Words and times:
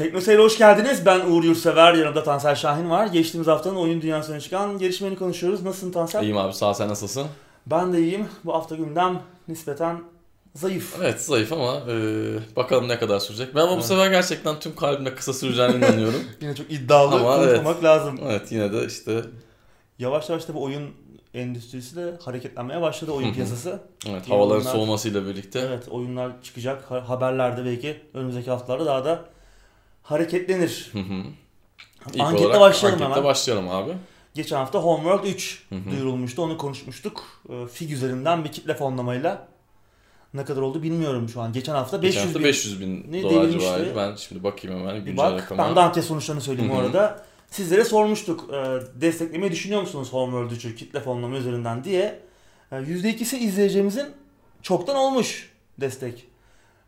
Teknoseyir'e 0.00 0.42
hoş 0.42 0.58
geldiniz. 0.58 1.06
Ben 1.06 1.20
Uğur 1.20 1.44
Yurtsever, 1.44 1.94
yanımda 1.94 2.22
Tansel 2.22 2.54
Şahin 2.54 2.90
var. 2.90 3.06
Geçtiğimiz 3.06 3.48
haftanın 3.48 3.76
oyun 3.76 4.02
dünyasına 4.02 4.40
çıkan 4.40 4.78
gelişmeni 4.78 5.16
konuşuyoruz. 5.18 5.62
Nasılsın 5.62 5.92
Tansel? 5.92 6.22
İyiyim 6.22 6.36
abi 6.38 6.52
sağ 6.52 6.68
ol, 6.70 6.74
sen 6.74 6.88
nasılsın? 6.88 7.26
Ben 7.66 7.92
de 7.92 7.98
iyiyim. 8.00 8.26
Bu 8.44 8.54
hafta 8.54 8.76
gündem 8.76 9.22
nispeten 9.48 10.00
zayıf. 10.54 10.96
Evet 11.02 11.20
zayıf 11.22 11.52
ama 11.52 11.74
e, 11.90 11.96
bakalım 12.56 12.88
ne 12.88 12.98
kadar 12.98 13.18
sürecek. 13.20 13.54
Ben 13.54 13.60
ama 13.60 13.72
Evet. 13.72 13.82
bu 13.82 13.86
sefer 13.86 14.10
gerçekten 14.10 14.58
tüm 14.60 14.76
kalbimle 14.76 15.14
kısa 15.14 15.32
süreceğine 15.32 15.76
inanıyorum. 15.76 16.20
Yine 16.40 16.54
çok 16.54 16.72
iddialı 16.72 17.14
Ama 17.14 17.36
konuşmamak 17.36 17.84
lazım. 17.84 18.20
evet 18.28 18.52
yine 18.52 18.72
de 18.72 18.86
işte 18.86 19.22
Yavaş 19.98 20.28
yavaş 20.28 20.44
tabii 20.44 20.58
oyun 20.58 20.90
endüstrisi 21.34 21.96
de 21.96 22.14
hareketlenmeye 22.24 22.80
başladı 22.82 23.10
oyun 23.12 23.34
piyasası. 23.34 23.80
evet, 24.10 24.30
havaların 24.30 24.56
oyunlar. 24.56 24.72
soğumasıyla 24.72 25.26
birlikte. 25.26 25.58
Evet 25.60 25.88
oyunlar 25.88 26.32
çıkacak. 26.42 26.90
Ha- 26.90 27.08
Haberlerde 27.08 27.64
belki 27.64 28.00
önümüzdeki 28.14 28.50
haftalarda 28.50 28.86
daha 28.86 29.04
da 29.04 29.24
hareketlenir. 30.10 30.88
Hı 30.92 30.98
hı. 30.98 31.22
İlk 32.14 32.20
Anketle 32.20 32.46
olarak 32.46 32.60
başlayalım 32.60 33.02
anketle 33.02 33.14
hemen. 33.20 33.24
başlayalım 33.30 33.68
abi. 33.68 33.92
Geçen 34.34 34.56
hafta 34.56 34.78
Homeworld 34.78 35.24
3 35.24 35.62
Hı 35.68 35.74
hı. 35.74 35.90
duyurulmuştu. 35.90 36.42
Onu 36.42 36.58
konuşmuştuk. 36.58 37.24
Ee, 37.50 37.66
Fig 37.72 37.92
üzerinden 37.92 38.44
bir 38.44 38.52
kitle 38.52 38.74
fonlamayla. 38.74 39.48
Ne 40.34 40.44
kadar 40.44 40.62
oldu 40.62 40.82
bilmiyorum 40.82 41.28
şu 41.28 41.40
an. 41.40 41.52
Geçen 41.52 41.72
hafta 41.74 42.02
500 42.02 42.14
Geçen 42.14 42.26
hafta 42.26 42.38
bin. 42.38 42.44
500 42.44 42.80
bin 42.80 43.12
Ne 43.12 43.22
dolar 43.22 43.34
devirmişti? 43.34 43.60
civarı. 43.60 43.96
Ben 43.96 44.16
şimdi 44.16 44.44
bakayım 44.44 44.80
hemen 44.80 45.06
Bir 45.06 45.16
bak. 45.16 45.42
rakama. 45.42 45.68
Ben 45.68 45.76
de 45.76 45.80
anket 45.80 46.04
sonuçlarını 46.04 46.40
söyleyeyim 46.40 46.72
Hı 46.72 46.76
hı. 46.76 46.80
orada. 46.80 47.24
Sizlere 47.50 47.84
sormuştuk. 47.84 48.50
e, 48.54 48.56
desteklemeyi 49.00 49.52
düşünüyor 49.52 49.80
musunuz 49.80 50.12
Homeworld 50.12 50.50
3'ü 50.60 50.74
kitle 50.76 51.00
fonlama 51.00 51.36
üzerinden 51.36 51.84
diye. 51.84 52.20
E, 52.72 52.74
%2'si 52.76 53.36
izleyeceğimizin 53.36 54.06
çoktan 54.62 54.96
olmuş 54.96 55.52
destek. 55.80 56.26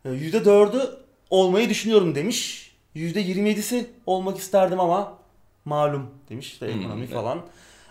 E, 0.05 0.09
%4'ü 0.09 0.89
olmayı 1.29 1.69
düşünüyorum 1.69 2.15
demiş. 2.15 2.68
%27'si 2.95 3.85
olmak 4.05 4.37
isterdim 4.37 4.79
ama 4.79 5.17
malum 5.65 6.07
demiş. 6.29 6.51
İşte 6.51 6.65
ekonomi 6.65 6.99
evet. 7.03 7.13
falan. 7.13 7.41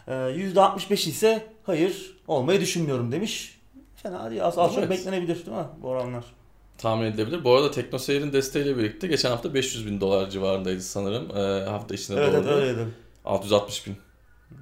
E, 0.06 0.12
%65 0.12 0.92
ise 0.95 1.47
hayır 1.62 2.17
olmayı 2.28 2.61
düşünmüyorum 2.61 3.12
demiş. 3.12 3.59
Fena 4.03 4.31
değil. 4.31 4.45
Az, 4.45 4.59
az 4.59 4.70
çok 4.75 4.78
Evet. 4.84 4.91
beklenebilir 4.91 5.47
değil 5.47 5.56
mi 5.56 5.64
bu 5.83 5.89
oranlar? 5.89 6.25
Tahmin 6.78 7.05
edilebilir. 7.05 7.45
Bu 7.45 7.55
arada 7.55 7.70
TeknoSeyir'in 7.70 8.33
desteğiyle 8.33 8.77
birlikte 8.78 9.06
geçen 9.06 9.31
hafta 9.31 9.55
500 9.55 9.87
bin 9.87 10.00
dolar 10.00 10.31
civarındaydı 10.31 10.81
sanırım. 10.83 11.37
E, 11.37 11.65
hafta 11.70 11.94
içinde 11.94 12.20
Evet, 12.20 12.34
evet 12.34 12.44
doğru. 12.44 12.55
öyleydi. 12.55 12.89
660 13.25 13.87
bin 13.87 13.97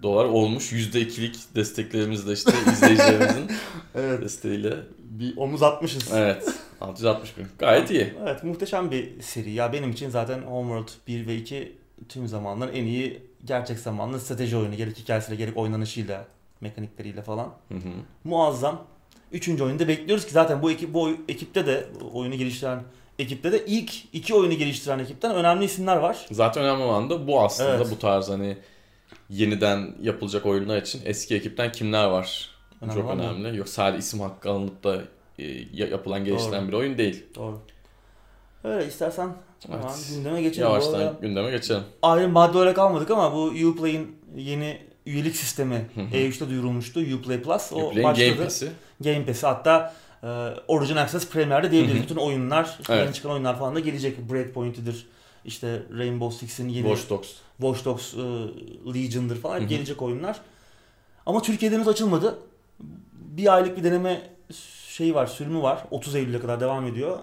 dolar 0.03 0.25
olmuş. 0.25 0.72
%2'lik 0.72 1.36
desteklerimizle 1.55 2.32
işte 2.32 2.53
izleyicilerimizin 2.72 3.50
Evet. 3.94 4.22
desteğiyle. 4.22 4.77
Bir 4.98 5.36
omuz 5.36 5.62
atmışız. 5.62 6.12
Evet. 6.14 6.44
660 6.80 7.38
bin. 7.38 7.46
Gayet 7.58 7.91
iyi. 7.91 8.14
Evet 8.22 8.44
muhteşem 8.44 8.91
bir 8.91 9.20
seri. 9.20 9.50
Ya 9.50 9.72
benim 9.72 9.91
için 9.91 10.10
zaten 10.10 10.42
Homeworld 10.42 10.88
1 11.06 11.27
ve 11.27 11.36
2 11.36 11.77
tüm 12.08 12.28
zamanların 12.28 12.72
en 12.72 12.84
iyi 12.84 13.22
gerçek 13.44 13.78
zamanlı 13.78 14.20
strateji 14.20 14.56
oyunu. 14.56 14.74
Gerek 14.74 14.98
hikayesiyle 14.98 15.36
gerek 15.36 15.56
oynanışıyla, 15.56 16.24
mekanikleriyle 16.60 17.22
falan. 17.22 17.52
Hı 17.69 17.74
hı. 17.74 17.88
Muazzam. 18.24 18.84
Üçüncü 19.32 19.64
oyunu 19.64 19.78
da 19.78 19.88
bekliyoruz 19.88 20.27
ki 20.27 20.32
zaten 20.32 20.62
bu 20.62 20.70
ekip 20.70 20.94
bu 20.94 21.10
ekipte 21.28 21.66
de 21.66 21.86
oyunu 22.12 22.34
geliştiren 22.34 22.82
ekipte 23.19 23.52
de 23.52 23.66
ilk 23.66 23.92
iki 24.12 24.34
oyunu 24.34 24.54
geliştiren 24.54 24.98
ekipten 24.98 25.34
önemli 25.34 25.64
isimler 25.64 25.97
var. 25.97 26.27
Zaten 26.30 26.64
önemli 26.64 26.82
olan 26.82 27.10
da 27.10 27.27
bu 27.27 27.42
aslında. 27.42 27.77
Evet. 27.77 27.91
Bu 27.91 27.98
tarz 27.98 28.28
hani 28.28 28.58
yeniden 29.30 29.94
yapılacak 30.02 30.47
oyunlar 30.47 30.82
için 30.82 31.00
eski 31.04 31.34
ekipten 31.34 31.72
kimler 31.72 32.04
var? 32.06 32.50
Önemli 32.80 32.94
Çok 32.94 33.10
önemli. 33.10 33.56
Yok 33.56 33.69
sadece 33.69 33.98
isim 33.98 34.20
hakkı 34.20 34.50
alınıp 34.50 34.84
da 34.84 35.02
yapılan 35.72 36.24
geliştirilen 36.24 36.62
Doğru. 36.62 36.68
bir 36.68 36.72
oyun 36.76 36.98
değil. 36.98 37.24
Doğru. 37.34 37.60
Öyle 38.64 38.86
istersen 38.86 39.28
Evet. 39.68 40.10
gündeme 40.14 40.42
geçelim. 40.42 40.68
Yavaştan 40.68 40.94
arada 40.94 41.18
gündeme 41.20 41.50
geçelim. 41.50 41.82
ayrı 42.02 42.28
madde 42.28 42.58
olarak 42.58 42.78
almadık 42.78 43.10
ama 43.10 43.34
bu 43.34 43.44
Uplay'in 43.44 44.16
yeni 44.36 44.78
üyelik 45.06 45.36
sistemi 45.36 45.86
Hı 45.94 46.00
hı. 46.00 46.04
E3'te 46.16 46.48
duyurulmuştu. 46.48 47.00
Uplay 47.00 47.42
Plus. 47.42 47.72
O 47.72 47.76
Uplay'in 47.76 48.04
başladı. 48.04 48.28
Game 48.28 48.44
Pass'i. 48.44 48.70
Game 49.00 49.26
Pass'i 49.26 49.46
hatta 49.46 49.94
e, 50.22 50.26
Origin 50.69 50.96
Access 50.96 51.28
Premier'de 51.30 51.70
diyebiliriz. 51.70 52.02
Bütün 52.02 52.16
oyunlar, 52.16 52.76
işte 52.80 52.94
Evet. 52.94 53.04
yeni 53.04 53.14
çıkan 53.14 53.32
oyunlar 53.32 53.58
falan 53.58 53.75
da 53.75 53.80
gelecek. 53.80 54.19
Breakpoint'idir, 54.32 55.06
işte 55.44 55.82
Rainbow 55.98 56.38
Six'in 56.38 56.69
yeni 56.69 56.86
Watch 56.88 57.10
Dogs. 57.10 57.28
Watch 57.60 57.84
Dogs 57.84 58.14
e, 58.14 58.94
Legion'dır 58.94 59.36
falan 59.41 59.60
hep 59.60 59.69
gelecek 59.69 60.02
oyunlar. 60.02 60.41
Ama 61.26 61.42
Türkiye'de 61.42 61.75
henüz 61.76 61.88
açılmadı. 61.88 62.38
Bir 63.12 63.54
aylık 63.54 63.76
bir 63.76 63.84
deneme 63.84 64.20
şeyi 64.96 65.14
var, 65.14 65.26
sürümü 65.26 65.62
var. 65.62 65.84
30 65.90 66.14
Eylül'e 66.14 66.40
kadar 66.40 66.60
devam 66.60 66.86
ediyor. 66.86 67.18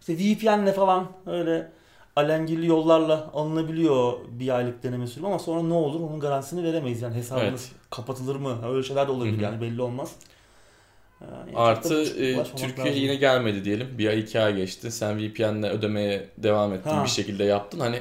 İşte 0.00 0.14
VPN'le 0.18 0.72
falan 0.72 1.06
öyle 1.26 1.70
alengirli 2.16 2.66
yollarla 2.66 3.30
alınabiliyor 3.34 4.12
bir 4.30 4.48
aylık 4.56 4.82
deneme 4.82 5.06
sürümü 5.06 5.26
ama 5.26 5.38
sonra 5.38 5.62
ne 5.62 5.74
olur 5.74 6.00
onun 6.00 6.20
garantisini 6.20 6.64
veremeyiz. 6.64 7.02
Yani 7.02 7.14
hesabınız 7.14 7.48
Evet. 7.72 7.90
kapatılır 7.90 8.36
mı? 8.36 8.58
Öyle 8.68 8.82
şeyler 8.82 9.08
de 9.08 9.12
olabilir 9.12 9.34
Hı 9.34 9.38
hı. 9.38 9.42
yani 9.42 9.60
belli 9.60 9.82
olmaz. 9.82 10.12
Ee, 11.20 11.24
yani 11.46 11.56
Artı 11.56 12.02
e, 12.02 12.04
Türkiye'ye 12.04 12.36
lazım. 12.36 13.02
yine 13.02 13.14
gelmedi 13.14 13.64
diyelim. 13.64 13.88
Bir 13.98 14.08
ay 14.08 14.20
iki 14.20 14.40
ay 14.40 14.56
geçti. 14.56 14.90
Sen 14.90 15.18
VPN'le 15.18 15.62
ödemeye 15.70 16.28
devam 16.38 16.72
ettin 16.72 16.90
Ha. 16.90 17.04
bir 17.04 17.10
şekilde 17.10 17.44
yaptın. 17.44 17.80
Hani 17.80 18.00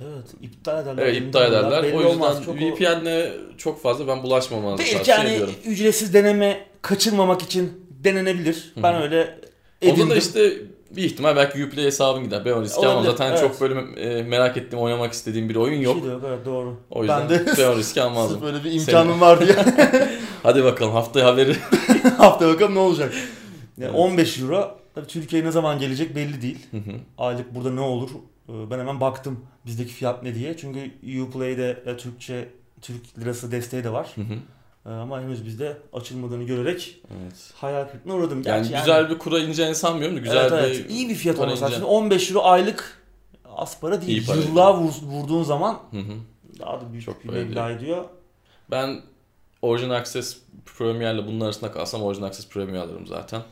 Evet 0.00 0.26
iptal 0.42 0.82
ederler. 0.82 1.02
evet, 1.02 1.16
iptal 1.16 1.48
ederler. 1.48 1.82
Belli 1.82 1.96
O 1.96 2.00
yüzden 2.00 2.14
olmaz. 2.14 2.44
Çok 2.44 2.54
o- 2.54 2.58
VPN'le 2.58 3.32
çok 3.58 3.82
fazla 3.82 4.06
ben 4.08 4.22
bulaşmamanızı 4.22 4.92
tavsiye 4.92 5.16
yani 5.16 5.30
ediyorum. 5.30 5.54
ücretsiz 5.64 6.14
deneme 6.14 6.66
kaçırmamak 6.82 7.42
için 7.42 7.81
denenebilir. 8.04 8.72
Ben 8.82 8.92
Hı 8.94 8.98
hı. 8.98 9.02
öyle 9.02 9.38
Onda 9.82 9.92
edindim. 9.92 10.10
da 10.10 10.16
işte 10.16 10.52
bir 10.90 11.02
ihtimal 11.04 11.36
belki 11.36 11.64
Uplay 11.66 11.84
hesabın 11.84 12.24
gider. 12.24 12.44
Ben 12.44 12.52
o 12.52 12.62
riski 12.62 12.86
almam. 12.86 13.04
Zaten 13.04 13.30
evet. 13.30 13.40
çok 13.40 13.60
böyle 13.60 14.00
e, 14.00 14.22
merak 14.22 14.56
ettiğim, 14.56 14.82
oynamak 14.82 15.12
istediğim 15.12 15.48
bir 15.48 15.56
oyun 15.56 15.80
Bir 15.80 15.84
yok. 15.84 15.98
şey 16.02 16.08
yok 16.12 16.22
evet 16.26 16.46
doğru. 16.46 16.76
O 16.90 17.00
yüzden 17.02 17.20
ben 17.20 17.28
de 17.28 17.46
ben 17.58 17.66
o 17.66 17.76
riski 17.76 18.02
almazdım. 18.02 18.40
sırf 18.40 18.42
böyle 18.52 18.64
bir 18.64 18.72
imkanım 18.72 19.20
var 19.20 19.40
diye. 19.40 19.56
Hadi 20.42 20.64
bakalım 20.64 20.92
haftaya 20.92 21.26
haberi. 21.26 21.56
Hafta 22.18 22.48
bakalım 22.48 22.74
ne 22.74 22.78
olacak. 22.78 23.14
Yani 23.78 23.90
Evet. 23.90 24.00
15 24.00 24.40
euro. 24.40 24.78
Tabii 24.94 25.06
Türkiye'ye 25.06 25.48
ne 25.48 25.52
zaman 25.52 25.78
gelecek 25.78 26.16
belli 26.16 26.42
değil. 26.42 26.58
Hı 26.70 26.76
hı. 26.76 26.92
Aylık 27.18 27.54
burada 27.54 27.70
ne 27.70 27.80
olur? 27.80 28.10
Ee, 28.48 28.70
Ben 28.70 28.78
hemen 28.78 29.00
baktım 29.00 29.40
bizdeki 29.66 29.92
fiyat 29.92 30.22
ne 30.22 30.34
diye. 30.34 30.56
Çünkü 30.56 30.90
Uplay'de 31.22 31.82
e, 31.86 31.96
Türkçe 31.96 32.48
Türk 32.82 33.18
lirası 33.18 33.52
desteği 33.52 33.84
de 33.84 33.92
var. 33.92 34.08
Hı 34.14 34.20
hı. 34.20 34.34
Ee, 34.86 34.90
Ama 34.90 35.20
henüz 35.22 35.46
bizde 35.46 35.76
açılmadığını 35.92 36.44
görerek 36.44 37.00
evet. 37.22 37.50
hayal 37.54 37.88
kırıklığına 37.88 38.14
uğradım. 38.14 38.42
Yani 38.46 38.68
Gerçi 38.68 38.80
güzel 38.80 39.10
bir 39.10 39.18
kura 39.18 39.38
ineceğini 39.38 39.74
sanmıyorum 39.74 40.16
da 40.16 40.20
güzel 40.20 40.36
evet, 40.36 40.52
bir 40.52 40.80
evet. 40.80 40.90
iyi 40.90 41.08
bir 41.08 41.14
fiyat 41.14 41.38
olması 41.38 41.52
lazım. 41.52 41.66
ince. 41.66 41.74
Şimdi 41.74 41.86
15 41.86 42.30
euro 42.30 42.44
aylık 42.44 43.02
az 43.56 43.80
para 43.80 44.02
değil. 44.02 44.26
Para. 44.26 44.36
Yıllığa 44.40 44.70
vur- 44.70 45.02
vurduğun 45.02 45.42
zaman 45.42 45.80
Hı 45.90 45.98
hı. 45.98 46.12
daha 46.58 46.80
da 46.80 46.92
büyük 46.92 47.04
Çok 47.04 47.24
bir 47.24 47.28
meblağ 47.28 47.70
ediyor. 47.70 48.04
Ben 48.70 49.00
Origin 49.62 49.90
Access 49.90 50.36
Premier'le 50.78 51.26
bunun 51.26 51.40
arasında 51.40 51.72
kalsam 51.72 52.02
Origin 52.02 52.22
Access 52.22 52.48
Premier 52.48 52.80
alırım 52.80 53.06
zaten. 53.06 53.42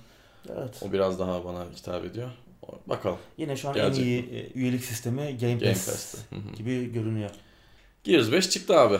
Evet. 0.48 0.82
O 0.88 0.92
biraz 0.92 1.18
daha 1.18 1.44
bana 1.44 1.64
hitap 1.76 2.04
ediyor. 2.04 2.30
Bakalım. 2.86 3.18
Yine 3.38 3.56
şu 3.56 3.68
an 3.68 3.74
Gelecek 3.74 3.98
en 4.04 4.08
iyi 4.08 4.20
e, 4.30 4.52
üyelik 4.52 4.84
sistemi 4.84 5.38
Game 5.40 5.54
Pass, 5.54 5.62
Game 5.62 5.74
Pass'te. 5.74 6.18
Gibi 6.56 6.92
görünüyor. 6.92 7.30
Gears 8.04 8.32
5 8.32 8.50
çıktı 8.50 8.78
abi. 8.78 8.98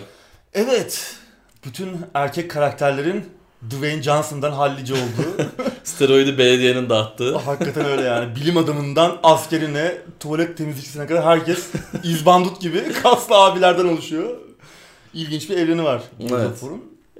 Evet. 0.53 1.17
Bütün 1.65 1.89
erkek 2.15 2.51
karakterlerin 2.51 3.25
Dwayne 3.71 4.03
Johnson'dan 4.03 4.53
hallice 4.53 4.95
olduğu. 4.95 5.51
Steroidi 5.85 6.39
belediyenin 6.39 6.89
dağıttığı. 6.91 7.37
Hakikaten 7.37 7.85
öyle 7.85 8.03
yani. 8.03 8.37
Bilim 8.37 8.57
adamından 8.57 9.19
askerine, 9.23 9.99
tuvalet 10.21 10.57
temizlikçisine 10.59 11.07
kadar 11.07 11.25
herkes 11.25 11.69
izbandut 12.05 12.61
gibi 12.61 12.93
kaslı 13.03 13.37
abilerden 13.37 13.85
oluşuyor. 13.85 14.37
İlginç 15.15 15.51
bir 15.51 15.57
evreni 15.57 15.85
var. 15.85 16.03
Evet. 16.21 16.63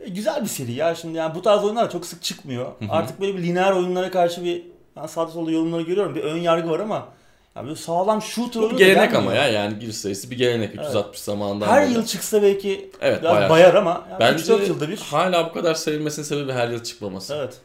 E, 0.05 0.09
güzel 0.09 0.43
bir 0.43 0.49
seri 0.49 0.73
ya. 0.73 0.95
Şimdi 0.95 1.19
yani 1.19 1.35
bu 1.35 1.43
tarz 1.43 1.65
oyunlar 1.65 1.91
çok 1.91 2.07
sık 2.07 2.23
çıkmıyor. 2.23 2.67
Artık 2.89 3.21
böyle 3.21 3.39
bir 3.39 3.43
lineer 3.43 3.73
oyunlara 3.73 4.11
karşı 4.11 4.45
bir 4.45 4.63
ben 4.97 5.07
sağda 5.07 5.31
solda 5.31 5.51
yorumları 5.51 5.83
görüyorum. 5.83 6.15
Bir 6.15 6.23
ön 6.23 6.39
yargı 6.39 6.71
var 6.71 6.81
ama 6.81 7.09
ya 7.57 7.65
böyle 7.65 7.77
sağlam 7.77 8.23
shooter 8.23 8.63
da 8.63 8.67
gelenek 8.67 9.15
ama 9.15 9.35
ya 9.35 9.49
yani 9.49 9.79
Gears 9.79 9.97
serisi 9.97 10.31
bir 10.31 10.37
gelenek 10.39 10.75
360 10.75 11.21
zamanından 11.21 11.67
Her 11.69 11.83
beri. 11.87 11.93
yıl 11.93 12.05
çıksa 12.07 12.43
belki 12.43 12.91
Evet 13.01 13.23
biraz 13.23 13.35
bayağı. 13.37 13.51
bayar 13.51 13.75
ama 13.75 14.07
yani 14.11 14.21
Bence 14.21 14.45
3-4 14.53 14.67
yılda 14.69 14.89
bir. 14.89 14.97
hala 14.99 15.49
bu 15.49 15.53
kadar 15.53 15.75
sevilmesinin 15.75 16.27
sebebi 16.27 16.53
her 16.53 16.69
yıl 16.69 16.83
çıkmaması. 16.83 17.35
Evet. 17.35 17.59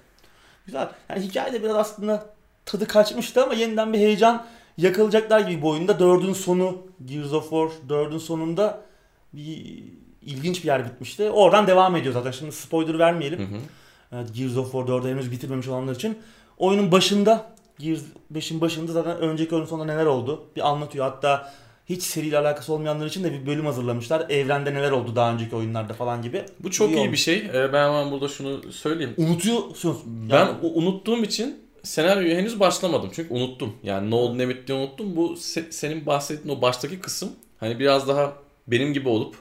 Güzel. 0.66 0.88
Yani 1.10 1.22
hikayede 1.22 1.64
biraz 1.64 1.76
aslında 1.76 2.26
tadı 2.66 2.88
kaçmıştı 2.88 3.44
ama 3.44 3.54
yeniden 3.54 3.94
bir 3.94 3.98
heyecan 3.98 4.46
yakalayacaklar 4.78 5.40
gibi 5.40 5.62
bu 5.62 5.70
oyunda. 5.70 6.00
Dördün 6.00 6.34
sonu 6.34 6.78
Gears 7.06 7.34
of 7.34 7.44
War 7.44 7.70
dördün 7.90 8.18
sonunda 8.18 8.82
bir 9.34 9.84
ilginç 10.22 10.64
bir 10.64 10.68
yer 10.68 10.86
bitmişti. 10.86 11.30
Oradan 11.30 11.68
devam 11.68 11.96
ediyor 11.96 12.14
zaten. 12.14 12.32
Şimdi 12.32 12.52
spoiler 12.52 13.00
vermeyelim. 13.00 13.40
Hı 13.40 13.44
hı. 13.56 13.60
Evet, 14.12 14.36
Gears 14.36 14.58
of 14.58 14.72
War 14.72 14.82
4'ü 14.84 15.10
henüz 15.12 15.32
bitirmemiş 15.32 15.68
olanlar 15.68 15.96
için. 15.96 16.18
Oyunun 16.58 16.92
başında 16.92 17.55
Gears 17.80 18.02
5'in 18.34 18.62
başında 18.62 18.92
zaten 18.92 19.18
önceki 19.18 19.56
oyunun 19.56 19.68
sonunda 19.68 19.94
neler 19.94 20.06
oldu 20.06 20.44
bir 20.56 20.68
anlatıyor. 20.70 21.06
Hatta 21.06 21.54
hiç 21.90 22.04
seriyle 22.04 22.38
alakası 22.38 22.74
olmayanlar 22.74 23.06
için 23.06 23.24
de 23.24 23.32
bir 23.34 23.46
bölüm 23.46 23.66
hazırlamışlar. 23.66 24.30
Evrende 24.30 24.74
neler 24.74 24.92
oldu 24.92 25.16
daha 25.16 25.34
önceki 25.34 25.56
oyunlarda 25.56 25.94
falan 25.94 26.22
gibi. 26.22 26.44
Bu 26.60 26.72
çok 26.72 26.90
İyi 26.90 26.94
iyi, 26.96 27.00
olmuş. 27.00 27.12
bir 27.12 27.18
şey. 27.18 27.36
Ee, 27.54 27.74
Ben 27.74 27.88
hemen 27.88 28.12
burada 28.12 28.28
şunu 28.28 28.72
söyleyeyim. 28.72 29.14
Unutuyorsunuz. 29.18 29.98
Ben 30.06 30.36
Yani 30.36 30.52
u- 30.62 30.74
unuttuğum 30.80 31.24
için 31.24 31.60
senaryoyu 31.84 32.36
henüz 32.36 32.60
başlamadım 32.60 33.10
çünkü 33.14 33.34
unuttum. 33.34 33.74
Yani 33.84 34.12
ne 34.12 34.16
oldu 34.16 34.38
ne 34.38 34.50
bitti 34.50 34.74
unuttum. 34.74 35.16
Bu 35.16 35.34
se- 35.34 35.72
senin 35.72 36.06
bahsettiğin 36.06 36.58
o 36.58 36.62
baştaki 36.62 37.00
kısım 37.00 37.30
hani 37.60 37.80
biraz 37.80 38.08
daha 38.08 38.34
benim 38.68 38.94
gibi 38.94 39.10
olup 39.10 39.36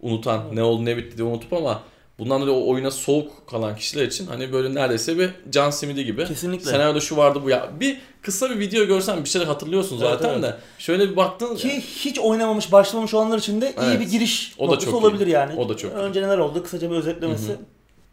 unutan 0.00 0.56
ne 0.56 0.62
oldu 0.62 0.84
ne 0.84 0.96
bitti 0.96 1.16
diye 1.18 1.28
unutup 1.28 1.52
ama 1.52 1.82
bundan 2.18 2.40
dolayı 2.42 2.56
o 2.56 2.68
oyuna 2.72 2.90
soğuk 2.90 3.46
kalan 3.46 3.76
kişiler 3.76 4.06
için 4.06 4.26
hani 4.26 4.52
böyle 4.52 4.74
neredeyse 4.74 5.18
bir 5.18 5.30
can 5.50 5.70
simidi 5.70 6.04
gibi. 6.04 6.24
Kesinlikle. 6.24 6.70
Senaryoda 6.70 7.00
şu 7.00 7.16
vardı 7.16 7.40
bu 7.44 7.50
ya. 7.50 7.68
Bir 7.80 7.98
kısa 8.22 8.50
bir 8.50 8.58
video 8.58 8.84
görsen 8.86 9.24
bir 9.24 9.28
şeyler 9.28 9.46
hatırlıyorsun 9.46 9.98
Evet, 10.00 10.10
zaten 10.10 10.28
evet. 10.28 10.42
de. 10.42 10.56
Şöyle 10.78 11.10
bir 11.10 11.16
baktın 11.16 11.56
Ki 11.56 11.80
hiç 11.80 12.18
oynamamış, 12.18 12.72
başlamamış 12.72 13.14
olanlar 13.14 13.38
için 13.38 13.60
de 13.60 13.66
iyi 13.70 13.74
Evet. 13.86 14.00
bir 14.00 14.08
giriş 14.10 14.54
O 14.58 14.70
da 14.70 14.78
çok 14.78 14.94
olabilir 14.94 15.26
iyi. 15.26 15.30
yani. 15.30 15.54
O 15.60 15.68
da 15.68 15.76
çok 15.76 15.92
iyi. 15.92 15.94
Önce 15.94 16.22
neler 16.22 16.38
oldu 16.38 16.62
kısaca 16.62 16.90
bir 16.90 16.96
özetlemesi 16.96 17.56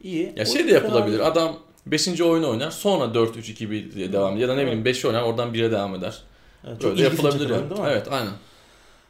iyi. 0.01 0.33
Ya 0.35 0.43
O 0.43 0.45
şey 0.45 0.67
de 0.67 0.71
yapılabilir. 0.71 1.17
değil. 1.17 1.27
Adam 1.27 1.57
5. 1.85 2.21
oyunu 2.21 2.49
oynar. 2.49 2.71
Sonra 2.71 3.03
4-3-2-1 3.05 3.95
diye 3.95 4.13
devam 4.13 4.33
eder. 4.33 4.41
Ya 4.41 4.47
da 4.47 4.55
ne 4.55 4.61
bileyim 4.65 4.85
5 4.85 5.05
oynar 5.05 5.21
oradan 5.21 5.53
1'e 5.53 5.71
devam 5.71 5.95
eder. 5.95 6.21
Evet, 6.67 6.81
çok 6.81 6.91
ilgisini 6.91 7.05
yapılabilir 7.13 7.49
yani. 7.49 7.69
değil 7.69 7.81
mi? 7.81 7.87
Evet 7.91 8.07
aynen. 8.11 8.31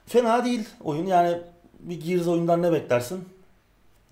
Fena 0.07 0.45
değil 0.45 0.63
oyun 0.83 1.05
yani 1.05 1.37
bir 1.79 2.01
Gears 2.01 2.27
oyundan 2.27 2.61
ne 2.61 2.71
beklersin? 2.71 3.19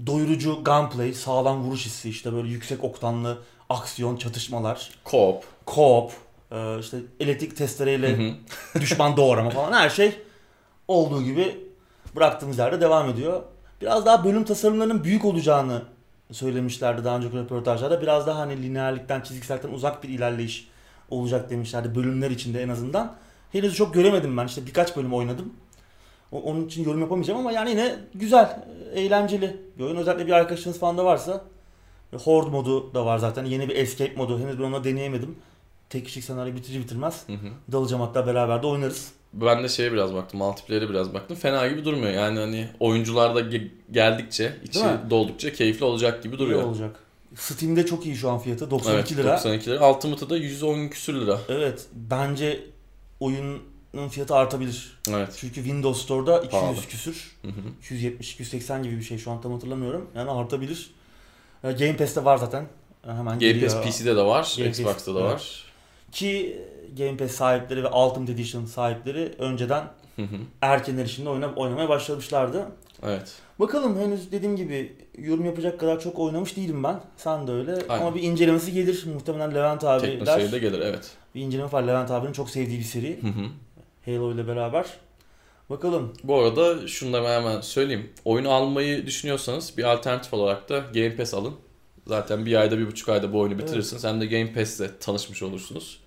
Doyurucu 0.06 0.64
gunplay, 0.64 1.14
sağlam 1.14 1.64
vuruş 1.64 1.86
hissi 1.86 2.10
işte 2.10 2.34
böyle 2.34 2.48
yüksek 2.48 2.84
oktanlı 2.84 3.38
aksiyon, 3.70 4.18
çatışmalar, 4.18 4.92
Co-op. 5.06 5.44
co-op, 5.68 6.12
e, 6.52 6.80
işte 6.80 6.98
elektrik 7.20 7.58
testereyle 7.58 8.18
hı. 8.18 8.34
düşman 8.82 9.18
doğrama 9.18 9.50
falan 9.50 9.74
her 9.74 9.90
şey 9.90 10.22
olduğu 10.88 11.24
gibi 11.24 11.58
bıraktığımız 12.16 12.58
yerde 12.58 12.82
devam 12.82 13.10
ediyor. 13.10 13.44
Biraz 13.82 14.06
daha 14.06 14.26
bölüm 14.26 14.44
tasarımlarının 14.44 15.04
büyük 15.04 15.26
olacağını 15.26 15.82
söylemişlerdi 16.32 17.04
daha 17.04 17.18
önceki 17.18 17.38
röportajlarda. 17.38 18.02
Biraz 18.02 18.28
daha 18.28 18.40
hani 18.40 18.64
lineerlikten, 18.64 19.22
çizgisellikten 19.22 19.70
uzak 19.70 20.04
bir 20.04 20.10
ilerleyiş 20.10 20.68
olacak 21.10 21.50
demişlerdi 21.50 21.96
bölümler 21.96 22.32
içinde 22.32 22.64
en 22.64 22.70
azından. 22.70 23.16
Henüz 23.52 23.76
çok 23.76 23.94
göremedim 23.94 24.38
ben. 24.38 24.46
İşte 24.46 24.66
birkaç 24.66 24.98
bölüm 24.98 25.14
oynadım. 25.14 25.54
Onun 26.32 26.66
için 26.66 26.84
yorum 26.84 27.02
yapamayacağım 27.02 27.40
ama 27.40 27.52
yani 27.52 27.70
yine 27.70 27.96
güzel, 28.14 28.60
eğlenceli 28.94 29.58
bir 29.80 29.84
oyun. 29.84 29.96
Özellikle 29.96 30.28
bir 30.28 30.32
arkadaşınız 30.32 30.80
falan 30.80 30.98
da 30.98 31.06
varsa 31.06 31.42
Horde 32.24 32.50
modu 32.50 32.94
da 32.94 33.06
var 33.06 33.18
zaten. 33.18 33.46
Yeni 33.46 33.70
bir 33.70 33.76
escape 33.76 34.16
modu. 34.16 34.40
Henüz 34.40 34.60
ben 34.60 34.64
onu 34.64 34.84
deneyemedim. 34.84 35.36
Tek 35.90 36.06
kişilik 36.06 36.26
senaryo 36.26 36.56
bitirir 36.56 36.80
bitirmez. 36.80 37.24
Hı 37.28 37.34
hı. 37.34 37.48
Dalacağım 37.72 38.02
hatta 38.02 38.28
beraber 38.28 38.64
de 38.64 38.68
oynarız. 38.68 39.12
Ben 39.34 39.64
de 39.64 39.70
şeye 39.70 39.94
biraz 39.94 40.14
baktım. 40.14 40.40
Multiplayer'e 40.40 40.90
biraz 40.90 41.14
baktım. 41.14 41.38
Fena 41.38 41.68
gibi 41.68 41.86
durmuyor. 41.86 42.12
Yani 42.12 42.40
hani 42.40 42.68
oyuncular 42.80 43.36
da 43.36 43.42
ge- 43.42 43.68
geldikçe, 43.92 44.54
içi 44.64 44.80
doldukça 45.10 45.54
keyifli 45.54 45.86
olacak 45.86 46.24
gibi 46.24 46.36
İyi 46.36 46.40
duruyor. 46.40 46.64
olacak. 46.64 47.00
Steam'de 47.36 47.86
çok 47.86 48.06
iyi 48.06 48.16
şu 48.16 48.30
an 48.30 48.40
fiyatı. 48.40 48.72
92 48.72 49.14
Evet, 49.14 49.18
lira. 49.24 49.34
92 49.34 49.70
lira. 49.70 49.92
Ultimate'ı 49.92 50.30
da 50.30 50.38
110 50.38 50.88
küsür 50.88 51.22
lira. 51.22 51.40
Evet. 51.50 51.86
Bence 51.94 52.60
oyunun 53.20 53.60
fiyatı 54.10 54.36
artabilir. 54.36 55.00
Evet. 55.10 55.36
Çünkü 55.38 55.56
Windows 55.56 56.02
Store'da 56.04 56.38
200 56.38 56.52
Pahalı. 56.52 56.76
küsür. 56.82 57.36
Hı 57.42 57.48
hı. 57.48 57.96
270-280 57.96 58.84
gibi 58.84 58.98
bir 58.98 59.04
şey 59.04 59.18
şu 59.18 59.32
an 59.32 59.42
tam 59.42 59.54
hatırlamıyorum. 59.54 60.10
Yani 60.16 60.32
artabilir. 60.32 60.92
Ee, 61.64 61.72
Game 61.72 61.98
Pass'te 61.98 62.26
var 62.26 62.38
zaten. 62.38 62.64
Ee, 63.08 63.08
Hemen 63.08 63.26
Game 63.26 63.38
geliyor. 63.38 63.72
Pass 63.84 63.98
PC'de 63.98 64.16
de 64.16 64.22
var, 64.26 64.56
Game 64.58 64.70
Xbox'ta 64.70 65.16
da 65.16 65.20
evet. 65.20 65.32
var. 65.32 65.64
Ki 66.12 66.62
Game 66.98 67.18
Pass 67.18 67.32
sahipleri 67.32 67.84
ve 67.84 67.88
Ultimate 67.90 68.32
Edition 68.32 68.66
sahipleri 68.66 69.32
önceden 69.40 69.84
erken 70.62 70.98
erişimde 70.98 71.30
oyna- 71.30 71.54
oynamaya 71.56 71.90
başlamışlardı. 71.90 72.68
Evet. 73.04 73.36
Bakalım 73.60 74.00
henüz 74.00 74.32
dediğim 74.32 74.56
gibi 74.56 74.96
yorum 75.18 75.46
yapacak 75.46 75.80
kadar 75.80 76.00
çok 76.00 76.20
oynamış 76.20 76.58
değilim 76.58 76.84
ben. 76.84 77.02
Sen 77.18 77.48
de 77.48 77.52
öyle. 77.52 77.72
Aynen. 77.90 78.06
Ama 78.06 78.16
bir 78.16 78.24
incelemesi 78.24 78.72
gelir. 78.72 79.06
Muhtemelen 79.14 79.56
Levent 79.56 79.84
abi 79.84 80.02
Tekno 80.06 80.26
der. 80.26 80.40
şeyde 80.40 80.60
gelir 80.60 80.80
evet. 80.80 81.12
Bir 81.36 81.42
inceleme 81.42 81.72
var 81.72 81.84
Levent 81.84 82.12
abinin 82.12 82.34
çok 82.34 82.50
sevdiği 82.50 82.80
bir 82.80 82.84
seri. 82.84 83.20
Hı 83.24 83.28
hı. 83.28 83.46
Halo 84.06 84.34
ile 84.34 84.48
beraber. 84.48 84.86
Bakalım. 85.70 86.14
Bu 86.24 86.40
arada 86.40 86.88
şunu 86.88 87.14
da 87.14 87.30
hemen 87.36 87.62
söyleyeyim. 87.62 88.10
Oyunu 88.26 88.52
almayı 88.52 89.06
düşünüyorsanız 89.06 89.78
bir 89.78 89.84
alternatif 89.84 90.34
olarak 90.34 90.70
da 90.70 90.80
Game 90.80 91.16
Pass 91.16 91.34
alın. 91.34 91.54
Zaten 92.08 92.46
bir 92.46 92.56
ayda 92.56 92.78
bir 92.78 92.88
buçuk 92.88 93.10
ayda 93.10 93.34
bu 93.34 93.40
oyunu 93.40 93.58
bitirirsiniz. 93.60 94.04
Hem 94.04 94.22
de 94.22 94.26
Game 94.26 94.54
Pass'le 94.54 95.00
tanışmış 95.00 95.44
olursunuz. 95.44 96.00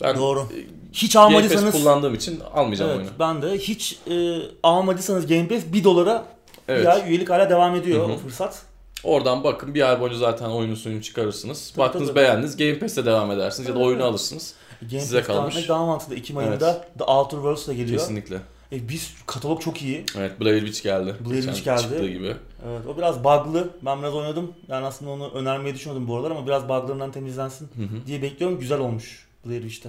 Ben 0.00 0.16
Doğru. 0.16 0.40
e, 0.40 0.56
Hiç 0.92 1.14
Game 1.14 1.24
Pass 1.24 1.34
almadıysanız 1.34 1.74
kullandığım 1.74 2.14
için 2.14 2.40
almayacağım 2.54 2.90
evet, 2.90 3.00
oyunu. 3.00 3.18
ben 3.18 3.42
de 3.42 3.58
hiç 3.58 3.98
e, 4.10 4.38
almadıysanız 4.62 5.26
Game 5.26 5.48
Pass 5.48 5.62
1 5.72 5.84
dolara 5.84 6.24
Evet. 6.68 6.86
ay 6.86 7.10
üyelik 7.10 7.30
hala 7.30 7.50
devam 7.50 7.74
ediyor 7.76 8.04
Hı 8.08 8.12
hı. 8.12 8.14
o 8.14 8.16
fırsat. 8.18 8.62
Oradan 9.04 9.44
bakın 9.44 9.74
bir 9.74 9.88
ay 9.90 10.00
boyunca 10.00 10.18
zaten 10.18 10.46
oyunun 10.46 10.74
suyunu 10.74 11.02
çıkarırsınız. 11.02 11.70
Tabii, 11.70 11.78
Baktınız 11.86 12.08
tabii. 12.08 12.16
beğendiniz 12.16 12.56
Game 12.56 12.78
Pass'te 12.78 13.06
devam 13.06 13.30
edersiniz 13.30 13.68
ya 13.68 13.74
da 13.74 13.78
Evet, 13.78 13.86
oyunu 13.86 14.00
evet. 14.02 14.10
alırsınız. 14.10 14.54
Game 14.82 15.00
Size 15.00 15.22
kalmış. 15.22 15.68
daha 15.68 15.86
mantıklı. 15.86 16.14
Ekim 16.14 16.36
Evet. 16.40 16.48
ayında 16.48 16.88
The 16.98 17.04
Outer 17.04 17.36
Worlds 17.36 17.68
da 17.68 17.72
geliyor. 17.72 17.98
Kesinlikle. 18.00 18.40
E, 18.72 18.88
biz 18.88 19.14
katalog 19.26 19.60
çok 19.60 19.82
iyi. 19.82 20.04
Evet 20.18 20.40
Blair 20.40 20.60
Witch 20.60 20.82
geldi. 20.82 21.14
Blair 21.30 21.42
Witch 21.42 21.64
geldi. 21.64 21.82
Çıktığı 21.82 22.08
gibi. 22.08 22.36
Evet, 22.68 22.86
o 22.88 22.96
biraz 22.96 23.24
bug'lı. 23.24 23.70
Ben 23.82 23.98
biraz 24.02 24.14
oynadım. 24.14 24.52
Yani 24.68 24.86
aslında 24.86 25.10
onu 25.10 25.30
önermeyi 25.30 25.74
düşünüyordum 25.74 26.08
bu 26.08 26.16
aralar 26.16 26.30
ama 26.30 26.46
biraz 26.46 26.64
bug'larından 26.64 27.12
temizlensin 27.12 27.68
Hı 27.76 27.82
hı. 27.82 28.06
diye 28.06 28.22
bekliyorum. 28.22 28.58
Güzel 28.60 28.78
olmuş 28.78 29.26
Blair 29.46 29.62
Witch'te. 29.62 29.88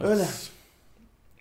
Evet. 0.00 0.04
Öyle. 0.10 0.26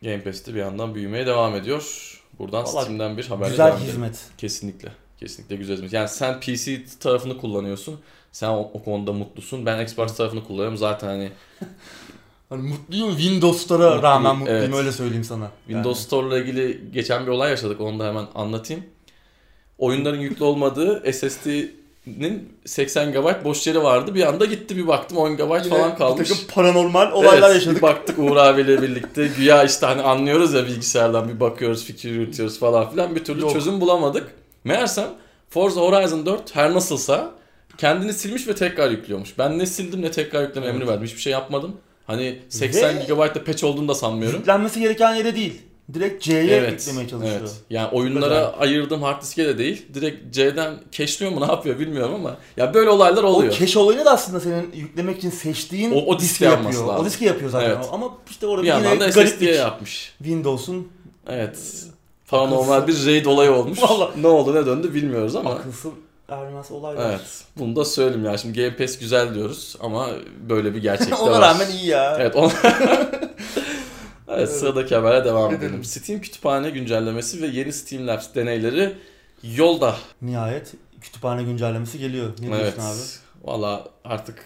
Game 0.01 0.23
Pass'te 0.23 0.53
bir 0.53 0.59
yandan 0.59 0.95
büyümeye 0.95 1.25
devam 1.27 1.55
ediyor. 1.55 2.09
Buradan 2.39 2.63
Vallahi 2.65 2.83
Steam'den 2.83 3.17
bir 3.17 3.27
haberle 3.27 3.49
Güzel 3.49 3.65
devam 3.67 3.77
edelim. 3.77 3.91
hizmet. 3.91 4.19
Kesinlikle. 4.37 4.91
Kesinlikle 5.23 5.55
güzel 5.55 5.75
hizmet. 5.75 5.93
Yani 5.93 6.09
sen 6.09 6.39
PC 6.39 6.81
tarafını 6.99 7.37
kullanıyorsun. 7.37 7.99
Sen 8.31 8.47
o, 8.47 8.71
o 8.73 8.83
konuda 8.83 9.13
mutlusun. 9.13 9.65
Ben 9.65 9.83
Xbox 9.83 10.15
tarafını 10.15 10.43
kullanıyorum. 10.43 10.77
Zaten 10.77 11.07
hani 11.07 11.31
Hani 12.49 12.61
mutluyum 12.61 13.17
Windows'lara 13.17 13.83
Mutluyum, 13.83 14.03
rağmen 14.03 14.35
mutluyum 14.35 14.61
evet. 14.63 14.75
öyle 14.75 14.91
söyleyeyim 14.91 15.23
sana. 15.23 15.51
Windows 15.67 15.99
Store 15.99 16.27
ile 16.27 16.41
ilgili 16.41 16.81
geçen 16.93 17.25
bir 17.25 17.31
olay 17.31 17.49
yaşadık. 17.49 17.81
Onu 17.81 17.99
da 17.99 18.07
hemen 18.07 18.25
anlatayım. 18.35 18.83
Oyunların 19.77 20.19
yüklü 20.19 20.45
olmadığı 20.45 21.13
SSD'nin 21.13 22.53
80 22.65 23.11
GB 23.11 23.43
boş 23.43 23.67
yeri 23.67 23.83
vardı. 23.83 24.15
Bir 24.15 24.27
anda 24.27 24.45
gitti 24.45 24.77
bir 24.77 24.87
baktım 24.87 25.17
10 25.17 25.37
GB 25.37 25.39
Yani 25.39 25.69
falan 25.69 25.91
bir 25.91 25.97
kalmış. 25.97 26.29
takım 26.29 26.45
paranormal 26.53 27.11
olaylar 27.11 27.49
evet, 27.49 27.55
yaşadık. 27.55 27.77
Bir 27.77 27.81
baktık 27.81 28.19
Uğur 28.19 28.35
abiyle 28.35 28.81
birlikte. 28.81 29.27
Güya 29.37 29.63
işte 29.63 29.85
hani 29.85 30.01
anlıyoruz 30.01 30.53
ya 30.53 30.65
bilgisayardan 30.65 31.29
bir 31.29 31.39
bakıyoruz, 31.39 31.85
fikir 31.85 32.09
yürütüyoruz 32.09 32.59
falan 32.59 32.91
filan. 32.91 33.15
Bir 33.15 33.23
türlü 33.23 33.41
Yok. 33.41 33.53
çözüm 33.53 33.81
bulamadık. 33.81 34.42
Meğersem 34.63 35.07
Forza 35.49 35.81
Horizon 35.81 36.25
4 36.25 36.55
her 36.55 36.73
nasılsa 36.73 37.31
kendini 37.77 38.13
silmiş 38.13 38.47
ve 38.47 38.55
tekrar 38.55 38.91
yüklüyormuş. 38.91 39.37
Ben 39.37 39.59
ne 39.59 39.65
sildim 39.65 40.01
ne 40.01 40.11
tekrar 40.11 40.41
yükleme 40.41 40.65
Evet. 40.65 40.75
emri 40.75 40.87
verdim. 40.87 41.03
Hiçbir 41.05 41.21
şey 41.21 41.33
yapmadım. 41.33 41.75
Hani 42.07 42.39
80 42.49 42.95
Ve- 42.99 43.03
GB'da 43.03 43.43
patch 43.43 43.63
olduğunu 43.63 43.87
da 43.87 43.95
sanmıyorum. 43.95 44.39
Yüklenmesi 44.39 44.79
gereken 44.79 45.15
yere 45.15 45.35
değil. 45.35 45.61
Direkt 45.93 46.23
C'ye 46.23 46.55
Evet, 46.55 46.79
yüklemeye 46.87 47.09
çalışıyor. 47.09 47.39
evet. 47.39 47.51
Yani 47.69 47.87
oyunlara 47.91 48.47
ayırdığım 48.59 49.01
hard 49.01 49.21
diske 49.21 49.45
de 49.45 49.57
değil. 49.57 49.85
Direkt 49.93 50.33
C'den 50.35 50.73
cache'liyor 50.91 51.31
mu 51.39 51.47
ne 51.47 51.51
yapıyor 51.51 51.79
bilmiyorum 51.79 52.15
ama 52.15 52.37
ya 52.57 52.73
böyle 52.73 52.89
olaylar 52.89 53.23
O 53.23 53.27
oluyor. 53.27 53.53
cache 53.53 53.79
olayını 53.79 54.05
da 54.05 54.11
aslında 54.11 54.39
senin 54.39 54.71
yüklemek 54.75 55.17
için 55.17 55.29
seçtiğin 55.29 55.91
O- 55.91 55.95
o 56.05 56.19
diske 56.19 56.45
yapıyor. 56.45 56.71
lazım. 56.73 56.89
O 56.89 57.05
diski 57.05 57.25
yapıyor 57.25 57.49
zaten. 57.51 57.69
Evet. 57.69 57.85
Ama 57.91 58.17
işte 58.29 58.47
orada 58.47 58.63
bir 58.63 58.67
yine 58.67 58.95
gariplik. 58.95 59.13
SSD'ye 59.27 59.53
yapmış. 59.55 60.13
Windows'un 60.17 60.87
Evet. 61.27 61.57
Paranormal 62.37 62.87
bir 62.87 63.05
raid 63.05 63.25
olayı 63.25 63.51
olmuş. 63.51 63.81
Vallahi. 63.81 64.21
Ne 64.21 64.27
oldu 64.27 64.55
ne 64.55 64.65
döndü 64.65 64.93
bilmiyoruz 64.93 65.35
ama. 65.35 65.49
akılsız 65.51 65.91
ermez 66.29 66.71
olaylar. 66.71 67.09
Evet. 67.09 67.43
Bunu 67.57 67.75
da 67.75 67.85
söyleyeyim 67.85 68.25
ya. 68.25 68.37
Şimdi 68.37 68.61
Game 68.61 68.75
Pass 68.75 68.99
güzel 68.99 69.35
diyoruz 69.35 69.75
ama 69.79 70.09
böyle 70.49 70.75
bir 70.75 70.81
gerçek 70.81 71.09
de 71.11 71.15
Ona 71.21 71.31
var. 71.31 71.41
rağmen 71.41 71.69
iyi 71.71 71.85
ya. 71.87 72.17
Evet. 72.19 72.35
On... 72.35 72.51
evet 74.27 74.51
sıradaki 74.51 74.95
habere 74.95 75.25
devam 75.25 75.51
Edelim. 75.53 75.67
edelim. 75.69 75.83
Steam 75.83 76.21
kütüphane 76.21 76.69
güncellemesi 76.69 77.41
ve 77.41 77.47
yeni 77.47 77.73
Steam 77.73 78.07
Labs 78.07 78.27
deneyleri 78.35 78.93
yolda. 79.43 79.95
Nihayet 80.21 80.73
kütüphane 81.01 81.43
güncellemesi 81.43 81.99
geliyor. 81.99 82.29
Ne 82.39 82.47
evet. 82.55 82.59
diyorsun 82.77 82.81
abi? 82.81 83.51
Valla 83.51 83.87
artık 84.05 84.45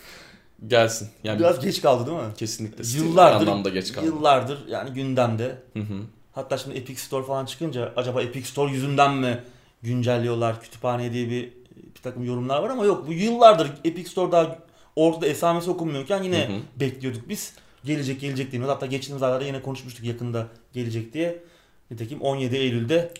gelsin. 0.67 1.09
Yani 1.23 1.39
Biraz 1.39 1.59
geç 1.59 1.81
kaldı 1.81 2.05
değil 2.11 2.17
mi? 2.17 2.33
kesinlikle 2.37 2.83
Steam 2.83 3.05
Yıllardır, 3.07 3.47
anlamda 3.47 3.69
geç 3.69 3.93
kaldı. 3.93 4.05
yıllardır 4.05 4.67
yani 4.67 4.93
gündemde. 4.93 5.57
Hı 5.73 5.79
hı. 5.79 5.97
Hatta 6.37 6.57
şimdi 6.57 6.77
Epic 6.77 7.01
Store 7.01 7.25
falan 7.25 7.45
çıkınca 7.45 7.93
acaba 7.95 8.21
Epic 8.21 8.47
Store 8.47 8.71
yüzünden 8.71 9.13
mi 9.13 9.43
güncelliyorlar 9.81 10.61
kütüphane 10.61 11.13
diye 11.13 11.29
bir 11.29 11.53
bir 11.95 12.01
takım 12.03 12.25
yorumlar 12.25 12.63
var 12.63 12.69
ama 12.69 12.85
yok 12.85 13.07
bu 13.07 13.13
yıllardır 13.13 13.71
Epic 13.83 14.09
Store 14.09 14.31
daha 14.31 14.59
ortada 14.95 15.27
esamesi 15.27 15.69
okunmuyorken 15.69 16.23
yine 16.23 16.47
Hı 16.47 16.53
hı. 16.53 16.59
bekliyorduk 16.79 17.29
biz. 17.29 17.53
Gelecek 17.85 18.21
gelecek 18.21 18.51
diye. 18.51 18.61
Hatta 18.61 18.85
geçtiğimiz 18.85 19.23
aylarda 19.23 19.45
yine 19.45 19.61
konuşmuştuk 19.61 20.05
yakında 20.05 20.47
gelecek 20.73 21.13
diye. 21.13 21.43
Nitekim 21.91 22.21
17 22.21 22.55
Eylül'de 22.55 23.13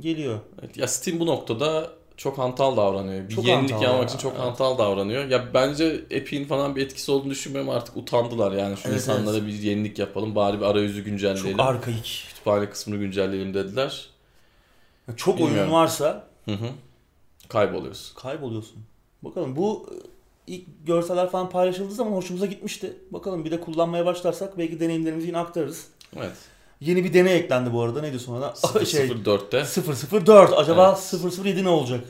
geliyor. 0.00 0.38
Evet, 0.60 0.76
ya 0.76 0.88
Steam 0.88 1.20
bu 1.20 1.26
noktada 1.26 1.90
çok 2.22 2.38
hantal 2.38 2.76
davranıyor. 2.76 3.28
Bir 3.28 3.34
Çok 3.34 3.44
yenilik 3.44 3.70
yapmak 3.70 3.98
ya, 3.98 4.04
için 4.04 4.18
çok 4.18 4.32
evet. 4.32 4.42
hantal 4.42 4.78
davranıyor. 4.78 5.24
Ya 5.24 5.54
bence 5.54 6.04
Epic'in 6.10 6.44
falan 6.44 6.76
bir 6.76 6.82
etkisi 6.86 7.10
olduğunu 7.12 7.30
düşünmüyorum 7.30 7.70
artık 7.70 7.96
utandılar 7.96 8.52
yani 8.52 8.76
şu 8.76 8.88
Evet, 8.88 8.96
insanlara 9.00 9.46
bir 9.46 9.52
yenilik 9.52 9.98
yapalım 9.98 10.34
bari 10.34 10.60
bir 10.60 10.64
arayüzü 10.64 10.96
Çok 10.96 11.04
güncelleyelim. 11.04 11.60
arkaik. 11.60 12.24
Kütüphane 12.28 12.70
kısmını 12.70 12.98
güncelleyelim 12.98 13.54
dediler. 13.54 14.08
Çok 15.16 15.38
Bilmiyorum. 15.38 15.60
oyun 15.60 15.72
varsa 15.72 16.28
Hı 16.44 16.52
hı. 16.52 16.68
Kayboluyorsun. 17.48 18.14
kayboluyorsun. 18.20 18.76
Bakalım 19.22 19.56
bu 19.56 19.86
ilk 20.46 20.64
görseller 20.86 21.30
falan 21.30 21.50
paylaşıldığı 21.50 21.94
zaman 21.94 22.12
hoşumuza 22.12 22.46
gitmişti. 22.46 22.96
Bakalım 23.10 23.44
bir 23.44 23.50
de 23.50 23.60
kullanmaya 23.60 24.06
başlarsak 24.06 24.58
belki 24.58 24.80
deneyimlerimizi 24.80 25.26
yine 25.26 25.38
aktarırız. 25.38 25.86
Evet. 26.16 26.36
Yeni 26.86 27.04
bir 27.04 27.14
deney 27.14 27.36
eklendi 27.36 27.72
bu 27.72 27.82
arada. 27.82 28.00
Neydi 28.00 28.18
sonra? 28.18 28.54
şey 28.86 29.06
004'te 29.08 29.64
004. 30.26 30.52
Acaba 30.56 31.00
007 31.44 31.64
ne 31.64 31.68
olacak? 31.68 32.00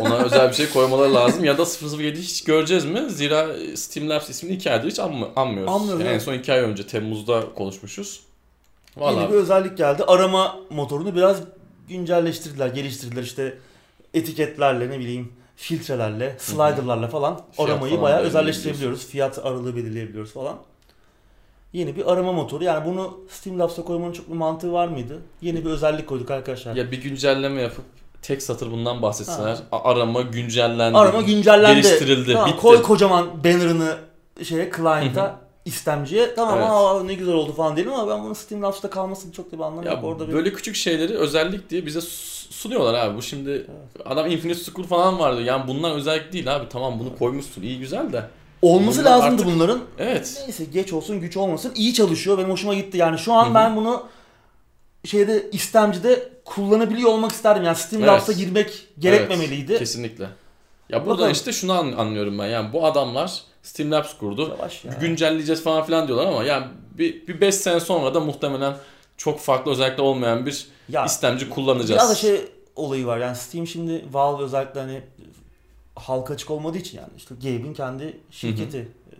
ona 0.00 0.16
özel 0.24 0.48
bir 0.48 0.54
şey 0.54 0.70
koymaları 0.70 1.14
lazım 1.14 1.44
ya 1.44 1.58
da 1.58 1.64
007 1.64 2.18
hiç 2.20 2.44
göreceğiz 2.44 2.84
mi? 2.84 3.10
Zira 3.10 3.46
Steam 3.76 4.10
Labs 4.10 4.30
ismini 4.30 4.54
2 4.54 4.70
aydır 4.70 4.90
hiç 4.90 4.98
anmı- 4.98 5.28
anmıyoruz. 5.36 5.72
Anmıyoruz, 5.72 6.00
Yani 6.00 6.08
en 6.08 6.12
evet. 6.12 6.22
son 6.22 6.34
2 6.34 6.52
ay 6.52 6.60
önce 6.60 6.86
Temmuz'da 6.86 7.44
konuşmuşuz. 7.54 8.20
Yeni 8.96 9.06
Valla 9.06 9.28
bir 9.30 9.34
özellik 9.34 9.78
geldi. 9.78 10.04
Arama 10.04 10.56
motorunu 10.70 11.14
biraz 11.14 11.36
güncelleştirdiler, 11.88 12.68
geliştirdiler. 12.68 13.22
İşte 13.22 13.58
etiketlerle 14.14 14.90
ne 14.90 14.98
bileyim 14.98 15.32
filtrelerle, 15.56 16.36
sliderlarla 16.38 17.08
falan 17.08 17.40
Fiyat 17.52 17.70
aramayı 17.70 17.90
falan 17.90 18.02
bayağı 18.02 18.20
özelleştirebiliyoruz. 18.20 19.06
Fiyat 19.06 19.38
aralığı 19.38 19.76
belirleyebiliyoruz 19.76 20.32
falan. 20.32 20.56
Yeni 21.72 21.96
bir 21.96 22.12
arama 22.12 22.32
motoru. 22.32 22.64
Yani 22.64 22.86
bunu 22.86 23.18
Steam 23.30 23.58
Labs'a 23.58 23.84
koymanın 23.84 24.12
çok 24.12 24.28
bir 24.28 24.34
mantığı 24.34 24.72
var 24.72 24.88
mıydı? 24.88 25.18
Yeni 25.42 25.64
bir 25.64 25.70
özellik 25.70 26.06
koyduk 26.06 26.30
arkadaşlar. 26.30 26.76
ya 26.76 26.90
bir 26.90 27.02
güncelleme 27.02 27.62
yapıp 27.62 27.84
tek 28.22 28.42
satır 28.42 28.70
bundan 28.72 29.02
bahsetseler. 29.02 29.56
Ha. 29.70 29.80
Arama 29.84 30.20
güncellendi. 30.22 30.98
Arama 30.98 31.20
güncellendi. 31.22 31.82
Geliştirildi, 31.82 32.32
Tamam, 32.32 32.48
bitti. 32.48 32.60
Koy 32.60 32.82
kocaman 32.82 33.44
banner'ını 33.44 33.96
şeye 34.42 34.70
client'a 34.76 35.40
istemciye. 35.64 36.34
Tamam 36.34 36.54
Evet. 36.58 36.66
aa, 36.70 37.02
ne 37.04 37.14
güzel 37.14 37.34
oldu 37.34 37.52
falan 37.52 37.76
diyelim 37.76 37.92
ama 37.94 38.14
ben 38.16 38.24
bunun 38.24 38.32
Steam 38.34 38.62
Labs'ta 38.62 38.90
kalmasının 38.90 39.32
çok 39.32 39.52
da 39.52 39.56
bir 39.58 39.62
anlamı 39.62 39.86
Ya 39.86 39.92
yok. 39.92 40.04
Orada 40.04 40.28
bir 40.28 40.32
böyle 40.32 40.52
küçük 40.52 40.76
şeyleri 40.76 41.16
özellik 41.18 41.70
diye 41.70 41.86
bize 41.86 42.00
su- 42.00 42.52
sunuyorlar 42.52 42.94
abi. 42.94 43.16
Bu 43.16 43.22
şimdi 43.22 43.66
adam 44.04 44.30
Infinite 44.30 44.60
School 44.60 44.86
falan 44.86 45.18
vardı. 45.18 45.42
Yani 45.42 45.68
bunlar 45.68 45.94
özellik 45.96 46.32
değil 46.32 46.56
abi. 46.56 46.68
Tamam 46.68 46.98
bunu 46.98 47.18
koymuşsun. 47.18 47.62
iyi 47.62 47.78
güzel 47.78 48.12
de. 48.12 48.24
Olması 48.62 49.00
bunlar 49.00 49.10
lazımdı 49.10 49.42
artık- 49.42 49.46
bunların. 49.46 49.80
Evet. 49.98 50.42
Neyse 50.46 50.64
geç 50.64 50.92
olsun 50.92 51.20
güç 51.20 51.36
olmasın. 51.36 51.72
İyi 51.76 51.94
çalışıyor. 51.94 52.38
Benim 52.38 52.50
hoşuma 52.50 52.74
gitti. 52.74 52.98
Yani 52.98 53.18
şu 53.18 53.32
an 53.32 53.44
Hı 53.46 53.50
hı. 53.50 53.54
ben 53.54 53.76
bunu 53.76 54.02
şeyde 55.04 55.50
istemcide 55.52 56.28
kullanabiliyor 56.44 57.10
olmak 57.10 57.32
isterdim. 57.32 57.64
Yani 57.64 57.76
Steam 57.76 58.02
Evet. 58.02 58.12
Labs'a 58.12 58.32
girmek 58.32 58.86
gerekmemeliydi. 58.98 59.78
Kesinlikle. 59.78 60.28
Ya 60.88 61.00
burada 61.00 61.12
Bakalım. 61.14 61.32
işte 61.32 61.52
şunu 61.52 61.72
an- 61.72 61.92
anlıyorum 61.92 62.38
ben. 62.38 62.46
Yani 62.46 62.72
bu 62.72 62.86
adamlar 62.86 63.42
Steam 63.62 63.90
Labs 63.90 64.14
kurdu. 64.18 64.56
Yavaş 64.58 64.84
ya. 64.84 64.92
Güncelleyeceğiz 65.00 65.62
falan 65.62 65.84
filan 65.86 66.06
diyorlar 66.06 66.26
ama 66.26 66.44
yani 66.44 66.66
bir, 66.98 67.26
bir 67.26 67.40
5 67.40 67.54
sene 67.54 67.80
sonra 67.80 68.14
da 68.14 68.20
muhtemelen 68.20 68.76
çok 69.16 69.40
farklı 69.40 69.70
özellikle 69.72 70.02
olmayan 70.02 70.46
bir 70.46 70.66
Ya, 70.88 71.04
istemci 71.04 71.48
kullanacağız. 71.50 71.90
Biraz 71.90 72.10
da 72.10 72.14
şey 72.14 72.40
olayı 72.76 73.06
var. 73.06 73.18
Yani 73.18 73.36
Steam 73.36 73.66
şimdi 73.66 74.04
Valve 74.12 74.42
özellikle 74.44 74.80
hani 74.80 75.02
halka 76.02 76.34
açık 76.34 76.50
olmadığı 76.50 76.78
için 76.78 76.98
yani 76.98 77.08
işte 77.16 77.34
Gabe'in 77.34 77.74
kendi 77.74 78.20
şirketi. 78.30 78.78
Ee, 78.78 79.14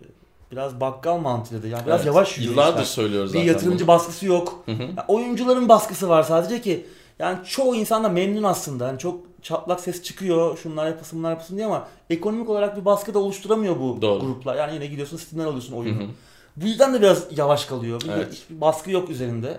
Biraz 0.51 0.79
bakkal 0.79 1.17
mantığıydı. 1.17 1.67
Yani 1.67 1.85
biraz 1.85 1.95
Evet. 2.01 2.05
yavaş 2.07 2.37
yürüyor 2.37 2.51
Yıllardır 2.51 2.73
işler. 2.81 2.85
söylüyoruz 2.85 3.33
Bir 3.33 3.39
zaten. 3.39 3.53
yatırımcı 3.53 3.87
baskısı 3.87 4.25
yok. 4.25 4.63
bunu. 4.67 4.75
Hı 4.79 4.83
hı. 4.83 4.87
Ya 4.97 5.05
oyuncuların 5.07 5.69
baskısı 5.69 6.09
var 6.09 6.23
sadece 6.23 6.61
ki 6.61 6.85
yani 7.19 7.37
çoğu 7.45 7.75
insan 7.75 8.03
da 8.03 8.09
memnun 8.09 8.43
aslında. 8.43 8.87
Yani 8.87 8.99
çok 8.99 9.19
çatlak 9.41 9.79
ses 9.79 10.03
çıkıyor. 10.03 10.57
Şunlar 10.57 10.87
yapılsın 10.87 11.19
bunlar 11.19 11.29
yapılsın 11.29 11.55
diye 11.55 11.65
ama 11.65 11.87
ekonomik 12.09 12.49
olarak 12.49 12.77
bir 12.77 12.85
baskı 12.85 13.13
da 13.13 13.19
oluşturamıyor 13.19 13.79
bu 13.79 14.01
Doğru. 14.01 14.19
gruplar. 14.19 14.55
Yani 14.55 14.73
yine 14.73 14.85
gidiyorsun 14.85 15.17
Steam'den 15.17 15.47
alıyorsun 15.49 15.73
Hı 15.73 15.77
oyunu. 15.77 16.01
hı. 16.01 16.07
Bu 16.57 16.65
yüzden 16.65 16.93
de 16.93 17.01
biraz 17.01 17.37
yavaş 17.37 17.65
kalıyor. 17.65 18.01
Bir, 18.01 18.09
Evet. 18.09 18.33
hiçbir 18.33 18.61
baskı 18.61 18.91
yok 18.91 19.09
üzerinde. 19.09 19.57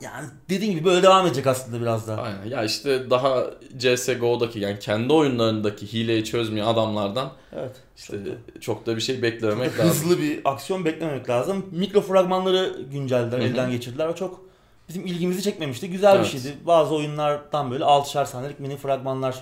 Yani 0.00 0.26
dediğim 0.50 0.74
gibi 0.74 0.84
böyle 0.84 1.02
devam 1.02 1.26
edecek 1.26 1.46
aslında 1.46 1.80
biraz 1.80 2.08
daha. 2.08 2.22
Aynen. 2.22 2.46
Ya 2.46 2.64
işte 2.64 3.10
daha 3.10 3.44
CSGO'daki 3.78 4.60
yani 4.60 4.78
kendi 4.78 5.12
oyunlarındaki 5.12 5.92
hileyi 5.92 6.24
çözmeyen 6.24 6.66
adamlardan 6.66 7.30
Evet. 7.56 7.76
işte 7.96 8.16
Çok 8.60 8.62
çok 8.62 8.86
da 8.86 8.96
bir 8.96 9.00
şey 9.00 9.22
beklememek 9.22 9.78
lazım. 9.78 9.84
hızlı 9.90 10.18
bir 10.18 10.40
aksiyon 10.44 10.84
beklememek 10.84 11.28
lazım. 11.28 11.66
Mikro 11.70 12.00
fragmanları 12.00 12.76
güncellediler, 12.92 13.38
elden 13.38 13.70
geçirdiler. 13.70 14.06
O 14.08 14.14
çok 14.14 14.40
bizim 14.88 15.06
ilgimizi 15.06 15.42
çekmemişti. 15.42 15.90
Güzel 15.90 16.16
Evet. 16.16 16.24
bir 16.24 16.30
şeydi. 16.40 16.56
Bazı 16.66 16.94
oyunlardan 16.94 17.70
böyle 17.70 17.84
6'şer 17.84 18.26
saniyelik 18.26 18.60
mini 18.60 18.76
fragmanlar 18.76 19.34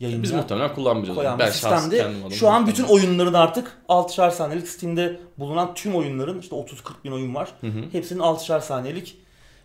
Biz 0.00 0.08
yayınlayan. 0.08 0.36
muhtemelen 0.36 0.74
kullanmayacağız. 0.74 1.16
koyan 1.18 1.38
Ben 1.38 1.50
adıma 1.50 2.30
Şu 2.30 2.48
an 2.48 2.66
bütün 2.66 2.84
oyunların 2.84 3.34
artık 3.34 3.72
6'şer 3.88 4.30
saniyelik 4.30 4.68
Steam'de 4.68 5.20
bulunan 5.38 5.74
tüm 5.74 5.94
oyunların 5.94 6.40
işte 6.40 6.56
30-40 6.56 6.66
bin 7.04 7.12
oyun 7.12 7.34
var. 7.34 7.48
Hı 7.60 7.66
hı. 7.66 7.80
Hepsinin 7.92 8.20
6'şer 8.20 8.60
saniyelik 8.60 9.23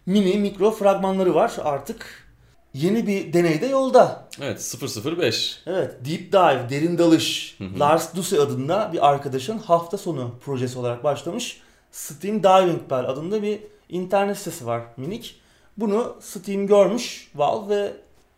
mini 0.09 0.37
mikro 0.37 0.71
fragmanları 0.71 1.35
var 1.35 1.53
artık. 1.63 2.29
Yeni 2.73 3.07
bir 3.07 3.33
deney 3.33 3.61
de 3.61 3.65
yolda. 3.65 4.27
Evet 4.41 4.75
005. 4.81 5.61
Evet, 5.67 5.91
Deep 6.05 6.31
Dive, 6.31 6.69
derin 6.69 6.97
dalış. 6.97 7.57
Lars 7.79 8.15
Dusse 8.15 8.39
adında 8.39 8.89
bir 8.93 9.09
arkadaşın 9.09 9.57
hafta 9.57 9.97
sonu 9.97 10.35
projesi 10.45 10.79
olarak 10.79 11.03
başlamış. 11.03 11.61
Steam 11.91 12.43
Diving 12.43 12.89
Bell 12.89 13.09
adında 13.09 13.43
bir 13.43 13.59
internet 13.89 14.37
sitesi 14.37 14.65
var 14.65 14.81
minik. 14.97 15.39
Bunu 15.77 16.15
Steam 16.19 16.67
görmüş 16.67 17.31
Valve 17.35 17.75
ve 17.75 17.93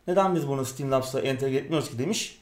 neden 0.08 0.36
biz 0.36 0.48
bunu 0.48 0.66
Steam 0.66 0.92
Labs'a 0.92 1.20
entegre 1.20 1.58
etmiyoruz 1.58 1.90
ki 1.90 2.00
demiş. 2.00 2.42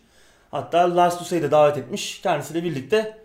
Hatta 0.51 0.95
Lars 0.95 1.19
Dusse'yi 1.19 1.41
de 1.41 1.51
davet 1.51 1.77
etmiş. 1.77 2.21
Kendisiyle 2.21 2.63
birlikte 2.63 3.17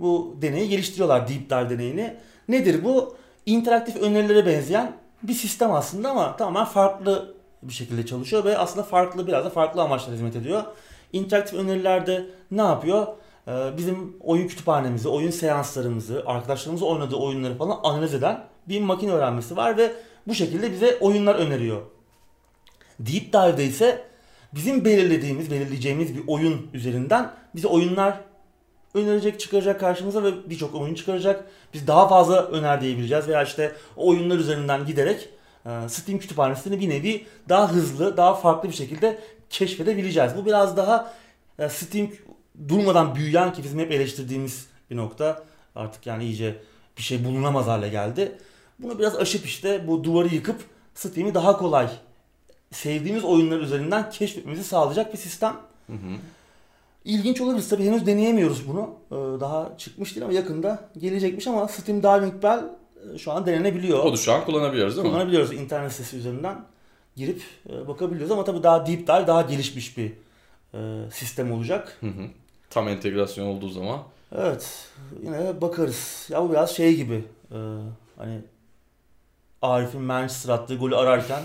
bu 0.00 0.36
deneyi 0.42 0.68
geliştiriyorlar 0.68 1.28
Deep 1.28 1.50
Dive 1.50 1.70
deneyini. 1.70 2.16
Nedir 2.48 2.84
bu? 2.84 3.16
İnteraktif 3.46 3.96
önerilere 3.96 4.46
benzeyen 4.46 5.05
bir 5.28 5.34
sistem 5.34 5.72
aslında 5.72 6.10
ama 6.10 6.36
tamamen 6.36 6.64
farklı 6.64 7.34
bir 7.62 7.72
şekilde 7.72 8.06
çalışıyor 8.06 8.44
ve 8.44 8.58
aslında 8.58 8.82
farklı 8.82 9.26
biraz 9.26 9.44
da 9.44 9.50
farklı 9.50 9.82
amaçlara 9.82 10.14
hizmet 10.14 10.36
ediyor. 10.36 10.62
İnteraktif 11.12 11.58
önerilerde 11.58 12.26
ne 12.50 12.62
yapıyor? 12.62 13.06
Ee, 13.48 13.76
Bizim 13.76 14.16
oyun 14.20 14.48
kütüphanemizi, 14.48 15.08
oyun 15.08 15.30
seanslarımızı, 15.30 16.22
arkadaşlarımızın 16.26 16.86
oynadığı 16.86 17.16
oyunları 17.16 17.58
falan 17.58 17.78
analiz 17.82 18.14
eden 18.14 18.44
bir 18.68 18.80
makine 18.80 19.12
öğrenmesi 19.12 19.56
var 19.56 19.76
ve 19.76 19.92
bu 20.26 20.34
şekilde 20.34 20.72
bize 20.72 20.98
oyunlar 21.00 21.34
öneriyor. 21.34 21.82
Deep 23.00 23.32
Dive'de 23.32 23.64
ise 23.64 24.04
bizim 24.54 24.84
belirlediğimiz, 24.84 25.50
belirleyeceğimiz 25.50 26.16
bir 26.16 26.22
oyun 26.26 26.66
üzerinden 26.74 27.30
bize 27.54 27.68
oyunlar 27.68 28.20
önerecek, 28.96 29.40
çıkaracak 29.40 29.80
karşımıza 29.80 30.24
ve 30.24 30.50
birçok 30.50 30.74
oyun 30.74 30.94
çıkaracak. 30.94 31.44
Biz 31.74 31.86
daha 31.86 32.08
fazla 32.08 32.42
öner 32.42 32.80
diyebileceğiz 32.80 33.28
veya 33.28 33.42
işte 33.42 33.72
o 33.96 34.08
oyunlar 34.08 34.38
üzerinden 34.38 34.86
giderek 34.86 35.28
e, 35.66 35.88
Steam 35.88 36.18
kütüphanesini 36.18 36.80
bir 36.80 36.88
nevi 36.88 37.26
daha 37.48 37.72
hızlı, 37.72 38.16
daha 38.16 38.34
farklı 38.34 38.68
bir 38.68 38.74
şekilde 38.74 39.18
keşfedebileceğiz. 39.50 40.36
Bu 40.36 40.46
biraz 40.46 40.76
daha 40.76 41.12
e, 41.58 41.68
Steam 41.68 42.08
durmadan 42.68 43.14
büyüyen 43.14 43.52
ki 43.52 43.64
bizim 43.64 43.78
hep 43.78 43.92
eleştirdiğimiz 43.92 44.66
bir 44.90 44.96
nokta. 44.96 45.44
Artık 45.76 46.06
yani 46.06 46.24
iyice 46.24 46.56
bir 46.98 47.02
şey 47.02 47.24
bulunamaz 47.24 47.66
hale 47.66 47.88
geldi. 47.88 48.38
Bunu 48.78 48.98
biraz 48.98 49.16
aşıp 49.16 49.46
işte 49.46 49.88
bu 49.88 50.04
duvarı 50.04 50.34
yıkıp 50.34 50.60
Steam'i 50.94 51.34
daha 51.34 51.56
kolay 51.56 51.88
sevdiğimiz 52.72 53.24
oyunlar 53.24 53.60
üzerinden 53.60 54.10
keşfetmemizi 54.10 54.64
sağlayacak 54.64 55.12
bir 55.12 55.18
sistem. 55.18 55.56
Hı 55.86 55.92
hı. 55.92 56.16
İlginç 57.06 57.40
olabilir. 57.40 57.66
Tabii 57.70 57.84
henüz 57.84 58.06
deneyemiyoruz 58.06 58.68
bunu. 58.68 58.90
Ee, 59.10 59.40
Daha 59.40 59.72
çıkmış 59.78 60.14
değil 60.14 60.24
ama 60.24 60.34
yakında 60.34 60.88
gelecekmiş 60.98 61.46
ama 61.46 61.68
Steam 61.68 62.02
Diving 62.02 62.42
Bell 62.42 62.64
e, 63.14 63.18
şu 63.18 63.32
an 63.32 63.46
denenebiliyor. 63.46 63.98
O 64.04 64.12
da 64.12 64.16
şu 64.16 64.32
an 64.32 64.44
kullanabiliyoruz 64.44 64.96
değil 64.96 65.06
mi? 65.06 65.10
Kullanabiliyoruz 65.12 65.52
internet 65.52 65.92
sitesi 65.92 66.16
üzerinden 66.16 66.64
girip 67.16 67.42
e, 67.70 67.88
bakabiliyoruz 67.88 68.30
ama 68.30 68.44
tabii 68.44 68.62
daha 68.62 68.86
deep 68.86 69.00
dive, 69.08 69.26
daha 69.26 69.42
gelişmiş 69.42 69.98
bir 69.98 70.12
e, 70.74 71.10
sistem 71.10 71.52
olacak. 71.52 71.96
Hı 72.00 72.06
hı. 72.06 72.26
Tam 72.70 72.88
entegrasyon 72.88 73.46
olduğu 73.46 73.68
zaman. 73.68 74.00
Evet, 74.36 74.88
yine 75.22 75.60
bakarız. 75.60 76.26
Ya 76.30 76.42
bu 76.42 76.50
biraz 76.52 76.70
şey 76.76 76.96
gibi, 76.96 77.24
hani 78.16 78.40
Arif'in 79.62 80.00
Manchester 80.02 80.54
attığı 80.54 80.76
golü 80.76 80.96
ararken 80.96 81.42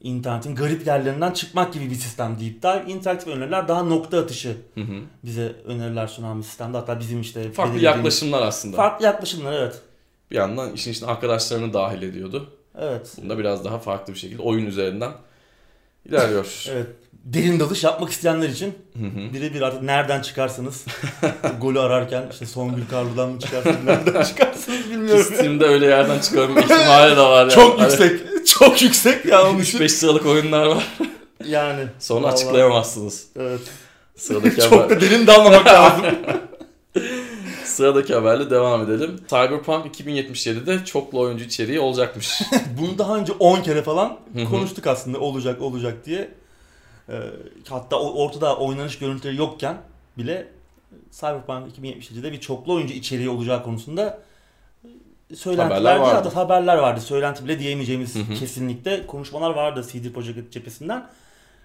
internetin 0.00 0.54
garip 0.54 0.86
yerlerinden 0.86 1.30
çıkmak 1.32 1.72
gibi 1.72 1.90
bir 1.90 1.94
sistem 1.94 2.36
deep 2.40 2.62
dive. 2.62 2.92
İnteraktif 2.92 3.28
öneriler 3.28 3.68
daha 3.68 3.82
nokta 3.82 4.18
atışı 4.18 4.56
Hı 4.74 4.80
hı. 4.80 5.00
bize 5.24 5.56
öneriler 5.64 6.06
sunan 6.06 6.38
bir 6.38 6.44
sistemde. 6.44 6.76
Hatta 6.76 7.00
bizim 7.00 7.20
işte 7.20 7.52
Farklı 7.52 7.78
yaklaşımlar 7.78 8.42
aslında. 8.42 8.76
Farklı 8.76 9.04
yaklaşımlar 9.04 9.52
evet. 9.52 9.80
Bir 10.30 10.36
yandan 10.36 10.72
işin 10.72 10.90
içine 10.92 11.08
arkadaşlarını 11.08 11.72
dahil 11.72 12.02
ediyordu. 12.02 12.50
Evet. 12.80 13.12
Bunda 13.22 13.38
biraz 13.38 13.64
daha 13.64 13.78
farklı 13.78 14.14
bir 14.14 14.18
şekilde 14.18 14.42
oyun 14.42 14.66
üzerinden 14.66 15.12
ilerliyor. 16.06 16.64
Evet. 16.72 16.86
Derin 17.24 17.60
dalış 17.60 17.84
yapmak 17.84 18.10
isteyenler 18.10 18.48
için 18.48 18.74
birebir 19.32 19.62
artık 19.62 19.82
nereden 19.82 20.22
çıkarsanız 20.22 20.84
golü 21.60 21.80
ararken 21.80 22.24
işte 22.32 22.46
Songül 22.46 22.86
Karlı'dan 22.90 23.30
mı 23.30 23.40
çıkarsınız 23.40 23.84
nereden 23.84 24.22
çıkarsınız 24.28 24.90
bilmiyorum. 24.90 25.24
Steam'de 25.24 25.64
öyle 25.64 25.86
yerden 25.86 26.18
çıkarma 26.18 26.60
ihtimali 26.60 27.16
de 27.16 27.20
var. 27.20 27.40
Yani. 27.40 27.52
Çok 27.52 27.80
yüksek. 27.80 28.20
Çok 28.58 28.82
yüksek 28.82 29.24
ya 29.26 29.50
onun 29.50 29.60
için. 29.60 29.78
3-5 29.78 29.88
sıralık 29.88 30.26
oyunlar 30.26 30.66
var. 30.66 30.86
Yani. 31.48 31.84
Sonra 31.98 32.22
Vallahi. 32.22 32.32
açıklayamazsınız. 32.34 33.26
Evet. 33.36 33.60
Sıradaki 34.16 34.60
Çok 34.60 34.72
haber. 34.72 34.90
da 34.90 35.00
derin 35.00 35.26
dalmamak 35.26 35.66
lazım. 35.66 36.04
Sıradaki 37.64 38.14
haberle 38.14 38.50
devam 38.50 38.82
edelim. 38.82 39.16
Cyberpunk 39.28 40.00
2077'de 40.00 40.84
çoklu 40.84 41.20
oyuncu 41.20 41.44
içeriği 41.44 41.80
olacakmış. 41.80 42.42
Bunu 42.80 42.98
daha 42.98 43.16
önce 43.16 43.32
10 43.32 43.62
kere 43.62 43.82
falan 43.82 44.18
konuştuk 44.50 44.86
aslında 44.86 45.20
olacak 45.20 45.62
olacak 45.62 46.06
diye. 46.06 46.30
Ee, 47.08 47.12
hatta 47.68 47.96
ortada 47.96 48.56
oynanış 48.56 48.98
görüntüleri 48.98 49.36
yokken 49.36 49.76
bile 50.18 50.48
Cyberpunk 51.12 51.78
2077'de 51.78 52.32
bir 52.32 52.40
çoklu 52.40 52.74
oyuncu 52.74 52.94
içeriği 52.94 53.28
olacağı 53.28 53.62
konusunda 53.62 54.18
e, 55.32 55.36
söylentiler 55.36 55.76
Haberler 55.76 55.96
vardı. 55.96 56.28
haberler 56.34 56.76
vardı. 56.76 57.00
Söylenti 57.00 57.44
bile 57.44 57.58
diyemeyeceğimiz 57.58 58.14
Hı 58.14 58.18
hı. 58.18 58.34
kesinlikle 58.34 59.06
konuşmalar 59.06 59.50
vardı 59.50 59.86
CD 59.92 60.12
Projekt 60.12 60.52
cephesinden. 60.52 61.06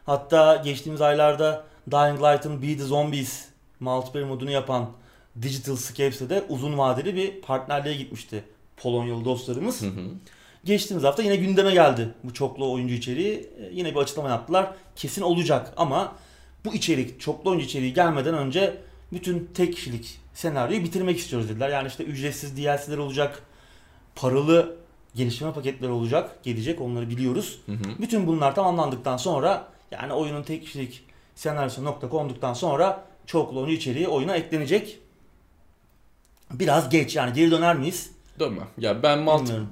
Hatta 0.05 0.55
geçtiğimiz 0.55 1.01
aylarda 1.01 1.63
Dying 1.91 2.19
Light'ın 2.21 2.61
Be 2.61 2.77
The 2.77 2.83
Zombies 2.83 3.45
multiplayer 3.79 4.27
modunu 4.29 4.51
yapan 4.51 4.89
Digital 5.41 5.75
Scapes'e 5.75 6.29
de 6.29 6.43
uzun 6.49 6.77
vadeli 6.77 7.15
bir 7.15 7.41
partnerliğe 7.41 7.95
gitmişti 7.95 8.43
Polonyalı 8.77 9.25
dostlarımız. 9.25 9.81
Hı 9.81 9.85
hı. 9.85 10.01
Geçtiğimiz 10.65 11.03
hafta 11.03 11.23
yine 11.23 11.35
gündeme 11.35 11.71
geldi 11.73 12.09
bu 12.23 12.33
çoklu 12.33 12.71
oyuncu 12.71 12.93
içeriği. 12.93 13.33
E, 13.37 13.69
Yine 13.71 13.91
bir 13.91 13.99
açıklama 13.99 14.29
yaptılar. 14.29 14.71
Kesin 14.95 15.21
olacak 15.21 15.73
ama 15.77 16.15
bu 16.65 16.73
içerik, 16.73 17.19
çoklu 17.21 17.49
oyuncu 17.49 17.65
içeriği 17.65 17.93
gelmeden 17.93 18.33
önce 18.33 18.77
bütün 19.13 19.49
tek 19.53 19.75
kişilik 19.75 20.17
senaryoyu 20.33 20.83
bitirmek 20.83 21.17
istiyoruz 21.19 21.49
dediler. 21.49 21.69
Yani 21.69 21.87
işte 21.87 22.03
ücretsiz 22.03 22.57
DLC'ler 22.57 22.97
olacak, 22.97 23.41
paralı 24.15 24.75
geliştirme 25.15 25.53
paketleri 25.53 25.91
olacak, 25.91 26.43
gelecek 26.43 26.81
onları 26.81 27.09
biliyoruz. 27.09 27.59
Hı 27.65 27.71
hı. 27.71 28.01
Bütün 28.01 28.27
bunlar 28.27 28.55
tamamlandıktan 28.55 29.17
sonra 29.17 29.67
yani 29.91 30.13
oyunun 30.13 30.43
tek 30.43 30.63
kişilik 30.63 31.03
senaryosu 31.35 31.83
nokta 31.83 32.09
konduktan 32.09 32.53
sonra 32.53 33.05
çoklu 33.25 33.59
oyuncu 33.59 33.75
içeriği 33.75 34.07
oyuna 34.07 34.35
eklenecek. 34.35 34.99
Biraz 36.51 36.89
geç 36.89 37.15
yani 37.15 37.33
geri 37.33 37.51
döner 37.51 37.75
miyiz? 37.75 38.11
Dönmem. 38.39 38.67
Ya 38.77 39.03
ben. 39.03 39.19
Bilmiyorum. 39.27 39.69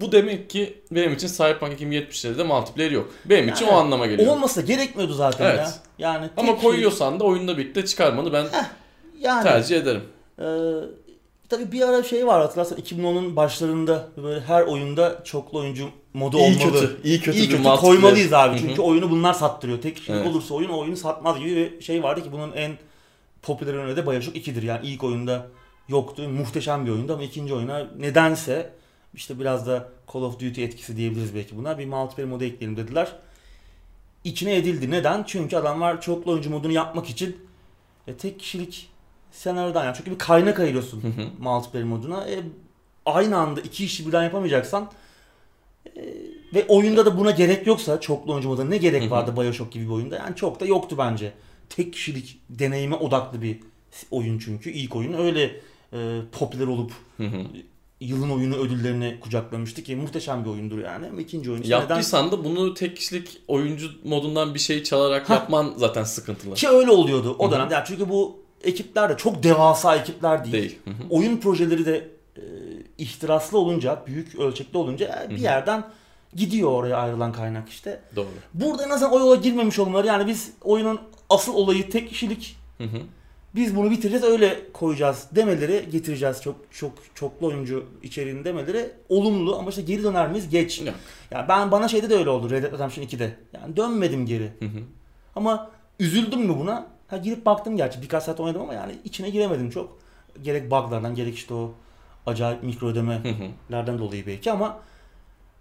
Bu 0.00 0.12
demek 0.12 0.50
ki 0.50 0.82
benim 0.90 1.12
için 1.12 1.28
Cyberpunk 1.28 1.80
2077'de 1.80 2.42
multiplayer 2.42 2.90
yok. 2.90 3.10
Benim 3.24 3.48
için 3.48 3.64
Yani 3.64 3.74
o 3.74 3.78
anlama 3.78 4.06
geliyor. 4.06 4.32
Olmasa 4.32 4.60
gerekmiyordu 4.60 5.14
zaten 5.14 5.44
Evet. 5.44 5.58
ya. 5.58 5.72
Yani 5.98 6.30
Ama 6.36 6.56
koyuyorsan 6.56 7.20
da 7.20 7.24
oyunda 7.24 7.58
birlikte 7.58 7.86
çıkarmanı 7.86 8.32
ben 8.32 8.46
yani 9.20 9.42
tercih 9.42 9.76
ederim. 9.76 10.02
Ee, 10.38 10.44
tabii 11.48 11.72
bir 11.72 11.88
ara 11.88 12.02
şey 12.02 12.26
var 12.26 12.40
hatırlarsan 12.40 12.78
2010'un 12.78 13.36
başlarında 13.36 14.08
böyle 14.16 14.40
her 14.40 14.62
oyunda 14.62 15.24
çoklu 15.24 15.58
oyuncu 15.58 15.88
modu 16.14 16.38
İyi 16.38 16.42
olmalı. 16.56 16.80
kötü, 16.80 17.00
iyi 17.04 17.20
kötü 17.20 17.38
İyi 17.38 17.48
kötü 17.48 17.62
koymalıyız 17.62 18.32
abi. 18.32 18.50
Hı 18.50 18.54
hı. 18.54 18.58
Çünkü 18.58 18.80
oyunu 18.82 19.10
bunlar 19.10 19.32
sattırıyor. 19.32 19.80
Tek 19.80 19.96
kişilik 19.96 20.18
Evet. 20.18 20.26
olursa 20.30 20.54
oyun 20.54 20.68
o 20.68 20.78
oyunu 20.78 20.96
satmaz 20.96 21.38
gibi 21.38 21.54
bir 21.54 21.80
şey 21.84 22.02
vardı 22.02 22.22
ki 22.22 22.32
bunun 22.32 22.52
en 22.52 22.72
popüler 23.42 23.74
örneği 23.74 23.96
de 23.96 24.06
Bioshock 24.06 24.36
2'dir. 24.36 24.62
Yani 24.62 24.86
ilk 24.86 25.04
oyunda 25.04 25.46
yoktu. 25.88 26.28
Muhteşem 26.28 26.86
bir 26.86 26.90
oyundu 26.90 27.12
ama 27.12 27.22
ikinci 27.22 27.54
oyuna 27.54 27.86
nedense 27.98 28.70
işte 29.14 29.40
biraz 29.40 29.66
da 29.66 29.88
Call 30.14 30.20
of 30.22 30.34
Duty 30.40 30.64
etkisi 30.64 30.96
diyebiliriz 30.96 31.34
belki 31.34 31.56
buna. 31.56 31.78
Bir 31.78 31.86
multiplayer 31.86 32.30
modu 32.30 32.44
ekleyelim 32.44 32.76
dediler. 32.76 33.12
İçine 34.24 34.56
edildi. 34.56 34.90
Neden? 34.90 35.24
Çünkü 35.26 35.56
adamlar 35.56 36.00
çoklu 36.00 36.32
oyuncu 36.32 36.50
modunu 36.50 36.72
yapmak 36.72 37.10
için 37.10 37.36
e, 38.06 38.14
tek 38.14 38.40
kişilik 38.40 38.88
senaryodan 39.32 39.84
yani 39.84 39.96
çünkü 39.96 40.10
bir 40.10 40.18
kaynak 40.18 40.60
ayırıyorsun 40.60 41.02
Hı 41.02 41.06
hı. 41.08 41.26
multiplayer 41.38 41.86
moduna. 41.88 42.28
E, 42.28 42.40
aynı 43.06 43.36
anda 43.38 43.60
iki 43.60 43.84
işi 43.84 44.06
birden 44.06 44.22
yapamayacaksan 44.22 44.90
e, 45.96 46.00
ve 46.54 46.66
oyunda 46.68 47.06
da 47.06 47.18
buna 47.18 47.30
gerek 47.30 47.66
yoksa 47.66 48.00
çoklu 48.00 48.32
oyuncu 48.32 48.48
moduna 48.48 48.68
ne 48.68 48.76
gerek 48.76 49.02
Hı 49.02 49.06
hı. 49.06 49.10
vardı 49.10 49.36
Bioshock 49.36 49.72
gibi 49.72 49.84
bir 49.84 49.90
oyunda? 49.90 50.16
Yani 50.16 50.36
çok 50.36 50.60
da 50.60 50.66
yoktu 50.66 50.96
bence. 50.98 51.32
Tek 51.68 51.92
kişilik 51.92 52.40
deneyime 52.50 52.96
odaklı 52.96 53.42
bir 53.42 53.58
oyun 54.10 54.38
çünkü. 54.38 54.70
ilk 54.70 54.96
oyun 54.96 55.12
öyle 55.12 55.60
e, 55.92 56.20
popüler 56.32 56.66
olup 56.66 56.92
Hı 57.16 57.22
hı. 57.26 57.42
yılın 58.00 58.30
oyunu 58.30 58.56
ödüllerini 58.56 59.20
kucaklamıştı 59.20 59.82
ki 59.82 59.96
muhteşem 59.96 60.44
bir 60.44 60.50
oyundur 60.50 60.78
yani. 60.78 61.06
Ama 61.06 61.20
ikinci 61.20 61.50
oyun 61.50 61.60
için 61.62 61.70
neden? 61.70 61.80
Yaptıysan 61.80 62.32
da 62.32 62.44
bunu 62.44 62.74
tek 62.74 62.96
kişilik 62.96 63.40
oyuncu 63.48 63.90
modundan 64.04 64.54
bir 64.54 64.58
şey 64.58 64.82
çalarak 64.82 65.30
Hah. 65.30 65.34
yapman 65.34 65.74
zaten 65.76 66.04
sıkıntılı. 66.04 66.54
Ki 66.54 66.68
öyle 66.68 66.90
oluyordu 66.90 67.36
o 67.38 67.44
Hı 67.44 67.48
hı. 67.48 67.52
dönemde. 67.52 67.74
Yani 67.74 67.84
çünkü 67.86 68.08
bu 68.08 68.45
ekipler 68.66 69.08
de 69.08 69.16
çok 69.16 69.42
devasa 69.42 69.96
ekipler 69.96 70.44
değil. 70.44 70.52
Değil. 70.52 70.78
Hı 70.84 70.90
hı. 70.90 71.08
Oyun 71.10 71.36
projeleri 71.36 71.86
de 71.86 72.08
e, 72.36 72.42
ihtiraslı 72.98 73.58
olunca, 73.58 74.02
büyük 74.06 74.34
ölçekli 74.34 74.78
olunca 74.78 75.26
bir 75.30 75.38
hı. 75.38 75.42
yerden 75.42 75.84
gidiyor 76.34 76.70
oraya 76.70 76.96
ayrılan 76.96 77.32
kaynak 77.32 77.68
işte. 77.68 78.00
Doğru. 78.16 78.26
Burada 78.54 78.84
en 78.84 78.90
azından 78.90 79.12
o 79.12 79.18
yola 79.18 79.34
girmemiş 79.34 79.78
olmaları 79.78 80.06
yani 80.06 80.26
biz 80.26 80.52
oyunun 80.64 81.00
asıl 81.30 81.54
olayı 81.54 81.90
tek 81.90 82.08
kişilik 82.08 82.56
Hı 82.78 82.84
hı. 82.84 82.98
biz 83.54 83.76
bunu 83.76 83.90
bitireceğiz 83.90 84.24
öyle 84.24 84.72
koyacağız 84.72 85.26
demeleri 85.32 85.88
getireceğiz 85.92 86.42
çok 86.42 86.56
çok 86.70 86.92
çoklu 87.14 87.46
oyuncu 87.46 87.86
içeriğini 88.02 88.44
demeleri 88.44 88.90
olumlu 89.08 89.58
ama 89.58 89.70
işte 89.70 89.82
geri 89.82 90.02
döner 90.02 90.28
miyiz 90.28 90.48
geç. 90.48 90.80
Yok. 90.80 90.94
Yani 91.30 91.48
ben 91.48 91.70
bana 91.70 91.88
şeyde 91.88 92.10
de 92.10 92.16
öyle 92.16 92.30
oldu 92.30 92.50
Red 92.50 92.62
Dead 92.62 92.72
Redemption 92.72 93.04
2'de. 93.04 93.36
Yani 93.52 93.76
dönmedim 93.76 94.26
geri. 94.26 94.52
Hı 94.58 94.64
hı. 94.64 94.78
Ama 95.36 95.70
üzüldüm 96.00 96.40
mü 96.40 96.58
buna? 96.58 96.95
Ha 97.08 97.16
girip 97.16 97.46
baktım 97.46 97.76
gerçi 97.76 98.02
birkaç 98.02 98.22
saat 98.22 98.40
oynadım 98.40 98.62
ama 98.62 98.74
yani 98.74 98.92
içine 99.04 99.30
giremedim 99.30 99.70
çok. 99.70 99.98
Gerek 100.42 100.70
buglardan 100.70 101.14
gerek 101.14 101.34
işte 101.34 101.54
o 101.54 101.74
acayip 102.26 102.62
mikro 102.62 102.86
ödemelerden 102.86 103.98
dolayı 103.98 104.26
belki 104.26 104.52
ama 104.52 104.78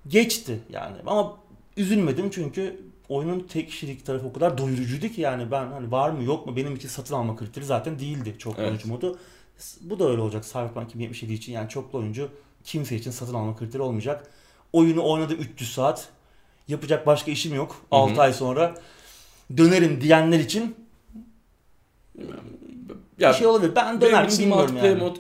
geçti 0.08 0.60
yani. 0.70 0.96
Ama 1.06 1.34
üzülmedim 1.78 2.30
çünkü 2.30 2.82
oyunun 3.10 3.40
tek 3.40 3.70
kişilik 3.70 4.06
tarafı 4.06 4.28
o 4.28 4.34
kadar 4.34 4.58
doyurucuydu 4.58 5.08
ki 5.08 5.22
yani 5.22 5.52
ben 5.52 5.68
hani 5.68 5.92
var 5.92 6.10
mı 6.10 6.24
yok 6.24 6.46
mu 6.46 6.56
benim 6.56 6.76
için 6.76 6.88
satın 6.88 7.16
alma 7.16 7.36
kriteri 7.36 7.66
zaten 7.66 8.00
değildi 8.00 8.36
çoklu 8.38 8.62
Evet. 8.62 8.70
oyuncu 8.70 8.88
modu. 8.88 9.20
Bu 9.82 10.00
da 10.00 10.10
öyle 10.10 10.22
olacak 10.22 10.46
Cyberpunk 10.46 10.90
2077 10.90 11.34
için 11.34 11.54
yani 11.54 11.70
çoklu 11.70 12.00
oyuncu 12.00 12.30
kimse 12.64 12.96
için 12.96 13.12
satın 13.12 13.34
alma 13.34 13.56
kriteri 13.56 13.82
olmayacak. 13.82 14.32
Oyunu 14.74 15.10
oynadım 15.10 15.38
300 15.40 15.74
saat. 15.74 16.10
Yapacak 16.68 17.08
başka 17.08 17.32
işim 17.32 17.56
yok. 17.56 17.72
Hı 17.72 17.96
hı. 17.96 18.00
6 18.00 18.22
ay 18.22 18.34
sonra 18.34 18.76
dönerim 19.58 20.02
diyenler 20.02 20.40
için 20.40 20.76
Ya 23.20 23.30
bir 23.32 23.36
şey 23.36 23.48
olabilir. 23.48 23.76
Ben 23.76 24.02
dönerim 24.02 24.28
için 24.28 24.40
bilmiyorum 24.46 24.78
yani. 24.84 24.96
mod 24.96 25.16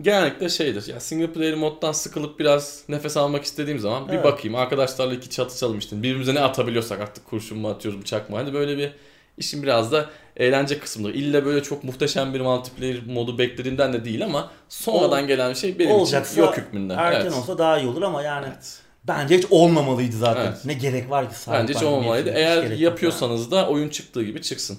genellikle 0.00 0.48
şeydir. 0.48 0.86
Ya 0.88 1.00
single 1.00 1.32
player 1.32 1.54
moddan 1.54 1.92
sıkılıp 1.92 2.38
biraz 2.38 2.82
nefes 2.88 3.16
almak 3.16 3.44
istediğim 3.44 3.78
zaman 3.78 4.08
bir 4.08 4.12
Evet. 4.12 4.24
bakayım. 4.24 4.54
Arkadaşlarla 4.54 5.14
iki 5.14 5.30
çatışalım 5.30 5.78
işte. 5.78 5.96
Birbirimize 5.96 6.34
ne 6.34 6.40
atabiliyorsak 6.40 7.00
artık 7.00 7.26
kurşun 7.26 7.58
mu 7.58 7.68
atıyoruz 7.68 8.00
bıçak 8.00 8.30
mı? 8.30 8.36
Hani 8.36 8.52
böyle 8.52 8.78
bir 8.78 8.92
işin 9.38 9.62
biraz 9.62 9.92
da 9.92 10.10
eğlence 10.36 10.78
kısmıdır. 10.78 11.14
İlla 11.14 11.44
böyle 11.44 11.62
çok 11.62 11.84
muhteşem 11.84 12.34
bir 12.34 12.40
multiplayer 12.40 13.06
modu 13.06 13.38
beklediğimden 13.38 13.92
de 13.92 14.04
değil 14.04 14.24
ama 14.24 14.50
sonradan 14.68 15.26
gelen 15.26 15.52
şey 15.52 15.78
benim 15.78 15.90
Olacaksa 15.90 16.32
için 16.32 16.42
yok 16.42 16.56
hükmünde. 16.56 16.92
Erken 16.92 17.20
evet. 17.20 17.32
olsa 17.32 17.58
daha 17.58 17.78
iyi 17.78 17.88
olur 17.88 18.02
ama 18.02 18.22
yani 18.22 18.46
Evet. 18.48 18.78
bence 19.04 19.38
hiç 19.38 19.44
olmamalıydı 19.50 20.16
zaten. 20.16 20.46
Evet. 20.46 20.64
Ne 20.64 20.72
gerek 20.74 21.10
var 21.10 21.28
ki 21.30 21.34
Bence 21.52 21.74
hiç 21.74 21.82
olmamalıydı. 21.82 22.30
2077? 22.30 22.64
Hiç 22.64 22.70
Eğer 22.70 22.78
yapıyorsanız 22.90 23.50
da 23.50 23.68
oyun 23.68 23.88
çıktığı 23.88 24.22
gibi 24.22 24.42
çıksın. 24.42 24.78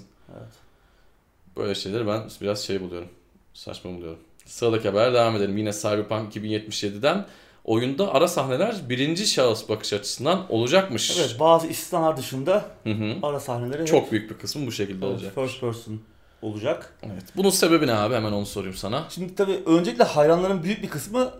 Böyle 1.56 1.74
şeyleri 1.74 2.06
ben 2.06 2.22
biraz 2.40 2.60
şey 2.60 2.80
buluyorum. 2.80 3.08
Saçma 3.54 3.90
buluyorum. 3.92 4.18
Sıradaki 4.46 4.88
haber 4.88 5.14
devam 5.14 5.36
edelim. 5.36 5.56
Yine 5.58 5.72
Cyberpunk 5.72 6.36
2077'den 6.36 7.26
oyunda 7.64 8.14
ara 8.14 8.28
sahneler 8.28 8.76
birinci 8.88 9.26
şahıs 9.26 9.68
bakış 9.68 9.92
açısından 9.92 10.46
olacakmış. 10.48 11.18
Evet 11.18 11.36
bazı 11.40 11.66
istisnalar 11.66 12.16
dışında 12.16 12.64
Hı 12.84 12.90
hı. 12.90 13.14
ara 13.22 13.40
sahneleri 13.40 13.80
hep 13.80 13.86
Çok 13.88 14.12
büyük 14.12 14.30
bir 14.30 14.38
kısmı 14.38 14.66
bu 14.66 14.72
şekilde 14.72 15.06
evet, 15.06 15.14
olacak. 15.14 15.34
first 15.34 15.60
person 15.60 16.00
olacak. 16.42 16.94
Evet. 17.02 17.22
Bunun 17.36 17.50
sebebi 17.50 17.86
ne 17.86 17.94
abi? 17.94 18.14
Hemen 18.14 18.32
onu 18.32 18.46
sorayım 18.46 18.76
sana. 18.76 19.04
Şimdi 19.10 19.34
tabii 19.34 19.60
öncelikle 19.66 20.04
hayranların 20.04 20.62
büyük 20.62 20.82
bir 20.82 20.88
kısmı 20.88 21.30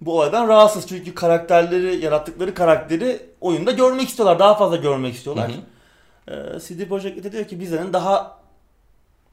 bu 0.00 0.16
olaydan 0.18 0.48
rahatsız. 0.48 0.86
Çünkü 0.88 1.14
karakterleri, 1.14 2.04
yarattıkları 2.04 2.54
karakteri 2.54 3.20
oyunda 3.40 3.70
görmek 3.70 4.08
istiyorlar. 4.08 4.38
Daha 4.38 4.54
fazla 4.54 4.76
görmek 4.76 5.12
Hı 5.12 5.16
istiyorlar. 5.16 5.50
hı. 5.50 6.32
Ee, 6.32 6.60
CD 6.60 6.88
Projekt 6.88 7.32
diyor 7.32 7.44
ki 7.44 7.60
bizlerin 7.60 7.92
daha 7.92 8.39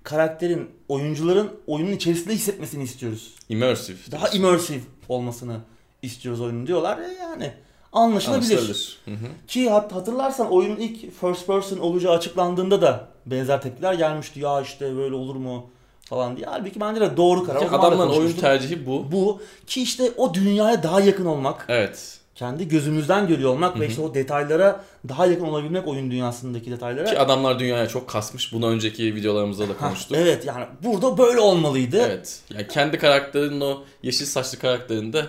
karakterin, 0.07 0.69
oyuncuların 0.87 1.49
oyunun 1.67 1.91
içerisinde 1.91 2.33
hissetmesini 2.33 2.83
istiyoruz. 2.83 3.35
Immersive. 3.49 3.97
Daha 4.11 4.29
immersive 4.29 4.79
olmasını 5.09 5.57
istiyoruz 6.01 6.41
oyunun 6.41 6.67
diyorlar. 6.67 6.97
E 6.97 7.13
yani 7.21 7.53
anlaşılabilir. 7.93 8.57
Anlaşılabilir. 8.57 8.97
Hı 9.05 9.11
hı. 9.11 9.47
Ki 9.47 9.69
hat- 9.69 9.91
hatırlarsan 9.95 10.51
oyunun 10.51 10.75
ilk 10.77 11.19
first 11.21 11.47
person 11.47 11.77
olacağı 11.77 12.13
açıklandığında 12.13 12.81
da 12.81 13.07
benzer 13.25 13.61
tepkiler 13.61 13.93
gelmişti. 13.93 14.39
Ya 14.39 14.61
işte 14.61 14.95
böyle 14.97 15.15
olur 15.15 15.35
mu 15.35 15.69
falan 16.01 16.37
diye. 16.37 16.45
Halbuki 16.45 16.79
bence 16.79 17.01
de 17.01 17.17
doğru 17.17 17.43
karar. 17.43 17.59
Ki 17.59 17.69
adamların 17.69 18.09
konuşmuştuk. 18.11 18.41
tercihi 18.41 18.85
bu. 18.85 19.11
Bu 19.11 19.41
ki 19.67 19.81
işte 19.81 20.11
o 20.17 20.33
dünyaya 20.33 20.83
daha 20.83 21.01
yakın 21.01 21.25
olmak, 21.25 21.65
Evet. 21.69 22.16
Kendi 22.37 22.67
gözümüzden 22.67 23.27
görüyor 23.27 23.49
olmak 23.49 23.75
Hı 23.75 23.79
ve 23.79 23.87
işte 23.87 24.01
o 24.01 24.13
detaylara 24.13 24.83
daha 25.09 25.25
yakın 25.25 25.45
olabilmek 25.45 25.87
oyun 25.87 26.11
dünyasındaki 26.11 26.71
detaylara. 26.71 27.05
Ki 27.05 27.19
adamlar 27.19 27.59
dünyaya 27.59 27.87
çok 27.87 28.09
kasmış. 28.09 28.53
Bunu 28.53 28.67
önceki 28.69 29.15
videolarımızda 29.15 29.69
da 29.69 29.73
Ha, 29.79 29.87
konuştuk. 29.87 30.17
evet 30.17 30.45
yani 30.45 30.65
burada 30.83 31.17
böyle 31.17 31.39
olmalıydı. 31.39 32.01
Evet. 32.07 32.39
Yani 32.53 32.67
kendi 32.67 32.97
karakterinin 32.97 33.61
o 33.61 33.83
yeşil 34.03 34.25
saçlı 34.25 34.59
karakterini 34.59 35.13
de 35.13 35.25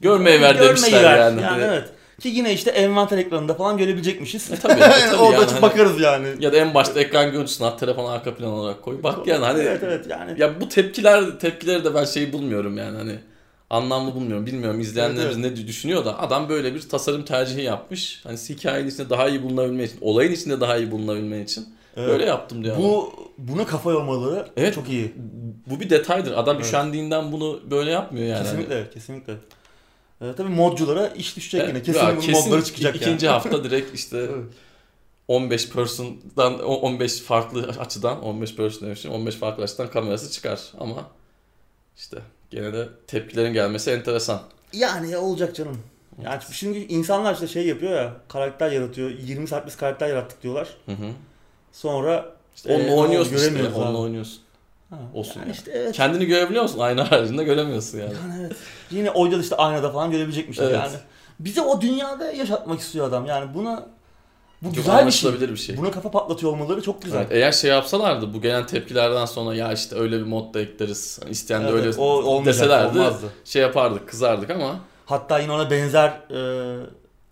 görmeye 0.00 0.40
ver 0.40 0.54
Görmeyi 0.54 0.68
demişler 0.68 1.02
ver. 1.04 1.18
yani. 1.18 1.42
Yani 1.42 1.62
evet. 1.64 1.88
Ki 2.20 2.28
yine 2.28 2.52
işte 2.52 2.70
envanter 2.70 3.18
ekranında 3.18 3.54
falan 3.54 3.78
görebilecekmişiz. 3.78 4.52
E 4.52 4.56
tabii, 4.56 4.72
e 4.80 5.10
tabii 5.10 5.16
Orada 5.16 5.40
yani 5.42 5.50
hani- 5.50 5.62
bakarız 5.62 6.00
yani. 6.00 6.28
Ya 6.40 6.52
da 6.52 6.56
en 6.56 6.74
başta 6.74 7.00
ekran 7.00 7.32
görüntüsünü 7.32 7.66
at 7.66 7.80
telefonu 7.80 8.08
arka 8.08 8.34
plan 8.34 8.50
olarak 8.50 8.82
koy. 8.82 9.02
Bak 9.02 9.26
yani 9.26 9.44
hani 9.44 9.60
Evet 9.62 9.80
evet 9.84 10.06
yani. 10.10 10.40
ya 10.40 10.60
bu 10.60 10.68
tepkiler 10.68 11.38
tepkileri 11.38 11.84
de 11.84 11.94
ben 11.94 12.04
şey 12.04 12.32
bulmuyorum 12.32 12.78
yani 12.78 12.96
hani 12.96 13.18
anlamlı 13.70 14.14
bulmuyorum. 14.14 14.46
Bilmiyorum 14.46 14.80
izleyenlerimiz 14.80 15.36
Evet, 15.46 15.58
ne 15.60 15.66
düşünüyor 15.66 16.04
da 16.04 16.18
adam 16.18 16.48
böyle 16.48 16.74
bir 16.74 16.88
tasarım 16.88 17.24
tercihi 17.24 17.62
yapmış. 17.62 18.20
Hani 18.24 18.38
hikayenin 18.38 18.88
içinde 18.88 19.10
daha 19.10 19.28
iyi 19.28 19.42
bulunabilmek 19.42 19.90
için, 19.90 19.98
olayın 20.00 20.32
içinde 20.32 20.60
daha 20.60 20.76
iyi 20.76 20.90
bulunabilmek 20.90 21.48
için 21.48 21.68
Evet. 21.96 22.08
böyle 22.08 22.24
yaptım 22.24 22.64
diyor. 22.64 22.76
Bu 22.78 23.12
buna 23.38 23.66
kafa 23.66 23.90
yormaları 23.90 24.48
Evet. 24.56 24.74
çok 24.74 24.88
iyi. 24.88 25.12
Bu 25.66 25.80
bir 25.80 25.90
detaydır. 25.90 26.32
Adam 26.32 26.56
Evet. 26.56 26.66
üşendiğinden 26.66 27.32
bunu 27.32 27.60
böyle 27.70 27.90
yapmıyor 27.90 28.26
yani. 28.26 28.42
Kesinlikle, 28.42 28.90
kesinlikle. 28.94 29.34
Ee, 30.20 30.32
tabii 30.36 30.48
modculara 30.48 31.08
iş 31.08 31.36
düşecek 31.36 31.60
Evet, 31.60 31.68
yine. 31.74 31.82
Kesin 31.82 32.00
ya 32.06 32.18
kesin 32.18 32.32
modları 32.32 32.64
çıkacak 32.64 32.96
ikinci 32.96 33.26
yani. 33.26 33.32
hafta 33.34 33.64
direkt 33.64 33.94
işte 33.94 34.18
Evet. 34.34 34.44
15 35.28 35.68
person'dan 35.70 36.60
o 36.64 36.74
15 36.74 37.20
farklı 37.20 37.62
açıdan 37.80 38.22
15 38.22 38.54
person 38.56 38.86
demişim 38.86 39.10
15 39.12 39.34
farklı 39.34 39.62
açıdan 39.64 39.90
kamerası 39.90 40.30
çıkar 40.30 40.60
ama 40.78 41.06
işte 41.96 42.18
gene 42.50 42.72
de 42.72 42.88
tepkilerin 43.06 43.52
gelmesi 43.52 43.90
enteresan. 43.90 44.40
Yani 44.72 45.10
ya 45.10 45.20
olacak 45.20 45.54
canım. 45.56 45.78
Yani 46.24 46.40
şimdi 46.52 46.78
insanlar 46.78 47.34
işte 47.34 47.46
şey 47.46 47.66
yapıyor 47.66 47.92
ya, 47.92 48.12
karakter 48.28 48.70
yaratıyor. 48.70 49.10
20 49.10 49.48
saat 49.48 49.66
biz 49.66 49.76
karakter 49.76 50.08
yarattık 50.08 50.42
diyorlar. 50.42 50.68
Hı 50.86 50.92
hı. 50.92 51.06
Sonra 51.72 52.26
İşte 52.56 52.74
onunla 52.74 52.88
Ee, 52.90 52.94
oynuyorsun 52.94 53.34
işte. 53.36 53.68
Onunla 53.76 53.98
oynuyorsun. 53.98 54.38
ha, 54.90 54.96
Olsun 55.14 55.40
yani 55.40 55.48
yani. 55.48 55.56
işte 55.56 55.70
evet. 55.74 55.92
Kendini 55.96 56.26
görebiliyor 56.26 56.62
musun? 56.62 56.78
Ayna 56.78 57.10
haricinde 57.10 57.44
göremiyorsun 57.44 57.98
yani. 57.98 58.12
Yani 58.22 58.40
evet. 58.40 58.56
Yine 58.90 59.10
oyda 59.10 59.38
işte 59.38 59.56
aynada 59.56 59.90
falan 59.92 60.10
görebilecekmişler 60.10 60.64
Evet. 60.64 60.74
yani. 60.76 60.96
Bize 61.40 61.60
o 61.60 61.80
dünyada 61.80 62.32
yaşatmak 62.32 62.80
istiyor 62.80 63.08
adam. 63.08 63.26
Yani 63.26 63.54
buna 63.54 63.86
bu 64.70 64.74
Çok 64.74 64.84
güzel 64.84 65.06
bir 65.06 65.10
şey. 65.10 65.40
bir 65.40 65.56
şey. 65.56 65.76
Buna 65.76 65.90
kafa 65.90 66.10
patlatıyor 66.10 66.52
olmaları 66.52 66.82
çok 66.82 67.02
güzel. 67.02 67.18
Evet, 67.18 67.28
eğer 67.32 67.52
şey 67.52 67.70
yapsalardı 67.70 68.34
bu 68.34 68.40
gelen 68.42 68.66
tepkilerden 68.66 69.24
sonra 69.26 69.54
ya 69.54 69.72
işte 69.72 69.96
öyle 69.96 70.18
bir 70.18 70.24
mod 70.26 70.54
da 70.54 70.60
ekleriz. 70.60 71.20
İsteyen 71.30 71.64
de 71.64 71.68
Evet, 71.68 71.86
öyle 71.86 72.00
o 72.00 72.44
deselerdi 72.44 72.98
olmazdı. 72.98 73.26
şey 73.44 73.62
yapardık 73.62 74.08
kızardık 74.08 74.50
ama 74.50 74.80
Hatta 75.06 75.38
yine 75.38 75.52
ona 75.52 75.70
benzer 75.70 76.08
e, 76.08 76.40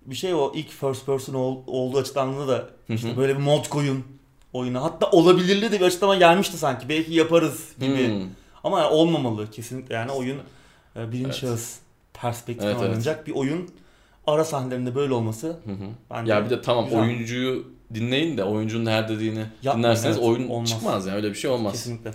bir 0.06 0.14
şey 0.14 0.34
o 0.34 0.52
ilk 0.54 0.70
first 0.70 1.06
person 1.06 1.34
ol, 1.34 1.58
olduğu 1.66 1.98
açıklandığında 1.98 2.48
da 2.48 2.68
işte 2.88 3.16
böyle 3.16 3.34
bir 3.36 3.42
mod 3.42 3.68
koyun 3.68 4.04
oyuna. 4.52 4.82
Hatta 4.82 5.10
olabilirli 5.10 5.72
de 5.72 5.80
bir 5.80 5.84
açıklama 5.84 6.14
gelmişti 6.16 6.58
sanki. 6.58 6.88
Belki 6.88 7.14
yaparız 7.14 7.68
gibi. 7.80 8.08
Hmm. 8.08 8.28
Ama 8.64 8.78
yani 8.80 8.88
olmamalı 8.90 9.50
kesinlikle. 9.50 9.94
Yani 9.94 10.10
oyun 10.12 10.38
e, 10.96 11.12
birinci 11.12 11.24
Evet. 11.24 11.34
şahıs 11.34 11.74
perspektiften 12.14 12.66
Evet, 12.66 12.76
evet. 12.80 12.88
oynanacak 12.90 13.26
bir 13.26 13.32
oyun. 13.34 13.70
Ara 14.26 14.44
sahnelerinde 14.44 14.94
böyle 14.94 15.14
olması 15.14 15.46
Hı 15.46 15.52
hı. 15.72 15.86
bence 16.10 16.32
Ya 16.32 16.44
bir 16.44 16.50
de 16.50 16.62
tamam 16.62 16.84
güzel. 16.84 17.00
oyuncuyu 17.00 17.64
dinleyin 17.94 18.36
de 18.38 18.44
oyuncunun 18.44 18.86
her 18.86 19.08
dediğini 19.08 19.44
Yapmayın, 19.62 19.78
dinlerseniz 19.78 20.16
evet, 20.16 20.28
oyun 20.28 20.48
olmaz. 20.48 20.70
çıkmaz 20.70 21.06
yani 21.06 21.16
öyle 21.16 21.30
bir 21.30 21.34
şey 21.34 21.50
olmaz. 21.50 21.72
Kesinlikle. 21.72 22.10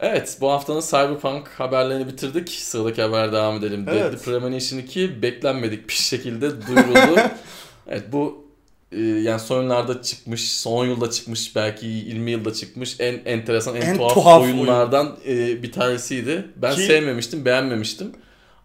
Evet 0.00 0.38
bu 0.40 0.50
haftanın 0.50 0.80
Cyberpunk 0.80 1.48
haberlerini 1.48 2.06
bitirdik. 2.08 2.50
Sıradaki 2.50 3.02
haber 3.02 3.32
devam 3.32 3.56
edelim. 3.56 3.86
Evet. 3.88 4.02
Deadly 4.12 4.16
Premonition 4.24 4.78
2 4.78 5.22
beklenmedik 5.22 5.88
bir 5.88 5.92
şekilde 5.94 6.66
duyuruldu. 6.66 7.20
evet 7.88 8.12
bu 8.12 8.44
e, 8.92 9.00
yani 9.00 9.40
son 9.40 9.62
yıllarda 9.62 10.02
çıkmış, 10.02 10.52
son 10.52 10.86
yılda 10.86 11.10
çıkmış, 11.10 11.56
belki 11.56 11.86
20 11.86 12.30
yılda 12.30 12.52
çıkmış 12.52 12.96
en 13.00 13.20
enteresan, 13.24 13.76
en, 13.76 13.80
En 13.80 13.96
tuhaf, 13.96 14.14
tuhaf 14.14 14.42
oyunlardan 14.42 15.16
e, 15.26 15.62
bir 15.62 15.72
tanesiydi. 15.72 16.44
Ben 16.56 16.74
Ki- 16.74 16.82
sevmemiştim, 16.82 17.44
beğenmemiştim. 17.44 18.12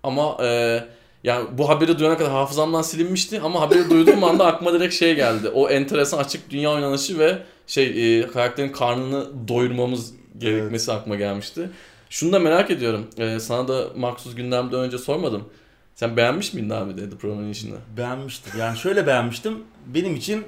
Ama 0.03 0.37
e, 0.45 0.79
yani 1.23 1.47
bu 1.57 1.69
haberi 1.69 1.99
duyana 1.99 2.17
kadar 2.17 2.31
hafızamdan 2.31 2.81
silinmişti 2.81 3.41
ama 3.41 3.61
haberi 3.61 3.89
duyduğum 3.89 4.23
anda 4.23 4.45
aklıma 4.45 4.73
direkt 4.73 4.93
şey 4.93 5.15
geldi. 5.15 5.49
O 5.49 5.69
enteresan 5.69 6.17
açık 6.17 6.49
dünya 6.49 6.71
oynanışı 6.71 7.19
ve 7.19 7.37
şey 7.67 8.19
e, 8.19 8.27
karakterin 8.27 8.71
karnını 8.71 9.47
doyurmamız 9.47 10.13
gerekmesi 10.37 10.91
aklıma 10.91 11.15
gelmişti. 11.15 11.69
Şunu 12.09 12.31
da 12.31 12.39
merak 12.39 12.71
ediyorum. 12.71 13.07
E, 13.17 13.39
sana 13.39 13.67
da 13.67 13.87
Maxus 13.95 14.35
gündemden 14.35 14.79
önce 14.79 14.97
sormadım. 14.97 15.49
Sen 15.95 16.17
beğenmiş 16.17 16.53
miydin 16.53 16.69
abi 16.69 16.97
Deadly 16.97 17.17
Premonition'ı? 17.17 17.77
Beğenmiştim. 17.97 18.53
Yani 18.59 18.77
şöyle 18.77 19.07
beğenmiştim. 19.07 19.63
Benim 19.85 20.15
için 20.15 20.45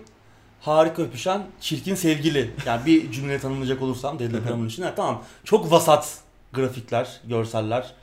harika 0.62 1.02
öpüşen 1.02 1.44
çirkin 1.62 1.96
sevgili. 1.96 2.52
Yani 2.66 2.86
bir 2.86 3.12
cümle 3.12 3.40
tanımlayacak 3.40 3.82
olursam 3.82 4.20
Deadly 4.20 4.42
Premonition. 4.42 4.86
Yani 4.86 4.96
tamam 4.96 5.24
çok 5.44 5.72
vasat 5.72 6.18
grafikler, 6.54 7.22
görseller, 7.30 7.94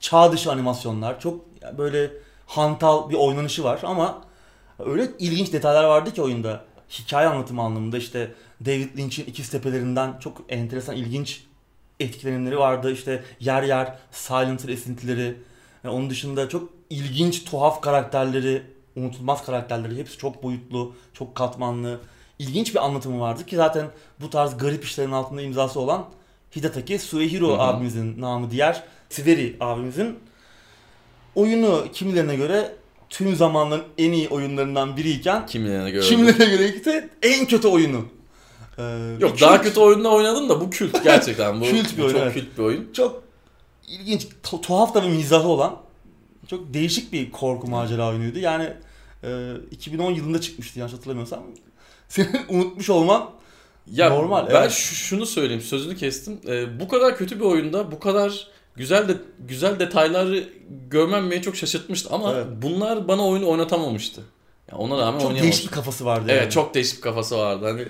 çağ 0.00 0.32
dışı 0.32 0.52
animasyonlar. 0.52 1.20
Çok 1.20 1.40
böyle 1.78 2.10
hantal 2.46 3.10
bir 3.10 3.14
oynanışı 3.14 3.64
var 3.64 3.80
ama 3.82 4.22
öyle 4.78 5.08
ilginç 5.18 5.52
detaylar 5.52 5.84
vardı 5.84 6.12
ki 6.12 6.22
oyunda. 6.22 6.64
Hikaye 6.90 7.28
anlatımı 7.28 7.62
anlamında 7.62 7.98
işte 7.98 8.34
David 8.66 8.98
Lynch'in 8.98 9.24
ikiz 9.24 9.50
tepelerinden 9.50 10.18
çok 10.18 10.40
enteresan 10.48 10.96
ilginç 10.96 11.44
etkilenimleri 12.00 12.58
vardı. 12.58 12.92
İşte 12.92 13.24
yer 13.40 13.62
yer 13.62 13.94
Silent 14.10 14.64
Hill 14.64 14.68
esintileri. 14.68 15.36
Yani 15.84 15.94
onun 15.94 16.10
dışında 16.10 16.48
çok 16.48 16.68
ilginç, 16.90 17.44
tuhaf 17.44 17.80
karakterleri, 17.80 18.62
unutulmaz 18.96 19.46
karakterleri. 19.46 19.96
Hepsi 19.96 20.18
çok 20.18 20.42
boyutlu, 20.42 20.94
çok 21.12 21.34
katmanlı. 21.34 22.00
İlginç 22.38 22.74
bir 22.74 22.84
anlatımı 22.84 23.20
vardı 23.20 23.46
ki 23.46 23.56
zaten 23.56 23.86
bu 24.20 24.30
tarz 24.30 24.58
garip 24.58 24.84
işlerin 24.84 25.12
altında 25.12 25.42
imzası 25.42 25.80
olan 25.80 26.04
Hidataki 26.56 26.98
Suehiro 26.98 27.58
abimizin 27.58 28.20
namı 28.20 28.50
diğer 28.50 28.84
Siveri 29.08 29.56
abimizin 29.60 30.18
oyunu 31.34 31.84
kimilerine 31.92 32.36
göre 32.36 32.74
tüm 33.10 33.36
zamanların 33.36 33.84
en 33.98 34.12
iyi 34.12 34.28
oyunlarından 34.28 34.96
biriyken 34.96 35.46
Kimilerine 35.46 35.90
göre. 35.90 36.04
kimilerine 36.04 36.44
göre 36.56 36.68
ise 36.68 37.10
en 37.22 37.46
kötü 37.46 37.68
oyunu. 37.68 38.04
Ee, 38.78 38.82
Yok 39.20 39.40
daha 39.40 39.62
kötü 39.62 39.80
oyunda 39.80 40.08
oynadım 40.10 40.48
da 40.48 40.60
bu 40.60 40.70
kült 40.70 41.02
gerçekten. 41.04 41.60
Bu, 41.60 41.64
Kült 41.64 41.96
bir 41.96 42.02
bu 42.02 42.04
oyun, 42.06 42.12
çok 42.14 42.22
evet. 42.22 42.34
kült 42.34 42.58
bir 42.58 42.62
oyun. 42.62 42.92
çok 42.92 43.22
ilginç, 43.88 44.26
tu- 44.44 44.60
tuhaf 44.60 44.94
da 44.94 45.02
bir 45.02 45.08
mizahı 45.08 45.48
olan 45.48 45.76
çok 46.50 46.74
değişik 46.74 47.12
bir 47.12 47.30
korku 47.30 47.66
macera 47.70 48.08
oyunuydu. 48.08 48.38
Yani 48.38 48.72
e, 49.24 49.52
2010 49.70 50.10
yılında 50.12 50.40
çıkmıştı 50.40 50.78
yanlış 50.78 50.94
hatırlamıyorsam. 50.94 51.42
Senin 52.08 52.30
unutmuş 52.48 52.90
olman 52.90 53.30
Ya 53.92 54.10
Normal, 54.10 54.46
ben 54.48 54.54
evet. 54.62 54.70
şu- 54.70 54.94
şunu 54.94 55.26
söyleyeyim 55.26 55.62
sözünü 55.62 55.96
kestim. 55.96 56.40
Ee, 56.48 56.80
bu 56.80 56.88
kadar 56.88 57.16
kötü 57.16 57.36
bir 57.40 57.44
oyunda 57.44 57.92
bu 57.92 57.98
kadar 58.00 58.48
güzel 58.78 59.08
de 59.08 59.16
güzel 59.38 59.80
detayları 59.80 60.48
görmem 60.90 61.30
beni 61.30 61.42
çok 61.42 61.56
şaşırtmıştı 61.56 62.08
ama 62.12 62.32
Evet. 62.34 62.46
bunlar 62.62 63.08
bana 63.08 63.26
oyunu 63.28 63.48
oynatamamıştı. 63.48 64.20
Ya 64.72 64.78
ona 64.78 64.98
rağmen 64.98 65.20
çok 65.20 65.40
değişik 65.42 65.66
bir 65.66 65.70
kafası 65.74 66.04
vardı. 66.04 66.24
Evet 66.28 66.42
yani. 66.42 66.50
çok 66.50 66.74
değişik 66.74 66.96
bir 66.96 67.02
kafası 67.02 67.38
vardı. 67.38 67.64
Hani 67.66 67.86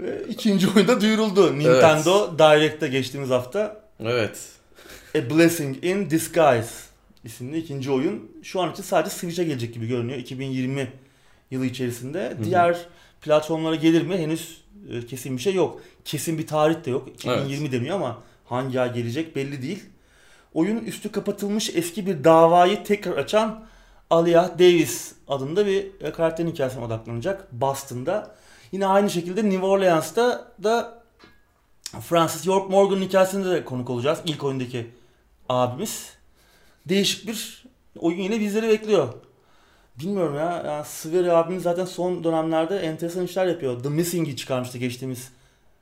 Ve 0.00 0.24
ikinci 0.28 0.68
oyunda 0.68 1.00
duyuruldu. 1.00 1.58
Nintendo 1.58 2.38
Direct'te 2.38 2.88
geçtiğimiz 2.88 3.30
hafta 3.30 3.80
evet. 4.00 4.38
A 5.14 5.30
Blessing 5.30 5.84
in 5.84 6.10
Disguise 6.10 6.70
isimli 7.24 7.58
ikinci 7.58 7.90
oyun. 7.90 8.30
Şu 8.42 8.60
an 8.60 8.72
için 8.72 8.82
sadece 8.82 9.16
Switch'e 9.16 9.44
gelecek 9.44 9.74
gibi 9.74 9.86
görünüyor. 9.86 10.18
2020 10.18 10.92
yılı 11.50 11.66
içerisinde. 11.66 12.36
hı. 12.38 12.44
Diğer 12.44 12.76
platformlara 13.20 13.74
gelir 13.74 14.02
mi? 14.02 14.16
Henüz 14.16 14.60
e, 14.92 15.06
kesin 15.06 15.36
bir 15.36 15.42
şey 15.42 15.54
yok. 15.54 15.80
Kesin 16.04 16.38
bir 16.38 16.46
tarih 16.46 16.84
de 16.84 16.90
yok. 16.90 17.08
2020 17.14 17.72
deniyor 17.72 17.96
ama 17.96 18.22
hangi 18.50 18.80
ay 18.80 18.92
gelecek 18.92 19.36
belli 19.36 19.62
değil. 19.62 19.84
Oyun 20.54 20.78
üstü 20.78 21.12
kapatılmış 21.12 21.70
eski 21.74 22.06
bir 22.06 22.24
davayı 22.24 22.84
tekrar 22.84 23.16
açan 23.16 23.64
Alia 24.10 24.58
Davis 24.58 25.12
adında 25.28 25.66
bir 25.66 25.86
e, 26.00 26.12
karakterin 26.12 26.50
hikayesine 26.50 26.84
odaklanacak 26.84 27.52
Boston'da. 27.52 28.34
Yine 28.72 28.86
aynı 28.86 29.10
şekilde 29.10 29.50
New 29.50 29.66
Orleans'ta 29.66 30.52
da 30.62 31.02
Francis 32.00 32.46
York 32.46 32.70
Morgan'ın 32.70 33.02
hikayesinde 33.02 33.50
de 33.50 33.64
konuk 33.64 33.90
olacağız. 33.90 34.18
İlk 34.24 34.44
oyundaki 34.44 34.90
abimiz. 35.48 36.12
Değişik 36.88 37.28
bir 37.28 37.64
oyun 37.98 38.18
yine 38.18 38.40
bizleri 38.40 38.68
bekliyor. 38.68 39.14
Bilmiyorum 39.98 40.34
ya. 40.34 40.62
Yani 40.66 40.84
Sveri 40.84 41.32
abimiz 41.32 41.62
zaten 41.62 41.84
son 41.84 42.24
dönemlerde 42.24 42.78
enteresan 42.78 43.24
işler 43.24 43.46
yapıyor. 43.46 43.82
The 43.82 43.88
Missing'i 43.88 44.36
çıkarmıştı 44.36 44.78
geçtiğimiz 44.78 45.28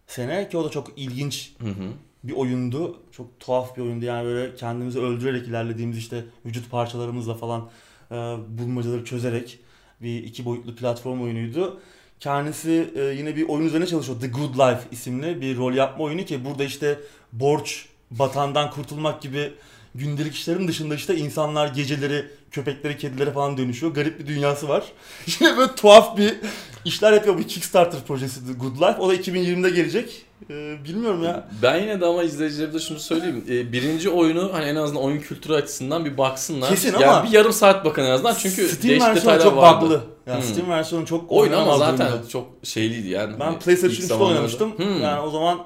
sene 0.07 0.49
ki 0.49 0.59
o 0.59 0.65
da 0.65 0.71
çok 0.71 0.99
ilginç 0.99 1.53
Hı 1.61 1.69
hı. 1.69 1.93
Bir 2.29 2.33
oyundu. 2.33 2.97
Çok 3.13 3.41
tuhaf 3.41 3.77
bir 3.77 3.83
oyundu. 3.83 4.05
Yani 4.05 4.25
böyle 4.25 4.55
kendimizi 4.55 4.99
öldürerek 4.99 5.47
ilerlediğimiz 5.49 5.99
işte 5.99 6.25
vücut 6.47 6.71
parçalarımızla 6.71 7.35
falan 7.35 7.69
e, 8.11 8.15
bulmacaları 8.49 9.05
çözerek 9.05 9.59
bir 10.03 10.25
iki 10.25 10.45
boyutlu 10.45 10.75
platform 10.77 11.23
oyunuydu. 11.23 11.81
Kendisi 12.21 12.91
e, 12.97 13.01
yine 13.03 13.37
bir 13.37 13.49
oyun 13.49 13.67
üzerine 13.67 13.87
çalışıyor. 13.87 14.21
The 14.21 14.29
Good 14.29 14.55
Life 14.55 14.81
isimli 14.91 15.41
bir 15.41 15.57
rol 15.57 15.75
yapma 15.75 16.05
oyunu 16.05 16.25
ki 16.25 16.45
burada 16.45 16.65
işte 16.65 16.99
borç, 17.33 17.87
batandan 18.11 18.71
kurtulmak 18.71 19.23
gibi 19.23 19.53
gündelik 19.95 20.35
işlerin 20.35 20.69
dışında 20.69 20.95
işte 20.95 21.17
insanlar 21.17 21.69
geceleri 21.69 22.27
köpekleri, 22.51 22.99
kedilere 22.99 23.33
falan 23.33 23.59
dönüşüyor. 23.59 23.95
Garip 23.95 24.19
bir 24.19 24.27
dünyası 24.27 24.69
var. 24.69 24.93
Yine 25.41 25.57
böyle 25.57 25.75
tuhaf 25.75 26.17
bir 26.17 26.37
işler 26.85 27.13
yapıyor. 27.13 27.39
Bir 27.39 27.49
Kickstarter 27.49 28.01
projesi 28.05 28.47
The 28.47 28.53
Good 28.53 28.77
Life. 28.77 29.01
O 29.01 29.09
da 29.09 29.15
2020'de 29.15 29.71
gelecek. 29.71 30.28
E, 30.51 30.85
bilmiyorum 30.85 31.25
ya. 31.25 31.49
Ben 31.63 31.77
yine 31.83 32.01
de 32.01 32.07
ama 32.07 32.23
izleyicilerime 32.23 32.75
de 32.75 32.79
şunu 32.79 32.99
söyleyeyim. 33.01 33.45
Ee, 33.49 33.73
birinci 33.73 34.11
oyunu 34.11 34.51
hani 34.53 34.65
en 34.65 34.77
azından 34.77 35.03
oyun 35.03 35.21
kültürü 35.21 35.55
açısından 35.55 36.05
bir 36.05 36.19
baksınlar. 36.19 36.69
Kesin 36.69 36.93
yani 36.93 37.07
ama- 37.07 37.25
bir 37.25 37.31
yarım 37.33 37.53
saat 37.53 37.85
bakın 37.85 38.03
en 38.05 38.11
azından 38.11 38.35
çünkü 38.35 38.69
Steam 38.69 39.01
versiyonu 39.01 39.43
çok 39.43 39.57
vardı. 39.57 39.85
bug'lı. 39.85 40.01
Yani 40.27 40.43
Hmm. 40.43 40.49
Steam 40.49 40.71
versiyonu 40.71 41.07
çok 41.07 41.33
Oyun 41.33 41.53
ama 41.53 41.79
zaten 41.79 42.09
durumda. 42.13 42.29
çok 42.29 42.47
şeyliydi 42.63 43.09
yani. 43.09 43.33
Ben 43.41 43.45
Hani 43.45 43.59
PlayStation 43.59 43.91
ilk 43.91 43.99
3'te 43.99 44.07
zamanlarda. 44.07 44.35
oynamıştım. 44.35 44.79
Hmm. 44.79 45.03
Yani 45.03 45.21
o 45.21 45.31
zaman 45.31 45.59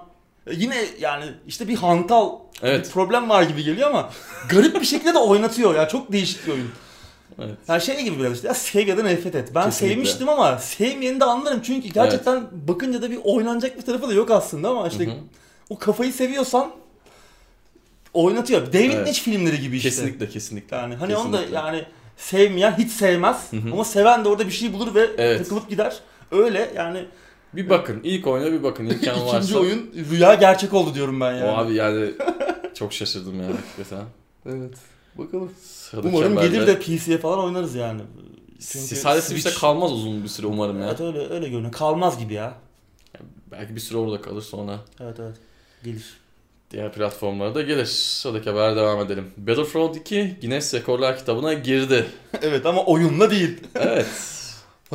e, 0.46 0.54
yine 0.54 0.76
yani 1.00 1.24
işte 1.46 1.68
bir 1.68 1.76
hantal 1.76 2.30
Evet. 2.62 2.86
bir 2.86 2.90
problem 2.90 3.28
var 3.28 3.42
gibi 3.42 3.64
geliyor 3.64 3.88
ama 3.90 4.10
garip 4.48 4.80
bir 4.80 4.86
şekilde 4.86 5.14
de 5.14 5.18
oynatıyor. 5.18 5.74
Yani 5.74 5.88
çok 5.88 6.12
değişik 6.12 6.46
bir 6.46 6.52
oyun. 6.52 6.68
Evet. 7.38 7.54
Yani 7.68 7.82
şey 7.82 8.04
gibi 8.04 8.18
biraz 8.18 8.32
işte 8.34 8.48
ya 8.48 8.54
sev 8.54 8.88
ya 8.88 8.98
da 8.98 9.02
nefret 9.02 9.34
et. 9.34 9.48
Ben 9.54 9.64
Kesinlikle. 9.64 9.94
sevmiştim 9.94 10.28
ama 10.28 10.58
sevmeyeni 10.58 11.20
de 11.20 11.24
anlarım. 11.24 11.60
Çünkü 11.62 11.88
gerçekten 11.88 12.44
bakınca 12.52 13.02
da 13.02 13.10
bir 13.10 13.18
oynanacak 13.24 13.76
bir 13.78 13.82
tarafı 13.82 14.08
da 14.08 14.12
yok 14.14 14.30
aslında 14.30 14.68
ama 14.68 14.88
işte 14.88 15.06
Hı 15.06 15.10
hı. 15.10 15.14
o 15.70 15.78
kafayı 15.78 16.12
seviyorsan 16.12 16.70
oynatıyor. 18.14 18.66
David 18.72 18.92
Evet. 18.92 19.06
Lynch 19.06 19.18
filmleri 19.20 19.60
gibi 19.60 19.76
işte. 19.76 19.88
Kesinlikle 19.88 20.28
kesinlikle. 20.28 20.76
Yani 20.76 20.94
hani 20.94 21.16
onu 21.16 21.32
da 21.32 21.36
Kesinlikle. 21.36 21.56
yani 21.58 21.84
sevmeyen 22.16 22.78
hiç 22.78 22.90
sevmez 22.92 23.52
Hı 23.52 23.56
hı. 23.56 23.72
ama 23.72 23.84
seven 23.84 24.24
de 24.24 24.28
orada 24.28 24.46
bir 24.46 24.52
şey 24.52 24.72
bulur 24.72 24.94
ve 24.94 25.06
Evet. 25.18 25.38
takılıp 25.38 25.70
gider. 25.70 25.96
Öyle 26.30 26.70
yani 26.76 27.04
Bir 27.54 27.68
bakın. 27.70 28.00
ilk 28.04 28.26
oyuna 28.26 28.52
bir 28.52 28.62
bakın. 28.62 28.84
İmkan 28.84 28.96
ikinci 29.14 29.26
varsa. 29.26 29.58
oyun 29.58 29.90
rüya 30.10 30.34
gerçek 30.34 30.74
oldu 30.74 30.94
diyorum 30.94 31.20
ben 31.20 31.32
yani. 31.32 31.44
O 31.44 31.56
abi 31.56 31.74
yani 31.74 32.10
çok 32.74 32.92
şaşırdım 32.92 33.40
ya 33.40 33.46
hakikaten. 33.48 34.04
Evet. 34.46 34.74
Bakalım. 35.18 35.50
Sıradaki 35.62 36.16
Umarım 36.16 36.36
haberde- 36.36 36.48
gelir 36.48 36.66
de 36.66 36.78
PC'ye 36.80 37.18
falan 37.18 37.38
oynarız 37.44 37.74
yani. 37.74 38.02
Çünkü 38.68 38.96
Sadece 38.96 39.26
Switch'te 39.26 39.50
Switch- 39.50 39.60
kalmaz 39.60 39.92
uzun 39.92 40.22
bir 40.22 40.28
süre 40.28 40.46
umarım 40.46 40.80
ya. 40.80 40.86
Evet 40.88 41.00
öyle 41.00 41.18
öyle 41.28 41.48
görünüyor. 41.48 41.72
Kalmaz 41.72 42.18
gibi 42.18 42.34
ya. 42.34 42.54
Belki 43.50 43.74
bir 43.74 43.80
süre 43.80 43.98
orada 43.98 44.20
kalır 44.22 44.42
sonra 44.42 44.78
Evet 45.00 45.16
evet. 45.20 45.36
Gelir. 45.84 46.04
diğer 46.70 46.92
platformlara 46.92 47.54
da 47.54 47.62
gelir. 47.62 47.86
Sıradaki 47.86 48.50
habere 48.50 48.76
devam 48.76 49.00
edelim. 49.00 49.30
Battlefront 49.36 49.96
2 49.96 50.36
Guinness 50.40 50.74
Rekorlar 50.74 51.18
kitabına 51.18 51.52
girdi. 51.52 52.06
evet 52.42 52.66
ama 52.66 52.84
oyunla 52.84 53.30
değil. 53.30 53.58
Evet. 53.74 54.06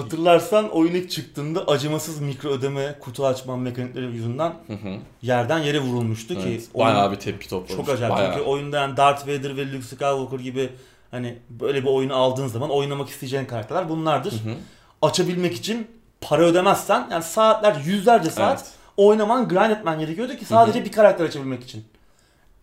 Hatırlarsan 0.01 0.69
oyun 0.69 0.93
ilk 0.93 1.11
çıktığında 1.11 1.67
acımasız 1.67 2.19
mikro 2.21 2.49
ödeme 2.49 2.95
kutu 2.99 3.25
açma 3.25 3.57
mekanikleri 3.57 4.05
yüzünden 4.05 4.53
Hı 4.67 4.73
hı. 4.73 4.97
yerden 5.21 5.59
yere 5.59 5.79
vurulmuştu 5.79 6.33
ki 6.33 6.41
Evet. 6.47 6.63
oyun 6.73 6.95
Bayağı 6.95 7.11
bir 7.11 7.15
tepki 7.15 7.49
toplamış. 7.49 7.85
çok 7.85 7.95
acayip. 7.95 8.15
Bayağı. 8.15 8.33
Çünkü 8.33 8.45
oyunda 8.45 8.77
yani 8.77 8.97
Darth 8.97 9.23
Vader 9.27 9.57
ve 9.57 9.71
Luke 9.71 9.81
Skywalker 9.85 10.39
gibi 10.39 10.69
hani 11.11 11.37
böyle 11.49 11.81
bir 11.83 11.87
oyunu 11.87 12.15
aldığın 12.15 12.47
zaman 12.47 12.69
oynamak 12.69 13.09
isteyeceğin 13.09 13.45
karakterler 13.45 13.89
bunlardır. 13.89 14.31
Hı 14.31 14.35
hı. 14.49 14.53
Açabilmek 15.01 15.53
için 15.55 15.87
para 16.21 16.41
ödemezsen 16.41 17.07
yani 17.11 17.23
saatler 17.23 17.75
yüzlerce 17.85 18.29
saat 18.29 18.59
Evet. 18.59 18.71
oynaman 18.97 19.47
grind 19.47 19.71
etmen 19.71 19.99
gerekiyordu 19.99 20.35
ki 20.35 20.45
sadece 20.45 20.85
bir 20.85 20.91
karakter 20.91 21.25
açabilmek 21.25 21.63
için. 21.63 21.83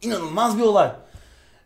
İnanılmaz 0.03 0.59
bir 0.59 0.63
olay. 0.63 0.91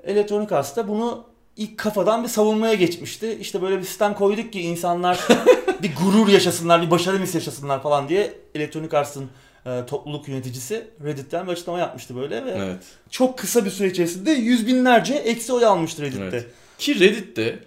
Electronic 0.05 0.55
Arts 0.57 0.77
da 0.77 0.89
bunu 0.89 1.25
ilk 1.59 1.79
kafadan 1.79 2.23
bir 2.23 2.29
savunmaya 2.29 2.75
geçmişti. 2.75 3.39
İşte 3.41 3.63
böyle 3.63 3.79
bir 3.79 3.85
sistem 3.85 4.15
koyduk 4.15 4.53
ki 4.53 4.61
insanlar 4.61 5.29
bir 5.83 5.91
gurur 5.97 6.29
yaşasınlar, 6.29 6.83
bir 6.83 6.91
başarı 6.91 7.23
hissi 7.23 7.37
yaşasınlar 7.37 7.83
falan 7.83 8.09
diye 8.09 8.35
Electronic 8.55 8.97
Arts'ın 8.97 9.31
e, 9.67 9.87
topluluk 9.87 10.29
yöneticisi 10.29 10.91
Reddit'ten 11.05 11.47
bir 11.47 11.53
açıklama 11.53 11.79
yapmıştı 11.79 12.17
böyle 12.17 12.45
ve 12.45 12.51
Evet. 12.51 12.83
çok 13.11 13.39
kısa 13.39 13.65
bir 13.65 13.71
süre 13.71 13.89
içerisinde 13.89 14.31
yüz 14.31 14.67
binlerce 14.67 15.15
eksi 15.15 15.53
oy 15.53 15.65
almıştı 15.65 16.03
Reddit'te. 16.03 16.25
Evet. 16.25 16.47
Ki 16.79 17.01
Reddit'te 17.01 17.59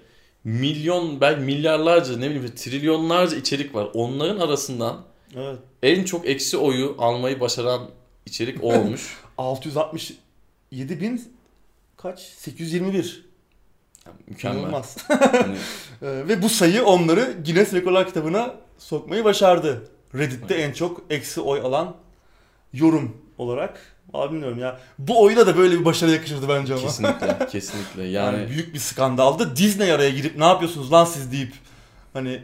milyon 0.44 1.22
belki 1.22 1.42
milyarlarca 1.42 2.18
ne 2.18 2.30
bileyim 2.30 2.52
trilyonlarca 2.56 3.38
içerik 3.38 3.76
var. 3.76 3.88
Onların 3.94 4.40
arasından 4.40 5.02
Evet. 5.36 5.60
en 5.84 6.04
çok 6.04 6.28
eksi 6.30 6.58
oyu 6.58 6.96
almayı 7.00 7.40
başaran 7.40 7.90
içerik 8.26 8.64
o 8.64 8.74
olmuş. 8.74 9.18
667 9.38 11.02
bin 11.02 11.24
kaç? 11.98 12.20
821. 12.20 13.31
Yani 14.06 14.16
mükemmel. 14.28 14.60
İnanılmaz. 14.60 14.98
Hani 15.08 15.56
Ee, 16.02 16.28
Ve 16.28 16.42
bu 16.42 16.50
sayı 16.50 16.84
onları 16.84 17.34
Guinness 17.46 17.74
Rekorlar 17.74 18.08
kitabına 18.08 18.56
sokmayı 18.78 19.24
başardı. 19.24 19.88
Reddit'te 20.16 20.56
en 20.56 20.72
çok 20.72 21.02
eksi 21.10 21.42
oy 21.42 21.60
alan 21.60 21.96
yorum 22.74 23.18
olarak. 23.38 23.80
Abi 24.14 24.34
bilmiyorum 24.34 24.60
ya. 24.60 24.80
Bu 25.00 25.22
oyuna 25.24 25.48
da 25.48 25.58
böyle 25.58 25.80
bir 25.80 25.86
başarı 25.86 26.12
yakışırdı 26.12 26.50
bence 26.50 26.74
ama. 26.74 26.84
kesinlikle, 26.84 27.38
kesinlikle. 27.52 28.04
Yani, 28.04 28.38
Yani 28.38 28.50
büyük 28.50 28.74
bir 28.74 28.80
skandaldı. 28.80 29.56
Disney 29.56 29.92
araya 29.92 30.10
girip 30.10 30.38
ne 30.38 30.46
yapıyorsunuz 30.46 30.92
lan 30.92 31.06
siz 31.06 31.32
deyip 31.32 31.54
hani 32.14 32.42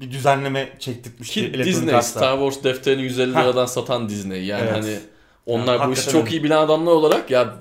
bir 0.00 0.10
düzenleme 0.10 0.72
çektirmişti. 0.78 1.52
ki 1.52 1.64
Disney 1.64 1.94
Arts'ta. 1.94 2.18
Star 2.20 2.38
Wars 2.38 2.64
defterini 2.64 3.02
150 3.02 3.34
Ha. 3.34 3.40
liradan 3.40 3.66
satan 3.66 4.08
Disney. 4.08 4.44
Yani 4.44 4.62
Evet. 4.62 4.72
hani 4.72 4.98
onlar 5.46 5.78
Yani 5.80 5.88
bu 5.88 5.92
işi 5.92 6.10
çok 6.10 6.32
iyi 6.32 6.44
bilen 6.44 6.56
adamlar 6.58 6.92
olarak 6.92 7.30
ya 7.30 7.54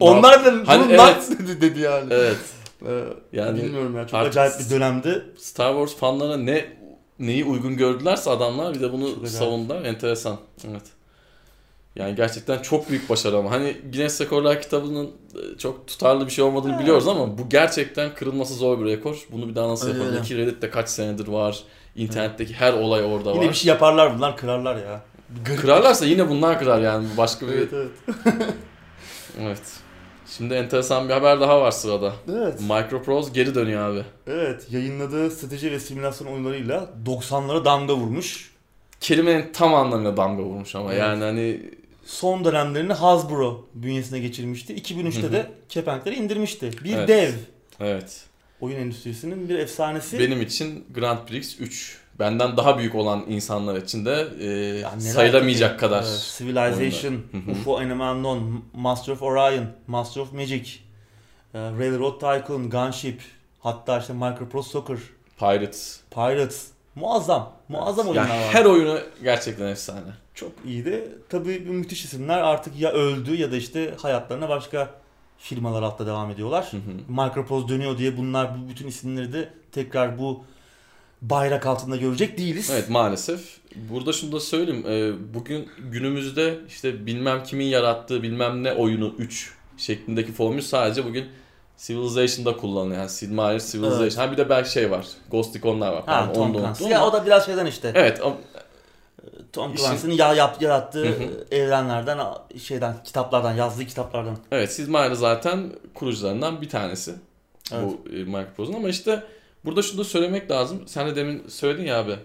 Onlar 0.00 0.44
da 0.44 0.54
Hani 0.66 0.92
evet. 0.92 1.30
dedi, 1.38 1.60
dedi 1.60 1.80
yani. 1.80 2.06
Evet. 2.14 2.36
Ee, 2.86 3.04
Yani 3.32 3.62
bilmiyorum 3.62 3.96
ya 3.96 4.06
çok 4.06 4.20
acayip 4.20 4.52
bir 4.60 4.70
dönemdi. 4.70 5.24
Star 5.38 5.72
Wars 5.72 5.94
fanlarına 6.00 6.36
ne 6.36 6.64
neyi 7.18 7.44
uygun 7.44 7.76
gördülerse 7.76 8.30
adamlar 8.30 8.74
bir 8.74 8.80
de 8.80 8.92
bunu 8.92 9.04
Çok 9.08 9.12
acayip. 9.18 9.28
savundular. 9.38 9.84
Enteresan. 9.84 10.36
Evet. 10.70 10.82
Yani 11.96 12.14
gerçekten 12.14 12.58
çok 12.62 12.90
büyük 12.90 13.10
başarı 13.10 13.36
ama 13.36 13.50
hani 13.50 13.76
Guinness 13.92 14.20
Rekorlar 14.20 14.62
kitabının 14.62 15.06
e, 15.06 15.58
çok 15.58 15.86
tutarlı 15.86 16.26
bir 16.26 16.30
şey 16.30 16.44
olmadığını 16.44 16.72
Evet. 16.72 16.82
biliyoruz 16.82 17.08
ama 17.08 17.38
bu 17.38 17.48
gerçekten 17.48 18.14
kırılması 18.14 18.54
zor 18.54 18.80
bir 18.80 18.84
rekor. 18.84 19.26
Bunu 19.32 19.48
bir 19.48 19.54
daha 19.54 19.68
nasıl 19.68 19.88
Öyle 19.88 20.02
öyle. 20.04 20.22
ki 20.22 20.36
Reddit'te 20.36 20.70
kaç 20.70 20.88
senedir 20.88 21.28
var. 21.28 21.62
İnternetteki 21.96 22.54
her 22.54 22.72
olay 22.72 23.04
orada 23.04 23.30
Yine 23.32 23.40
var. 23.44 23.48
bir 23.48 23.54
şey 23.54 23.68
yaparlar 23.68 24.16
bunlar 24.16 24.36
kırarlar 24.36 24.76
ya. 24.76 25.00
Garip. 25.44 25.60
Kırarlarsa 25.60 26.04
yine 26.06 26.28
bunlar 26.28 26.58
kırar 26.58 26.80
yani 26.80 27.06
başka 27.16 27.46
bir... 27.48 27.52
Evet 27.52 27.68
Evet. 27.72 27.90
evet. 29.40 29.62
Şimdi 30.36 30.54
enteresan 30.54 31.08
bir 31.08 31.14
haber 31.14 31.40
daha 31.40 31.60
var 31.60 31.70
sırada. 31.70 32.12
Evet. 32.32 32.60
Microprose 32.60 33.30
geri 33.32 33.54
dönüyor 33.54 33.90
abi. 33.90 34.04
Evet. 34.26 34.66
Yayınladığı 34.70 35.30
strateji 35.30 35.70
ve 35.72 35.80
simülasyon 35.80 36.28
oyunlarıyla 36.32 36.90
90'lara 37.06 37.64
damga 37.64 37.96
vurmuş. 37.96 38.50
Kelimenin 39.00 39.52
tam 39.52 39.74
anlamıyla 39.74 40.16
damga 40.16 40.42
vurmuş 40.42 40.74
ama 40.74 40.92
Evet. 40.92 41.02
yani 41.02 41.24
hani 41.24 41.60
Son 42.04 42.44
dönemlerini 42.44 42.92
Hasbro 42.92 43.66
bünyesine 43.74 44.18
geçirmişti. 44.18 44.74
2003'te 44.74 45.22
Hı 45.22 45.26
hı. 45.26 45.32
de 45.32 45.50
kepenkleri 45.68 46.14
indirmişti. 46.14 46.70
Bir 46.84 46.94
Evet. 46.96 47.08
dev. 47.08 47.30
evet. 47.80 48.24
Oyun 48.60 48.76
endüstrisinin 48.76 49.48
bir 49.48 49.58
efsanesi. 49.58 50.18
Benim 50.18 50.42
için 50.42 50.84
Grand 50.94 51.18
Prix 51.28 51.60
3. 51.60 51.98
Benden 52.18 52.56
daha 52.56 52.78
büyük 52.78 52.94
olan 52.94 53.24
insanlar 53.28 53.76
için 53.76 54.04
de 54.06 54.28
e, 54.40 54.44
Ya 54.78 54.90
neler 54.90 55.00
sayılamayacak 55.00 55.70
tabii. 55.70 55.80
kadar. 55.80 56.02
Evet, 56.02 56.34
Civilization. 56.38 57.20
UFO 57.50 57.80
Enemy 57.82 58.02
Unknown, 58.02 58.42
Master 58.74 59.12
of 59.12 59.22
Orion, 59.22 59.66
Master 59.86 60.20
of 60.20 60.32
Magic, 60.32 60.70
e, 61.54 61.58
Railroad 61.58 62.20
Tycoon, 62.20 62.70
Gunship, 62.70 63.20
hatta 63.60 63.98
işte 63.98 64.12
Microprose 64.12 64.70
Soccer, 64.70 64.98
Pirates. 65.38 66.00
Pirates. 66.10 66.66
Muazzam. 66.94 67.52
Muazzam 67.68 68.06
Yani 68.06 68.18
oyunlar 68.18 68.36
var. 68.46 68.54
her 68.54 68.64
oyunu 68.64 68.98
gerçekten 69.22 69.66
efsane. 69.66 70.00
Çok 70.34 70.52
iyiydi. 70.66 71.08
Tabii 71.28 71.58
müthiş 71.60 72.04
isimler 72.04 72.38
artık 72.38 72.80
ya 72.80 72.90
öldü 72.92 73.36
ya 73.36 73.52
da 73.52 73.56
işte 73.56 73.94
hayatlarına 74.02 74.48
başka 74.48 74.90
firmalar 75.38 75.82
altta 75.82 76.06
devam 76.06 76.30
ediyorlar. 76.30 76.68
Hı 76.70 76.76
hı. 76.76 77.22
Microprose 77.26 77.68
dönüyor 77.68 77.98
diye 77.98 78.16
bunlar 78.16 78.50
bu 78.58 78.68
bütün 78.68 78.86
isimleri 78.88 79.32
de 79.32 79.48
tekrar 79.72 80.18
bu 80.18 80.44
bayrak 81.22 81.66
altında 81.66 81.96
görecek 81.96 82.38
değiliz. 82.38 82.70
Evet 82.72 82.88
maalesef. 82.88 83.58
Burada 83.74 84.12
şunu 84.12 84.32
da 84.32 84.40
söyleyeyim. 84.40 84.84
E, 84.88 85.34
bugün 85.34 85.68
günümüzde 85.78 86.58
işte 86.68 87.06
bilmem 87.06 87.42
kimin 87.42 87.66
yarattığı 87.66 88.22
bilmem 88.22 88.62
ne 88.64 88.72
oyunu 88.72 89.14
3 89.18 89.54
şeklindeki 89.76 90.32
formül 90.32 90.62
sadece 90.62 91.04
bugün 91.04 91.26
Civilization'da 91.78 92.56
kullanılıyor. 92.56 92.98
Yani 92.98 93.10
Sid 93.10 93.30
Meier's 93.30 93.72
Civilization. 93.72 94.02
Evet. 94.02 94.18
Ha 94.18 94.32
bir 94.32 94.36
de 94.36 94.48
belki 94.48 94.72
şey 94.72 94.90
var. 94.90 95.06
Ghost 95.30 95.56
Recon'lar 95.56 95.92
var. 95.92 96.02
Ha, 96.06 96.32
Tom 96.32 96.52
Clancy. 96.52 96.84
Ya 96.84 97.06
o 97.06 97.12
da 97.12 97.26
biraz 97.26 97.46
şeyden 97.46 97.66
işte. 97.66 97.92
Evet 97.94 98.20
ama 98.24 98.36
Tom 99.52 99.76
Clancy'nin 99.76 100.14
ya, 100.14 100.34
yap, 100.34 100.62
yarattığı 100.62 101.06
Hı 101.06 101.08
hı. 101.08 101.44
evrenlerden, 101.50 102.18
şeyden, 102.62 102.94
kitaplardan, 103.04 103.54
yazdığı 103.54 103.84
kitaplardan. 103.84 104.36
Evet 104.52 104.72
Sid 104.72 104.88
Meier 104.88 105.12
zaten 105.12 105.72
kurucularından 105.94 106.60
bir 106.60 106.68
tanesi. 106.68 107.14
Evet. 107.72 107.84
Bu 107.84 108.10
e, 108.10 108.16
Microsoft'un 108.16 108.74
ama 108.74 108.88
işte 108.88 109.24
burada 109.68 109.82
şunu 109.82 109.98
da 109.98 110.04
söylemek 110.04 110.50
lazım. 110.50 110.82
Sen 110.86 111.06
de 111.08 111.16
demin 111.16 111.42
söyledin 111.48 111.86
ya 111.86 112.00
abi. 112.00 112.16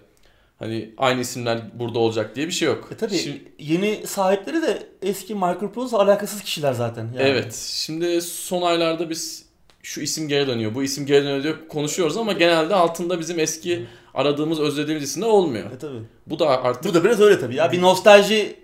Hani 0.60 0.89
aynı 0.97 1.21
isimler 1.21 1.62
burada 1.79 1.99
olacak 1.99 2.36
diye 2.36 2.47
bir 2.47 2.51
şey 2.51 2.67
yok. 2.67 2.89
E 2.91 2.97
tabii 2.97 3.17
Şimdi- 3.17 3.41
yeni 3.60 4.08
sahipleri 4.08 4.62
de 4.62 4.88
eski 5.01 5.36
Microprose 5.36 5.97
alakasız 5.97 6.41
kişiler 6.41 6.73
zaten. 6.73 7.03
Yani. 7.03 7.17
Evet. 7.19 7.53
Şimdi 7.56 8.21
son 8.21 8.62
aylarda 8.62 9.10
biz 9.10 9.45
şu 9.84 10.01
isim 10.01 10.27
geri 10.27 10.47
dönüyor, 10.47 10.75
bu 10.75 10.84
isim 10.84 11.06
geri 11.06 11.23
dönüyor 11.23 11.43
diye 11.43 11.67
konuşuyoruz 11.67 12.17
ama 12.17 12.34
genelde 12.34 12.75
altında 12.75 13.19
bizim 13.19 13.39
eski 13.39 13.86
aradığımız, 14.13 14.60
özlediğimiz 14.60 15.03
isimler 15.03 15.27
olmuyor. 15.27 15.71
E 15.71 15.77
tabii. 15.77 15.99
Bu 16.27 16.39
da 16.39 16.63
artık 16.63 16.91
Bu 16.91 16.93
da 16.93 17.03
biraz 17.03 17.21
öyle 17.21 17.39
tabii 17.39 17.56
ya. 17.56 17.71
Bir 17.71 17.82
nostalji 17.82 18.56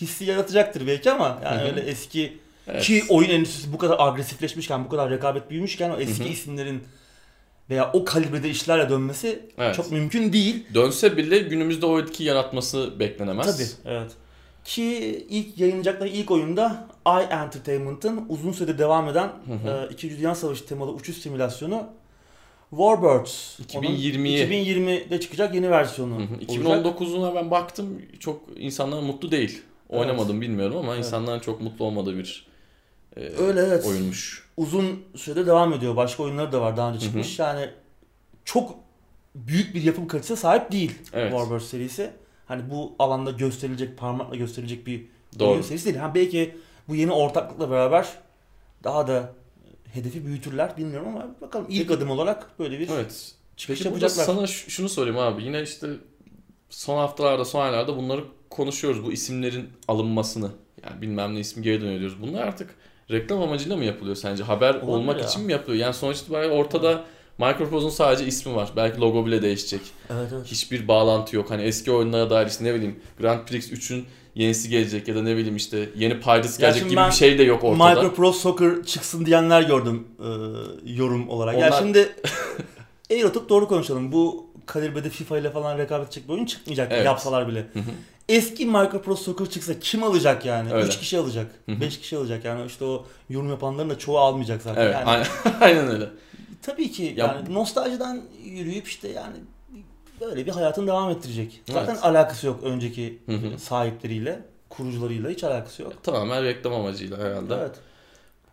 hissi 0.00 0.24
yaratacaktır 0.24 0.86
belki 0.86 1.10
ama 1.10 1.38
yani 1.44 1.60
Hı 1.60 1.64
hı. 1.64 1.68
öyle 1.68 1.80
eski 1.80 2.38
Evet. 2.68 2.82
ki 2.82 3.04
oyun 3.08 3.30
endüstrisi 3.30 3.72
bu 3.72 3.78
kadar 3.78 3.96
agresifleşmişken, 3.98 4.84
bu 4.84 4.88
kadar 4.88 5.10
rekabet 5.10 5.50
büyümüşken 5.50 5.90
o 5.90 5.96
eski 5.96 6.24
Hı 6.24 6.28
hı. 6.28 6.32
isimlerin 6.32 6.82
veya 7.72 7.90
o 7.92 8.04
kalibrede 8.04 8.50
işlerle 8.50 8.90
dönmesi 8.90 9.42
Evet. 9.58 9.74
çok 9.74 9.92
mümkün 9.92 10.32
değil. 10.32 10.64
dönse 10.74 11.16
bile 11.16 11.38
günümüzde 11.38 11.86
o 11.86 12.00
etki 12.00 12.24
yaratması 12.24 13.00
beklenemez. 13.00 13.56
Tabii. 13.56 13.94
Evet. 13.96 14.10
Ki 14.64 14.84
ilk 15.30 15.58
yayınlayacakları 15.58 16.08
ilk 16.08 16.30
oyunda 16.30 16.86
i 17.06 17.32
Entertainment'ın 17.34 18.24
uzun 18.28 18.52
süredir 18.52 18.78
devam 18.78 19.08
eden 19.08 19.28
Hı 19.46 19.70
hı. 19.70 19.88
e, 19.90 19.92
İkinci 19.92 20.18
Dünya 20.18 20.34
Savaşı 20.34 20.66
temalı 20.66 20.90
uçuş 20.90 21.16
simülasyonu 21.16 21.86
Warbirds. 22.70 23.58
Onun 23.74 23.86
2020'ye. 23.86 24.46
2020'de 24.48 25.20
çıkacak 25.20 25.54
yeni 25.54 25.70
versiyonu. 25.70 26.14
Hı 26.14 26.18
hı. 26.18 26.34
olacak. 26.68 26.86
2019'una 26.86 27.34
ben 27.34 27.50
baktım 27.50 28.02
çok 28.20 28.40
insanlar 28.56 29.00
mutlu 29.02 29.30
değil. 29.30 29.62
Oynamadım 29.88 30.40
bilmiyorum 30.40 30.76
ama 30.76 30.94
Evet. 30.94 31.04
insanların 31.04 31.40
çok 31.40 31.60
mutlu 31.60 31.84
olmadığı 31.84 32.18
bir 32.18 32.46
e, 33.16 33.20
Öyle 33.20 33.60
evet. 33.60 33.84
oyunmuş. 33.86 34.41
Uzun 34.56 35.04
süredir 35.16 35.46
devam 35.46 35.72
ediyor. 35.72 35.96
Başka 35.96 36.22
oyunları 36.22 36.52
da 36.52 36.60
var 36.60 36.76
daha 36.76 36.90
önce 36.90 37.00
çıkmış. 37.00 37.38
Yani 37.38 37.70
çok 38.44 38.74
büyük 39.34 39.74
bir 39.74 39.82
yapım 39.82 40.06
kalitesine 40.08 40.36
sahip 40.36 40.72
değil 40.72 40.98
Evet. 41.12 41.30
Warbird 41.32 41.60
serisi. 41.60 42.10
Hani 42.46 42.70
bu 42.70 42.92
alanda 42.98 43.30
gösterilecek, 43.30 43.98
parmakla 43.98 44.36
gösterilecek 44.36 44.86
bir 44.86 45.04
Doğru. 45.38 45.50
oyun 45.50 45.62
serisi 45.62 45.84
değil. 45.84 45.96
Ha 45.96 46.14
belki 46.14 46.56
bu 46.88 46.94
yeni 46.94 47.12
ortaklıkla 47.12 47.70
beraber 47.70 48.08
daha 48.84 49.06
da 49.06 49.32
hedefi 49.92 50.26
büyütürler 50.26 50.76
bilmiyorum 50.76 51.08
ama 51.08 51.34
bakalım 51.40 51.66
ilk 51.68 51.90
adım 51.90 52.10
olarak 52.10 52.58
böyle 52.58 52.78
bir 52.80 52.88
Evet. 52.88 53.34
çıkış 53.56 53.78
Peki 53.78 53.88
yapacaklar. 53.88 54.24
sana 54.24 54.46
şunu 54.46 54.88
sorayım 54.88 55.18
abi. 55.18 55.44
Yine 55.44 55.62
işte 55.62 55.86
son 56.70 56.96
haftalarda, 56.98 57.44
son 57.44 57.60
aylarda 57.62 57.96
bunları 57.96 58.24
konuşuyoruz. 58.50 59.04
Bu 59.04 59.12
isimlerin 59.12 59.68
alınmasını. 59.88 60.50
Yani 60.84 61.02
bilmem 61.02 61.34
ne 61.34 61.40
ismi 61.40 61.62
geri 61.62 61.80
dönüyor 61.80 62.00
diyoruz. 62.00 62.22
Bunlar 62.22 62.42
artık 62.42 62.74
reklam 63.12 63.42
amacıyla 63.42 63.76
mı 63.76 63.84
yapılıyor 63.84 64.16
sence? 64.16 64.42
Haber 64.44 64.74
Olabilir 64.74 64.86
olmak 64.92 65.18
ya. 65.20 65.26
için 65.26 65.42
mi 65.42 65.52
yapılıyor? 65.52 65.82
Yani 65.82 65.94
sonuç 65.94 66.18
itibariyle 66.18 66.54
ortada 66.54 67.04
Microsoft'un 67.38 67.88
sadece 67.88 68.26
ismi 68.26 68.54
var. 68.54 68.68
Belki 68.76 69.00
logo 69.00 69.26
bile 69.26 69.42
değişecek. 69.42 69.80
Evet 70.10 70.28
evet. 70.34 70.46
Hiçbir 70.46 70.88
bağlantı 70.88 71.36
yok. 71.36 71.50
Hani 71.50 71.62
eski 71.62 71.92
oyunlara 71.92 72.30
dair 72.30 72.46
işte 72.46 72.64
ne 72.64 72.74
bileyim 72.74 73.00
Grand 73.20 73.46
Prix 73.46 73.72
3'ün 73.72 74.04
yenisi 74.34 74.68
gelecek 74.68 75.08
ya 75.08 75.14
da 75.14 75.22
ne 75.22 75.36
bileyim 75.36 75.56
işte 75.56 75.88
yeni 75.96 76.20
Pirates 76.20 76.58
gelecek 76.58 76.90
gibi 76.90 77.00
bir 77.06 77.12
şey 77.12 77.38
de 77.38 77.42
yok 77.42 77.64
ortada. 77.64 77.94
Micro 77.94 78.14
Pro 78.14 78.32
Soccer 78.32 78.82
çıksın 78.84 79.26
diyenler 79.26 79.62
gördüm 79.62 80.06
e, 80.18 80.28
yorum 80.92 81.28
olarak. 81.28 81.54
Ya 81.58 81.68
Onlar- 81.68 81.78
şimdi 81.78 82.08
eğri 83.10 83.26
oturup 83.26 83.48
doğru 83.48 83.68
konuşalım. 83.68 84.12
Bu 84.12 84.51
kalibrede 84.66 85.10
FIFA 85.10 85.38
ile 85.38 85.50
falan 85.50 85.78
rekabet 85.78 86.06
edecek 86.06 86.28
bir 86.28 86.32
oyun 86.32 86.46
çıkmayacak 86.46 86.92
Evet. 86.92 87.06
yapsalar 87.06 87.48
bile. 87.48 87.58
Hı 87.72 87.78
hı. 87.78 87.82
Eski 88.28 88.66
Micro 88.66 89.02
Pro 89.02 89.16
Soccer 89.16 89.46
çıksa 89.50 89.78
kim 89.80 90.02
alacak 90.02 90.44
yani? 90.46 90.72
Öyle. 90.72 90.86
3 90.86 90.98
kişi 90.98 91.18
alacak. 91.18 91.50
Hı 91.66 91.72
hı. 91.72 91.80
5 91.80 92.00
kişi 92.00 92.16
alacak 92.16 92.44
yani 92.44 92.66
işte 92.66 92.84
o 92.84 93.06
yorum 93.28 93.48
yapanların 93.50 93.90
da 93.90 93.98
çoğu 93.98 94.18
almayacak 94.18 94.62
zaten. 94.62 94.82
Evet, 94.82 94.94
yani, 94.94 95.04
aynen, 95.06 95.26
aynen 95.60 95.88
öyle. 95.88 96.08
Tabii 96.62 96.90
ki 96.92 97.14
Ya- 97.16 97.26
yani 97.26 97.54
nostaljiden 97.54 98.22
yürüyüp 98.44 98.86
işte 98.88 99.08
yani 99.08 99.36
böyle 100.20 100.46
bir 100.46 100.52
hayatını 100.52 100.86
devam 100.86 101.10
ettirecek. 101.10 101.60
Zaten 101.70 101.92
Evet. 101.94 102.04
alakası 102.04 102.46
yok 102.46 102.60
önceki 102.62 103.18
Hı 103.26 103.32
hı. 103.32 103.58
sahipleriyle, 103.58 104.42
kurucularıyla 104.68 105.30
hiç 105.30 105.44
alakası 105.44 105.82
yok. 105.82 105.92
Tamamen 106.02 106.44
reklam 106.44 106.72
amacıyla 106.72 107.18
herhalde. 107.18 107.54
Evet. 107.54 107.74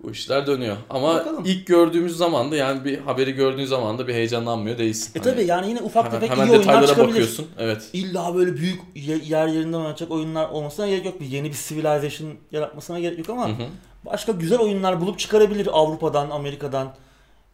Bu 0.03 0.11
işler 0.11 0.47
dönüyor. 0.47 0.77
Ama 0.89 1.13
Bakalım. 1.15 1.43
ilk 1.45 1.67
gördüğümüz 1.67 2.17
zaman 2.17 2.51
da 2.51 2.55
yani 2.55 2.85
bir 2.85 2.97
haberi 2.97 3.31
gördüğün 3.31 3.65
zaman 3.65 3.97
da 3.97 4.07
bir 4.07 4.13
heyecanlanmıyor 4.13 4.77
değilsin. 4.77 5.11
E 5.15 5.23
Hani 5.23 5.33
tabii 5.33 5.45
yani 5.45 5.69
yine 5.69 5.81
ufak 5.81 6.05
hemen, 6.05 6.19
tefek 6.19 6.37
hemen 6.37 6.47
iyi 6.47 6.57
oyunlar 6.57 6.87
çıkabilir. 6.87 7.09
bakıyorsun. 7.13 7.47
Evet. 7.57 7.89
İlla 7.93 8.35
böyle 8.35 8.55
büyük 8.57 8.81
ye- 8.95 9.21
yer 9.25 9.47
yerinden 9.47 9.77
oynayacak 9.77 10.11
oyunlar 10.11 10.49
olmasına 10.49 10.87
gerek 10.87 11.05
yok. 11.05 11.19
Bir 11.21 11.25
yeni 11.25 11.49
bir 11.49 11.57
civilization 11.67 12.33
yaratmasına 12.51 12.99
gerek 12.99 13.17
yok 13.17 13.29
ama 13.29 13.47
Hı 13.47 13.51
hı. 13.51 13.65
başka 14.05 14.31
güzel 14.31 14.59
oyunlar 14.59 15.01
bulup 15.01 15.19
çıkarabilir 15.19 15.67
Avrupa'dan, 15.71 16.29
Amerika'dan 16.29 16.93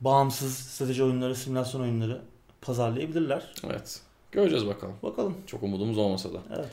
bağımsız 0.01 0.53
strateji 0.57 1.03
oyunları, 1.03 1.35
simülasyon 1.35 1.81
oyunları 1.81 2.21
pazarlayabilirler. 2.61 3.51
Evet. 3.69 3.99
Göreceğiz 4.31 4.67
bakalım. 4.67 4.93
Bakalım. 5.03 5.33
Çok 5.47 5.63
umudumuz 5.63 5.97
olmasa 5.97 6.29
da. 6.33 6.37
Evet. 6.55 6.69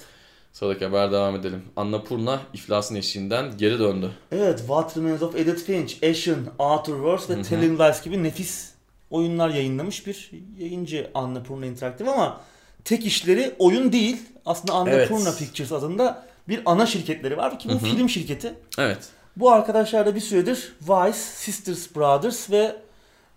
Sıradaki 0.52 0.84
haber 0.84 1.12
devam 1.12 1.36
edelim. 1.36 1.62
Annapurna 1.76 2.40
iflasın 2.54 2.94
eşiğinden 2.94 3.56
geri 3.58 3.78
döndü. 3.78 4.10
Evet, 4.32 4.58
What 4.58 4.96
Remains 4.96 5.22
of 5.22 5.36
Edith 5.36 5.64
Finch, 5.64 5.94
Ashen, 6.10 6.38
Outer 6.58 6.92
Worlds 6.92 7.30
ve. 7.30 7.42
Telling 7.42 7.80
Lies 7.80 8.02
gibi 8.02 8.22
nefis 8.22 8.70
oyunlar 9.10 9.48
yayınlamış 9.48 10.06
bir 10.06 10.30
yayıncı 10.58 11.10
Annapurna 11.14 11.66
Interactive 11.66 12.10
ama 12.10 12.40
tek 12.84 13.06
işleri 13.06 13.54
oyun 13.58 13.92
değil. 13.92 14.16
Aslında 14.46 14.72
Annapurna 14.72 15.28
Evet. 15.28 15.38
Pictures 15.38 15.72
adında 15.72 16.26
bir 16.48 16.62
ana 16.66 16.86
şirketleri 16.86 17.36
var 17.36 17.58
ki 17.58 17.68
bu 17.68 17.72
Hı 17.72 17.76
hı. 17.76 17.84
film 17.84 18.08
şirketi. 18.08 18.54
Evet. 18.78 19.08
Bu 19.36 19.50
arkadaşlar 19.50 20.06
da 20.06 20.14
bir 20.14 20.20
süredir 20.20 20.72
Vice, 20.82 21.18
Sisters 21.18 21.94
Brothers 21.96 22.50
ve 22.50 22.76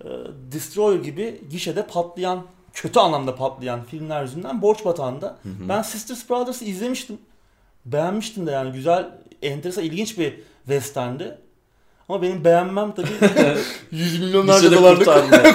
e, 0.03 0.07
Destroyer 0.51 0.99
gibi 0.99 1.41
gişede 1.49 1.87
patlayan, 1.87 2.45
kötü 2.75 2.99
anlamda 2.99 3.35
patlayan 3.35 3.83
filmler 3.83 4.21
yüzünden 4.21 4.61
borç 4.61 4.85
batağında. 4.85 5.27
Hı 5.43 5.49
hı. 5.49 5.69
Ben 5.69 5.81
Sisters 5.81 6.29
Brothers'ı 6.29 6.65
izlemiştim. 6.65 7.17
Beğenmiştim 7.85 8.47
de 8.47 8.51
yani 8.51 8.71
güzel, 8.71 9.09
enteresan, 9.41 9.83
ilginç 9.83 10.17
bir 10.17 10.39
westerndi. 10.65 11.37
Ama 12.09 12.21
benim 12.21 12.43
beğenmem 12.43 12.91
tabii 12.95 13.07
100 13.91 14.19
milyonlarca 14.19 14.71
dolarlık 14.71 15.07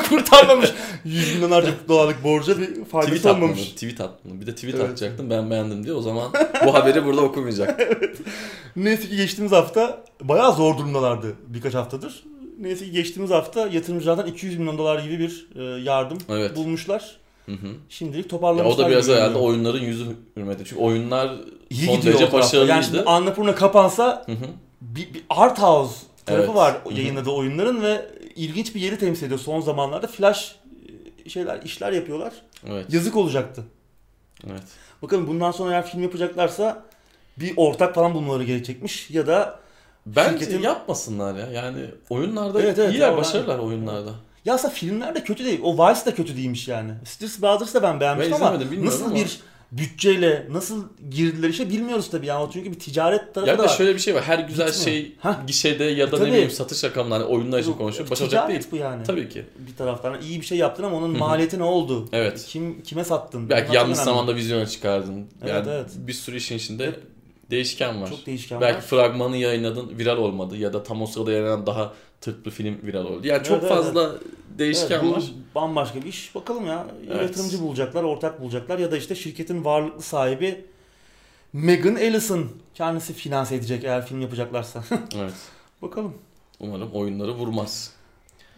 kurtarmamış. 0.08 0.72
100 1.04 1.34
milyonlarca 1.34 1.72
dolarlık 1.88 2.24
borca 2.24 2.58
bir 2.58 2.84
faydası 2.84 3.16
Tweet 3.16 3.34
olmamış. 3.34 3.68
Tweet 3.70 4.00
atmalı. 4.00 4.40
Bir 4.40 4.46
de 4.46 4.54
tweet 4.54 4.74
Evet. 4.74 4.84
atacaktım 4.90 5.30
ben 5.30 5.50
beğendim 5.50 5.84
diye. 5.84 5.94
O 5.94 6.02
zaman 6.02 6.32
bu 6.66 6.74
haberi 6.74 7.04
burada 7.04 7.20
okumayacak. 7.20 7.80
Neyse 8.76 9.08
ki 9.08 9.16
geçtiğimiz 9.16 9.52
hafta 9.52 10.04
bayağı 10.22 10.52
zor 10.52 10.78
durumdalardı 10.78 11.34
birkaç 11.46 11.74
haftadır. 11.74 12.24
Neyse 12.60 12.84
ki 12.84 12.90
geçtiğimiz 12.92 13.30
hafta 13.30 13.66
yatırımcılardan 13.66 14.26
200 14.26 14.58
milyon 14.58 14.78
dolar 14.78 14.98
gibi 15.02 15.18
bir 15.18 15.48
e, 15.56 15.62
yardım 15.82 16.18
Evet. 16.28 16.56
bulmuşlar. 16.56 17.16
Hı 17.46 17.52
hı. 17.52 17.66
Şimdilik 17.88 18.24
Ya 18.24 18.28
toparlamışlar. 18.28 18.84
o 18.84 18.86
da 18.86 18.90
biraz 18.90 19.08
herhalde 19.08 19.38
oyunların 19.38 19.80
yüzü 19.80 20.04
hürmeti. 20.36 20.64
Çünkü 20.64 20.82
oyunlar 20.82 21.30
İyi 21.70 21.86
son 21.86 21.94
derece 22.02 22.12
tarafta. 22.18 22.36
Yani 22.36 22.42
başarılıydı. 22.42 22.82
şimdi 22.84 23.00
Annapurna 23.02 23.54
kapansa 23.54 24.22
Hı 24.26 24.32
hı. 24.32 24.44
bir, 24.80 25.14
bir 25.14 25.22
art 25.30 25.58
house 25.58 25.94
tarafı 26.26 26.44
Evet. 26.44 26.54
var 26.54 26.74
Hı 26.84 26.90
hı. 26.90 26.94
yayınladığı 26.94 27.30
oyunların 27.30 27.82
ve 27.82 28.06
ilginç 28.36 28.74
bir 28.74 28.80
yeri 28.80 28.98
temsil 28.98 29.26
ediyor. 29.26 29.40
Son 29.40 29.60
zamanlarda 29.60 30.06
flash 30.06 30.56
e, 31.26 31.28
şeyler 31.30 31.62
işler 31.62 31.92
yapıyorlar. 31.92 32.32
Evet. 32.68 32.92
Yazık 32.92 33.16
olacaktı. 33.16 33.64
Evet. 34.50 34.62
Bakalım 35.02 35.26
bundan 35.26 35.50
sonra 35.50 35.70
eğer 35.72 35.86
film 35.86 36.02
yapacaklarsa 36.02 36.84
bir 37.36 37.52
ortak 37.56 37.94
falan 37.94 38.14
bulmaları 38.14 38.44
gerekecekmiş 38.44 39.10
ya 39.10 39.26
da 39.26 39.60
Bence 40.16 40.44
Şirketin- 40.44 40.62
yapmasınlar 40.62 41.34
ya. 41.34 41.46
Yani 41.52 41.78
oyunlarda 42.10 42.62
Evet, 42.62 42.78
evet, 42.78 42.92
iyiler, 42.94 43.10
ya, 43.10 43.16
başarılar 43.16 43.58
ben- 43.58 43.64
oyunlarda. 43.64 44.10
Ya 44.44 44.54
aslında 44.54 44.74
filmler 44.74 45.14
de 45.14 45.24
kötü 45.24 45.44
değil. 45.44 45.60
O 45.62 45.74
Vice 45.74 46.04
de 46.06 46.14
kötü 46.14 46.36
değilmiş 46.36 46.68
yani. 46.68 46.90
Sisters 47.04 47.42
Brothers 47.42 47.74
da 47.74 47.82
ben 47.82 48.00
beğenmiştim 48.00 48.36
Ben 48.40 48.46
ama 48.46 48.60
nasıl 48.84 49.04
ama. 49.04 49.14
bir 49.14 49.40
bütçeyle 49.72 50.46
nasıl 50.50 50.84
girdiler 51.10 51.48
işe 51.48 51.70
bilmiyoruz 51.70 52.10
tabii 52.10 52.26
yani. 52.26 52.48
Çünkü 52.52 52.70
bir 52.72 52.78
ticaret 52.78 53.34
tarafı 53.34 53.50
Ya 53.50 53.58
da 53.58 53.62
var. 53.62 53.68
şöyle 53.68 53.94
bir 53.94 53.98
şey 54.00 54.14
var. 54.14 54.22
Her 54.22 54.38
güzel 54.38 54.66
Gitmiyor. 54.66 54.84
şey 54.98 55.16
Hah. 55.20 55.46
gişede 55.46 55.84
ya 55.84 56.06
da 56.12 56.16
Tabii. 56.16 56.28
ne 56.28 56.32
bileyim 56.32 56.50
satış 56.50 56.84
rakamında 56.84 57.14
hani 57.14 57.24
oyunlar 57.24 57.58
için 57.58 57.72
konuşuyor. 57.72 58.10
Başaracak 58.10 58.48
değil. 58.48 58.66
bu 58.72 58.76
yani. 58.76 59.02
Tabii 59.04 59.28
ki. 59.28 59.44
Bir 59.58 59.76
taraftan 59.76 60.20
iyi 60.20 60.40
bir 60.40 60.46
şey 60.46 60.58
yaptın 60.58 60.82
ama 60.84 60.96
onun 60.96 61.18
maliyeti 61.18 61.58
ne 61.58 61.62
oldu? 61.64 62.08
Evet. 62.12 62.44
Kim 62.48 62.82
kime 62.82 63.04
sattın? 63.04 63.50
Belki 63.50 63.76
yanlış 63.76 63.96
önemli. 63.98 64.04
zamanda 64.04 64.36
vizyona 64.36 64.66
çıkardın. 64.66 65.26
Evet, 65.42 65.50
Yani 65.54 65.68
evet. 65.70 65.90
bir 65.96 66.12
sürü 66.12 66.36
işin 66.36 66.56
içinde 66.56 66.86
Hep- 66.86 67.00
değişken 67.50 68.02
var. 68.02 68.08
Çok 68.10 68.26
değişken 68.26 68.60
Belki 68.60 68.76
var. 68.76 68.82
fragmanı 68.82 69.36
yayınladın 69.36 69.98
viral 69.98 70.16
olmadı 70.18 70.56
ya 70.56 70.72
da 70.72 70.82
tam 70.82 71.02
o 71.02 71.06
sırada 71.06 71.32
yayınlanan 71.32 71.66
daha 71.66 71.92
tıklı 72.20 72.50
film 72.50 72.78
viral 72.82 73.04
oldu. 73.04 73.26
Yani 73.26 73.44
çok 73.44 73.58
Evet, 73.62 73.72
evet, 73.72 73.84
fazla 73.84 74.14
değişken 74.58 75.00
Evet, 75.00 75.04
bu 75.04 75.12
var. 75.12 75.24
bambaşka 75.54 76.02
bir 76.02 76.06
iş. 76.06 76.34
Bakalım 76.34 76.66
ya. 76.66 76.86
Evet. 77.10 77.22
Yatırımcı 77.22 77.60
bulacaklar, 77.62 78.02
ortak 78.02 78.40
bulacaklar 78.40 78.78
ya 78.78 78.90
da 78.92 78.96
işte 78.96 79.14
şirketin 79.14 79.64
varlıklı 79.64 80.02
sahibi 80.02 80.64
Megan 81.52 81.96
Ellison 81.96 82.48
kendisi 82.74 83.12
finanse 83.12 83.54
edecek 83.54 83.84
eğer 83.84 84.06
film 84.06 84.20
yapacaklarsa. 84.20 84.84
Evet. 85.16 85.34
Bakalım. 85.82 86.14
Umarım 86.60 86.90
oyunları 86.92 87.32
vurmaz. 87.34 87.92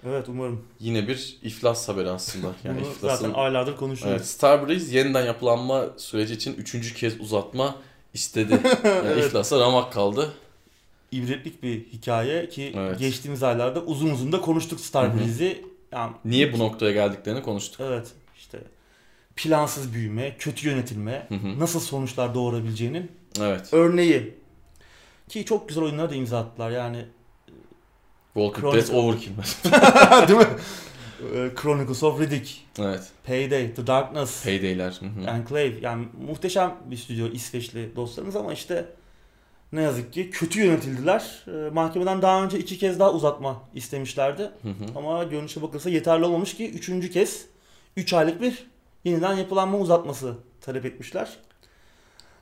Evet 0.08 0.28
umarım. 0.28 0.64
Yine 0.80 1.08
bir 1.08 1.38
iflas 1.42 1.88
haberi 1.88 2.10
aslında. 2.10 2.46
Yani 2.64 2.80
Bunu 2.80 2.88
iflasın 2.90 3.26
zaten 3.26 3.40
aylardır 3.40 3.76
konuşuyoruz. 3.76 4.16
Evet, 4.20 4.26
Starbreeze 4.28 4.98
yeniden 4.98 5.26
yapılanma 5.26 5.84
süreci 5.96 6.34
için 6.34 6.54
üçüncü 6.54 6.94
kez 6.94 7.20
uzatma 7.20 7.74
istedi. 8.14 8.60
Yani 8.84 9.08
Evet. 9.08 9.26
iflasa 9.26 9.60
ramak 9.60 9.92
kaldı. 9.92 10.32
İbretlik 11.12 11.62
bir 11.62 11.84
hikaye 11.92 12.48
ki 12.48 12.72
Evet. 12.76 12.98
geçtiğimiz 12.98 13.42
aylarda 13.42 13.80
uzun 13.80 14.10
uzun 14.10 14.32
da 14.32 14.40
konuştuk 14.40 14.80
Starbreeze'i. 14.80 15.64
Yani, 15.92 16.12
Niye 16.24 16.52
bu 16.52 16.58
noktaya 16.58 16.92
geldiklerini 16.92 17.42
konuştuk. 17.42 17.80
Evet 17.80 18.08
işte 18.38 18.58
plansız 19.36 19.94
büyüme, 19.94 20.36
kötü 20.38 20.68
yönetilme, 20.68 21.26
Hı 21.28 21.34
hı. 21.34 21.58
nasıl 21.60 21.80
sonuçlar 21.80 22.34
doğurabileceğinin 22.34 23.12
Evet. 23.40 23.68
örneği. 23.72 24.34
Ki 25.28 25.44
çok 25.44 25.68
güzel 25.68 25.84
oyunlara 25.84 26.10
da 26.10 26.14
imza 26.14 26.38
attılar 26.38 26.70
yani. 26.70 27.04
Walking 28.34 28.74
Dead 28.74 28.88
Overkill. 28.94 29.30
Değil 30.28 30.38
mi? 30.38 30.46
Ee, 31.34 31.50
Chronicles 31.62 32.02
of 32.02 32.20
Riddick, 32.20 32.50
evet. 32.78 33.02
Payday, 33.26 33.74
The 33.74 33.86
Darkness, 33.86 34.44
Payday'ler. 34.44 35.00
Enclave. 35.28 35.74
Yani 35.80 36.08
muhteşem 36.26 36.74
bir 36.84 36.96
stüdyo 36.96 37.28
İsveçli 37.28 37.96
dostlarımız 37.96 38.36
ama 38.36 38.52
işte 38.52 38.86
ne 39.72 39.82
yazık 39.82 40.12
ki 40.12 40.30
kötü 40.30 40.60
yönetildiler. 40.60 41.44
Ee, 41.48 41.70
mahkemeden 41.70 42.22
daha 42.22 42.44
önce 42.44 42.58
iki 42.58 42.78
kez 42.78 42.98
daha 42.98 43.12
uzatma 43.12 43.62
istemişlerdi. 43.74 44.42
Hı 44.42 44.68
hı. 44.68 44.74
Ama 44.96 45.24
görünüşe 45.24 45.62
bakılırsa 45.62 45.90
yeterli 45.90 46.24
olmamış 46.24 46.56
ki 46.56 46.70
üçüncü 46.70 47.10
kez 47.10 47.46
3 47.96 48.12
aylık 48.12 48.40
bir 48.40 48.66
yeniden 49.04 49.34
yapılanma 49.34 49.78
uzatması 49.78 50.34
talep 50.60 50.84
etmişler. 50.84 51.36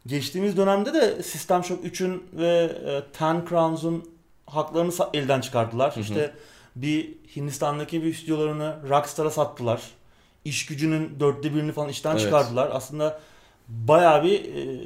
Geçtiğimiz 0.07 0.57
dönemde 0.57 0.95
de 0.95 1.23
System 1.23 1.65
Shock 1.65 1.85
3'ün 1.85 2.25
ve 2.33 2.73
e, 2.87 3.13
Ten 3.13 3.45
Crowns'un 3.49 4.11
haklarını 4.47 4.93
elden 5.15 5.41
çıkardılar. 5.41 5.91
Hı 5.91 5.97
hı. 5.97 6.01
İşte 6.01 6.35
bir 6.77 7.09
Hindistan'daki 7.37 8.03
bir 8.03 8.15
stüdyolarını 8.15 8.77
Rockstar'a 8.89 9.31
sattılar. 9.31 9.83
İş 10.45 10.67
gücünün 10.67 11.21
dörtte 11.21 11.55
birini 11.55 11.73
falan 11.73 11.89
işten 11.89 12.11
Evet. 12.13 12.21
çıkardılar. 12.21 12.71
Aslında 12.73 13.21
bayağı 13.69 14.25
bir 14.25 14.45
e, 14.45 14.81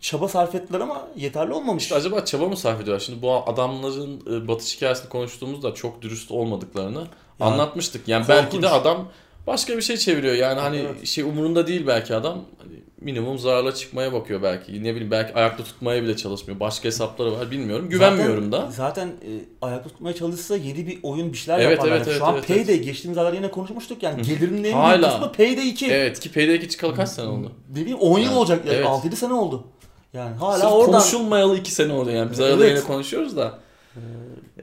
çaba 0.00 0.28
sarf 0.28 0.54
ettiler 0.54 0.80
ama 0.80 1.08
yeterli 1.16 1.52
olmamış. 1.52 1.82
İşte 1.82 1.94
acaba 1.94 2.24
çaba 2.24 2.48
mı 2.48 2.56
sarf 2.56 2.80
ediyorlar? 2.80 3.04
Şimdi 3.04 3.22
bu 3.22 3.32
adamların 3.32 4.20
e, 4.44 4.48
batış 4.48 4.76
hikayesini 4.76 5.08
konuştuğumuzda 5.08 5.74
çok 5.74 6.02
dürüst 6.02 6.30
olmadıklarını 6.30 7.06
anlatmıştık. 7.40 8.08
Yani 8.08 8.24
belki 8.28 8.56
de 8.56 8.66
korkunç. 8.66 8.80
adam 8.80 9.08
başka 9.46 9.76
bir 9.76 9.82
şey 9.82 9.96
çeviriyor. 9.96 10.34
Yani 10.34 10.60
hani 10.60 10.76
Evet. 10.76 11.06
şey 11.06 11.24
umurunda 11.24 11.66
değil 11.66 11.86
belki 11.86 12.14
adam. 12.14 12.44
Hani 12.58 12.72
minimum 13.00 13.38
zararla 13.38 13.74
çıkmaya 13.74 14.12
bakıyor 14.12 14.42
belki. 14.42 14.84
Ne 14.84 14.94
bileyim 14.94 15.10
belki 15.10 15.34
ayakta 15.34 15.64
tutmaya 15.64 16.02
bile 16.02 16.16
çalışmıyor. 16.16 16.60
Başka 16.60 16.84
hesapları 16.84 17.32
var 17.32 17.50
bilmiyorum. 17.50 17.88
Güvenmiyorum 17.88 18.50
zaten, 18.50 18.66
da. 18.66 18.70
Zaten 18.70 19.06
e, 19.08 19.30
ayakta 19.62 19.88
tutmaya 19.88 20.14
çalışsa 20.14 20.56
yeni 20.56 20.86
bir 20.86 20.98
oyun 21.02 21.32
bir 21.32 21.38
şeyler 21.38 21.60
Evet, 21.60 21.70
yaparlar. 21.70 21.96
evet, 21.96 22.06
evet, 22.08 22.18
Şu 22.18 22.24
an 22.26 22.34
evet, 22.34 22.48
Payday 22.48 22.80
geçtiğimiz 22.80 23.18
aylarda 23.18 23.36
yine 23.36 23.50
konuşmuştuk 23.50 24.02
yani 24.02 24.22
gelirinin 24.22 24.64
en 24.64 24.90
büyük 24.90 25.04
kısmı 25.04 25.32
Payday 25.32 25.68
2. 25.68 25.86
Evet 25.86 26.20
ki 26.20 26.32
Payday 26.32 26.56
2 26.56 26.68
çıkalı 26.68 26.94
kaç 26.94 27.08
sene 27.08 27.26
oldu? 27.26 27.52
Ne 27.70 27.80
bileyim 27.80 27.98
10 27.98 28.18
yıl 28.18 28.26
Yani, 28.26 28.36
olacak 28.38 28.66
yani 28.66 28.76
evet. 28.76 28.86
6-7 28.86 29.16
sene 29.16 29.32
oldu. 29.32 29.64
Yani 30.12 30.36
hala 30.36 30.58
Sırf 30.58 30.72
oradan 30.72 30.92
konuşulmayalı 30.92 31.58
2 31.58 31.72
sene 31.72 31.92
oldu 31.92 32.10
yani. 32.10 32.30
Biz 32.30 32.40
arada 32.40 32.66
Evet. 32.66 32.76
yine 32.76 32.86
konuşuyoruz 32.86 33.36
da. 33.36 33.58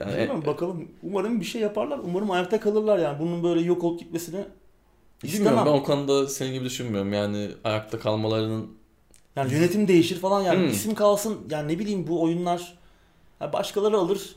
Yani 0.00 0.12
Bilmiyorum, 0.12 0.42
bakalım 0.46 0.88
umarım 1.02 1.40
bir 1.40 1.44
şey 1.44 1.60
yaparlar. 1.60 2.00
Umarım 2.04 2.30
ayakta 2.30 2.60
kalırlar 2.60 2.98
yani 2.98 3.18
bunun 3.20 3.42
böyle 3.42 3.60
yok 3.60 3.84
olup 3.84 4.00
gitmesini 4.00 4.44
Bilmiyorum 5.24 5.48
istemem. 5.58 5.66
ben 5.74 5.78
o 5.80 5.82
konuda 5.82 6.26
senin 6.28 6.52
gibi 6.52 6.64
düşünmüyorum. 6.64 7.12
Yani 7.12 7.48
ayakta 7.64 7.98
kalmalarının 7.98 8.70
Yani 9.36 9.52
yönetim 9.52 9.88
değişir 9.88 10.18
falan 10.20 10.42
yani 10.42 10.58
Hmm. 10.58 10.68
isim 10.70 10.94
kalsın 10.94 11.38
yani 11.50 11.72
ne 11.74 11.78
bileyim 11.78 12.06
bu 12.08 12.22
oyunlar 12.22 12.78
başkaları 13.52 13.96
alır 13.96 14.36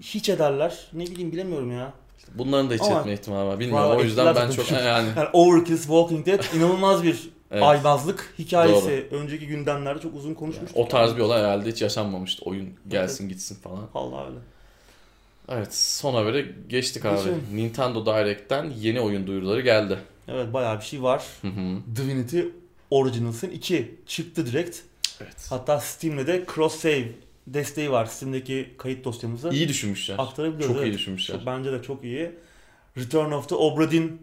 hiç 0.00 0.28
ederler. 0.28 0.78
Ne 0.92 1.06
bileyim 1.06 1.32
bilemiyorum 1.32 1.72
ya. 1.72 1.92
bunların 2.34 2.70
da 2.70 2.74
hiç 2.74 2.82
Ama- 2.82 3.00
etme 3.00 3.12
ihtimali 3.12 3.46
var. 3.48 3.60
Bilmiyorum 3.60 3.84
Vallahi 3.88 3.98
o 4.00 4.02
yüzden 4.04 4.34
ben 4.34 4.50
çok 4.50 4.70
yani 4.72 5.08
Yani 5.16 5.28
Overkill 5.32 5.76
Walking 5.78 6.26
Dead 6.26 6.44
inanılmaz 6.56 7.02
bir 7.02 7.30
evet. 7.50 7.62
aymazlık 7.62 8.34
hikayesi. 8.38 9.08
Önceki 9.10 9.46
gündemlerde 9.46 10.00
çok 10.00 10.14
uzun 10.14 10.34
konuşmuştuk. 10.34 10.78
o 10.78 10.88
tarz 10.88 11.16
bir 11.16 11.20
olay 11.20 11.42
herhalde 11.42 11.70
hiç 11.70 11.82
yaşanmamıştı. 11.82 12.42
Oyun 12.44 12.68
gelsin 12.88 13.28
gitsin 13.28 13.54
falan. 13.62 13.88
Vallahi 13.94 14.26
öyle. 14.26 14.38
Evet 15.48 15.74
son 15.74 16.14
habere 16.14 16.46
geçtik 16.68 17.04
abi. 17.04 17.16
Geçelim. 17.16 17.42
Nintendo 17.54 18.06
Direct'ten 18.06 18.72
yeni 18.78 19.00
oyun 19.00 19.26
duyuruları 19.26 19.60
geldi. 19.60 19.98
Evet 20.28 20.52
bayağı 20.52 20.78
bir 20.80 20.84
şey 20.84 21.02
var. 21.02 21.24
Hı 21.42 21.48
hı. 21.48 21.96
Divinity 21.96 22.40
Originals'ın 22.90 23.50
2 23.50 23.94
çıktı 24.06 24.46
direkt. 24.46 24.78
Evet. 25.20 25.46
Hatta 25.50 25.80
Steam'de 25.80 26.26
de 26.26 26.44
cross 26.54 26.74
save 26.74 27.08
desteği 27.46 27.90
var. 27.90 28.06
Steam'deki 28.06 28.74
kayıt 28.78 29.04
dosyamızı 29.04 29.48
İyi 29.50 29.68
düşünmüşler. 29.68 30.14
aktarabiliyoruz. 30.18 30.66
Çok 30.66 30.76
iyi 30.84 30.88
evet. 30.88 30.98
düşünmüşler. 30.98 31.36
Çok- 31.36 31.46
Bence 31.46 31.72
de 31.72 31.82
çok 31.82 32.04
iyi. 32.04 32.30
Return 32.98 33.30
of 33.32 33.48
the 33.48 33.54
Obra 33.54 33.90
Dinn 33.90 34.20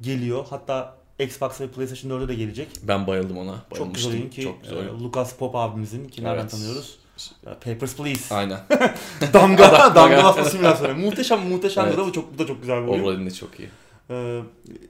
geliyor. 0.00 0.46
Hatta 0.50 0.98
Xbox 1.18 1.60
ve 1.60 1.68
PlayStation 1.68 2.10
4'e 2.10 2.28
de 2.28 2.34
gelecek. 2.34 2.68
Ben 2.82 3.06
bayıldım 3.06 3.38
ona. 3.38 3.64
Çok 3.76 3.94
güzel 3.94 4.12
oyun 4.12 4.28
ki 4.28 4.42
Çok 4.42 4.62
güzel 4.62 4.76
e, 4.76 4.78
oyun. 4.78 5.04
Lucas 5.04 5.32
Pop 5.34 5.56
abimizin 5.56 6.08
ki 6.08 6.24
nereden 6.24 6.40
Evet. 6.40 6.50
tanıyoruz? 6.50 6.97
Papers, 7.64 7.96
Please. 7.96 8.34
Aynen. 8.34 8.58
damga, 9.32 9.94
Damga. 9.94 10.24
basma 10.24 10.44
simülasyonu. 10.44 10.94
Muhteşem, 10.94 11.40
muhteşem 11.40 11.86
Evet. 11.86 11.98
da 11.98 12.06
bu 12.06 12.12
çok 12.12 12.34
bu 12.34 12.38
da 12.38 12.46
çok 12.46 12.60
güzel 12.60 12.82
bir 12.82 12.88
oyun. 12.88 13.26
De 13.26 13.30
çok 13.30 13.50
iyi. 13.60 13.68
E, 14.10 14.40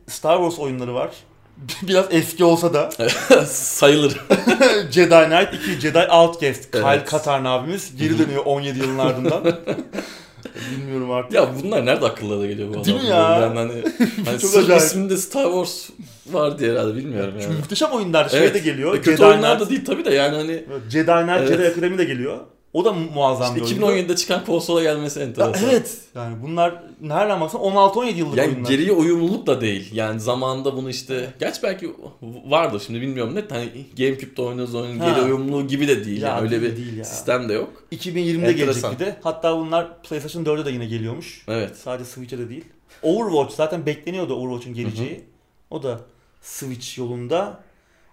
Star 0.06 0.36
Wars 0.36 0.58
oyunları 0.58 0.94
var. 0.94 1.10
Biraz 1.82 2.06
eski 2.10 2.44
olsa 2.44 2.74
da 2.74 2.90
Sayılır. 3.46 4.20
Jedi 4.90 5.08
Knight 5.28 5.54
2, 5.54 5.80
Jedi 5.80 5.98
Outcast. 5.98 6.70
Kyle 6.72 6.82
Evet. 6.86 7.10
Katarn 7.10 7.44
abimiz 7.44 7.96
geri 7.96 8.18
dönüyor 8.18 8.42
17 8.44 8.78
yılın 8.78 8.98
ardından. 8.98 9.58
Bilmiyorum 10.76 11.10
artık. 11.10 11.32
Ya 11.32 11.48
bunlar 11.62 11.86
nerede 11.86 12.06
akıllara 12.06 12.46
geliyor 12.46 12.68
bu 12.74 12.84
Değil 12.84 13.02
mi 13.02 13.06
ya? 13.08 13.38
Ben 13.42 13.56
hani, 13.56 13.72
hani 14.24 14.38
Çok 14.38 14.50
sırf 14.50 14.76
isminde 14.76 15.16
Star 15.16 15.44
Wars 15.44 15.90
var 16.32 16.58
diye 16.58 16.70
herhalde 16.72 16.96
bilmiyorum 16.96 17.32
Çünkü 17.34 17.50
yani. 17.52 17.58
muhteşem 17.58 17.90
oyunlar 17.90 18.28
şey 18.28 18.40
Evet. 18.40 18.54
de 18.54 18.58
geliyor. 18.58 18.94
E, 18.94 18.96
kötü 18.96 19.10
Jedi 19.10 19.24
oyunlar 19.24 19.56
Knight, 19.56 19.66
da 19.66 19.70
değil 19.70 19.84
tabii 19.84 20.04
de 20.04 20.14
yani 20.14 20.36
hani 20.36 20.64
Jedi 20.90 21.06
Knight, 21.06 21.30
Evet. 21.38 21.48
Jedi 21.48 21.66
Academy 21.66 21.98
de 21.98 22.04
geliyor. 22.04 22.38
O 22.72 22.84
da 22.84 22.92
mu- 22.92 23.10
muazzam 23.14 23.56
işte 23.56 23.76
bir 23.76 23.82
oyun. 23.82 23.98
2017'de 24.04 24.16
çıkan 24.16 24.44
konsola 24.44 24.82
gelmesi 24.82 25.20
Ya, 25.20 25.26
enteresan. 25.26 25.68
evet. 25.70 25.98
Yani 26.14 26.42
bunlar 26.42 26.82
nereden 27.00 27.40
baksan 27.40 27.60
16-17 27.60 28.18
yıllık 28.18 28.38
Yani 28.38 28.48
oyunlar. 28.54 28.70
geriye 28.70 28.92
uyumluluk 28.92 29.46
da 29.46 29.60
değil. 29.60 29.90
Yani 29.92 30.20
zamanında 30.20 30.76
bunu 30.76 30.90
işte 30.90 31.34
gerçi 31.40 31.62
belki 31.62 31.90
vardır 32.46 32.82
şimdi 32.86 33.00
bilmiyorum 33.00 33.34
net 33.34 33.52
hani 33.52 33.68
GameCube'da 33.98 34.42
oynadığınız 34.42 34.74
oyunun 34.74 34.98
geri 35.06 35.20
uyumluluğu 35.22 35.66
gibi 35.66 35.88
de 35.88 36.04
değil. 36.04 36.22
Ya, 36.22 36.28
yani 36.28 36.40
öyle 36.40 36.62
bir 36.62 36.76
değil 36.76 36.96
ya. 36.96 37.04
sistem 37.04 37.48
de 37.48 37.52
yok. 37.52 37.82
2020'de 37.92 38.28
Enteresan. 38.48 38.56
gelecek 38.56 38.92
bir 38.92 38.98
de. 38.98 39.16
Hatta 39.22 39.56
bunlar 39.58 40.02
PlayStation 40.02 40.44
4'e 40.44 40.64
de 40.64 40.70
yine 40.70 40.86
geliyormuş. 40.86 41.44
Evet. 41.48 41.76
Sadece 41.76 42.10
Switch'e 42.10 42.38
de 42.38 42.48
değil. 42.48 42.64
Overwatch 43.02 43.54
zaten 43.56 43.86
bekleniyordu 43.86 44.34
Overwatch'un 44.34 44.74
geleceği. 44.74 45.24
O 45.70 45.82
da 45.82 46.00
Switch 46.42 46.98
yolunda 46.98 47.60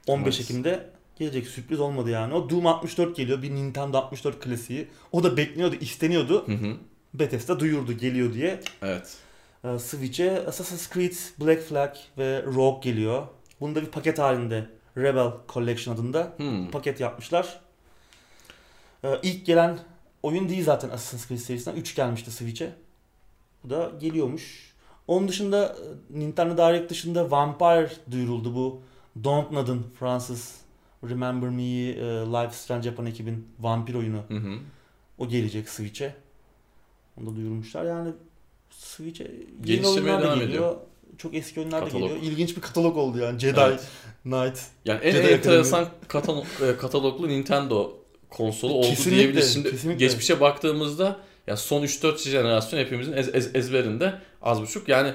15 0.08 0.36
Evet. 0.36 0.50
Ekim'de 0.50 0.90
gelecek. 1.16 1.48
Sürpriz 1.48 1.80
olmadı 1.80 2.10
yani. 2.10 2.34
O 2.34 2.50
Doom 2.50 2.68
64 2.68 3.16
geliyor. 3.16 3.42
Bir 3.42 3.52
Nintendo 3.56 3.98
64 3.98 4.40
klasiği. 4.40 4.88
O 5.12 5.24
da 5.24 5.38
bekleniyordu, 5.38 5.76
isteniyordu. 5.76 6.48
Hı 6.48 6.52
hı. 6.52 6.76
Bethesda 7.14 7.60
duyurdu 7.60 7.94
geliyor 7.94 8.34
diye. 8.34 8.60
Evet. 8.82 9.18
Ee, 9.64 9.80
Switch'e 9.80 10.46
Assassin's 10.48 10.90
Creed 10.94 11.14
Black 11.42 11.62
Flag 11.62 11.96
ve 12.18 12.44
Rogue 12.44 12.80
geliyor. 12.92 13.28
Bunu 13.62 13.76
da 13.76 13.82
bir 13.82 13.86
paket 13.86 14.20
halinde 14.20 14.70
Rebel 14.98 15.32
Collection 15.50 15.96
adında 15.96 16.34
Hmm. 16.38 16.72
paket 16.72 17.00
yapmışlar. 17.00 17.60
Ee, 19.04 19.20
ilk 19.24 19.46
gelen 19.46 19.80
oyun 20.24 20.50
değil 20.50 20.64
zaten 20.64 20.90
Assassin's 20.90 21.28
Creed 21.28 21.40
serisinden. 21.40 21.78
3 21.78 21.96
gelmişti 21.96 22.32
Switch'e. 22.32 22.74
Bu 23.64 23.70
da 23.70 23.92
geliyormuş. 24.00 24.74
Onun 25.08 25.28
dışında 25.28 25.66
e, 25.66 26.20
Nintendo 26.20 26.58
Direct 26.58 26.90
dışında 26.92 27.32
Vampire 27.32 27.92
duyuruldu 28.12 28.56
bu. 28.56 28.82
Dontnod'un 29.24 29.88
Fransız 30.00 30.56
Remember 31.10 31.50
Me'yi 31.50 31.94
e, 31.94 32.02
Live 32.06 32.52
Strange 32.52 32.90
yapan 32.90 33.06
ekibin 33.06 33.48
vampir 33.60 33.94
oyunu. 33.94 34.22
Hı 34.28 34.38
hı. 34.38 34.58
O 35.18 35.28
gelecek 35.28 35.70
Switch'e. 35.70 36.16
Onu 37.18 37.32
da 37.32 37.36
duyurmuşlar. 37.36 37.86
Yani 37.86 38.10
Switch'e 38.70 39.32
yeni 39.66 39.88
oyunlar 39.88 40.22
da 40.22 40.28
geliyor. 40.36 40.50
ediyor. 40.50 40.76
Çok 41.18 41.34
eski 41.36 41.60
oyunlar 41.60 41.86
da 41.86 41.90
geliyor. 41.90 42.18
İlginç 42.22 42.56
bir 42.58 42.62
katalog 42.62 42.98
oldu 42.98 43.18
yani. 43.20 43.40
Jedi 43.40 43.60
Evet. 43.60 43.88
Knight. 44.24 44.60
Yani 44.86 45.00
en 45.04 45.12
Jedi 45.12 45.28
enteresan 45.28 45.88
katalog, 46.08 46.46
e, 46.62 46.78
kataloglu 46.78 47.28
Nintendo 47.28 47.98
konsolu 48.30 48.74
oldu 48.74 48.88
Kesinlikle, 48.88 49.18
diyebiliriz. 49.20 49.54
Şimdi 49.54 49.72
kesinlikle. 49.72 50.06
geçmişe 50.06 50.40
baktığımızda 50.40 51.20
ya 51.48 51.58
son 51.58 51.84
3-4 51.84 52.30
jenerasyon 52.30 52.80
hepimizin 52.80 53.14
ez- 53.14 53.36
ez- 53.36 53.56
ezberinde 53.56 54.14
az 54.42 54.62
buçuk. 54.62 54.88
Yani 54.90 55.14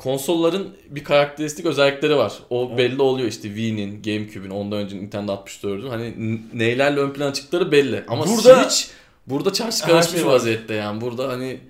konsolların 0.00 0.76
bir 0.88 1.04
karakteristik 1.04 1.66
özellikleri 1.66 2.16
var. 2.16 2.32
O 2.50 2.66
Evet. 2.68 2.78
belli 2.78 3.02
oluyor 3.02 3.28
işte 3.28 3.48
Wii'nin, 3.48 4.02
GameCube'in, 4.02 4.50
ondan 4.50 4.78
önce 4.78 4.96
Nintendo 4.96 5.32
64'ün 5.32 5.88
hani 5.90 6.14
neylerle 6.54 7.00
ön 7.00 7.12
plana 7.12 7.32
çıktıkları 7.32 7.72
belli. 7.72 8.04
Ama 8.08 8.26
Burada- 8.26 8.70
Switch 8.70 8.94
burada 9.26 9.52
çarşı 9.52 9.84
karışmış 9.84 10.20
şey 10.20 10.26
vaziyette 10.30 10.74
yani. 10.74 11.00
Burada 11.00 11.28
hani 11.28 11.60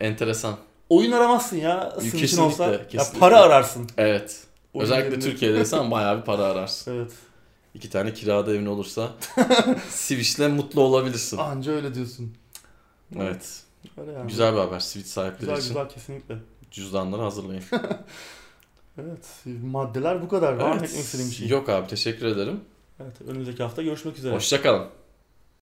enteresan. 0.00 0.56
Oyun 0.88 1.12
aramazsın 1.12 1.56
ya. 1.56 1.90
Switch'in 1.98 2.18
Kesinlikle, 2.18 2.42
olsa. 2.42 2.72
Ya 2.72 2.88
kesinlikle. 2.88 3.18
para 3.18 3.40
ararsın. 3.40 3.88
Evet. 3.98 4.40
Oyun 4.74 4.84
Özellikle 4.84 5.08
yerine. 5.10 5.24
Türkiye'deysen 5.24 5.90
bayağı 5.90 6.18
bir 6.20 6.24
para 6.24 6.42
ararsın. 6.44 6.96
Evet. 6.96 7.12
İki 7.74 7.90
tane 7.90 8.14
kirada 8.14 8.54
evin 8.54 8.66
olursa 8.66 9.08
Switch'le 9.90 10.38
mutlu 10.48 10.80
olabilirsin. 10.80 11.36
Anca 11.36 11.72
öyle 11.72 11.94
diyorsun. 11.94 12.34
Evet. 13.18 13.62
Öyle 14.00 14.12
yani. 14.12 14.28
Güzel 14.28 14.52
bir 14.54 14.58
haber 14.58 14.80
Switch 14.80 15.08
sahipleri 15.08 15.40
Güzel 15.40 15.56
için. 15.56 15.68
güzel 15.68 15.88
kesinlikle. 15.88 16.34
Cüzdanları 16.70 17.22
hazırlayın. 17.22 17.62
Evet. 18.98 19.44
Maddeler 19.64 20.22
bu 20.22 20.28
kadar. 20.28 20.52
Var 20.52 20.68
mı 20.68 20.74
eklemek 20.74 20.90
istediğin 20.90 21.30
bir 21.30 21.34
şey? 21.34 21.48
Yok 21.48 21.68
abi 21.68 21.86
teşekkür 21.86 22.26
ederim. 22.26 22.60
Evet. 23.02 23.20
Önümüzdeki 23.28 23.62
hafta 23.62 23.82
görüşmek 23.82 24.18
üzere. 24.18 24.34
Hoşçakalın. 24.34 24.86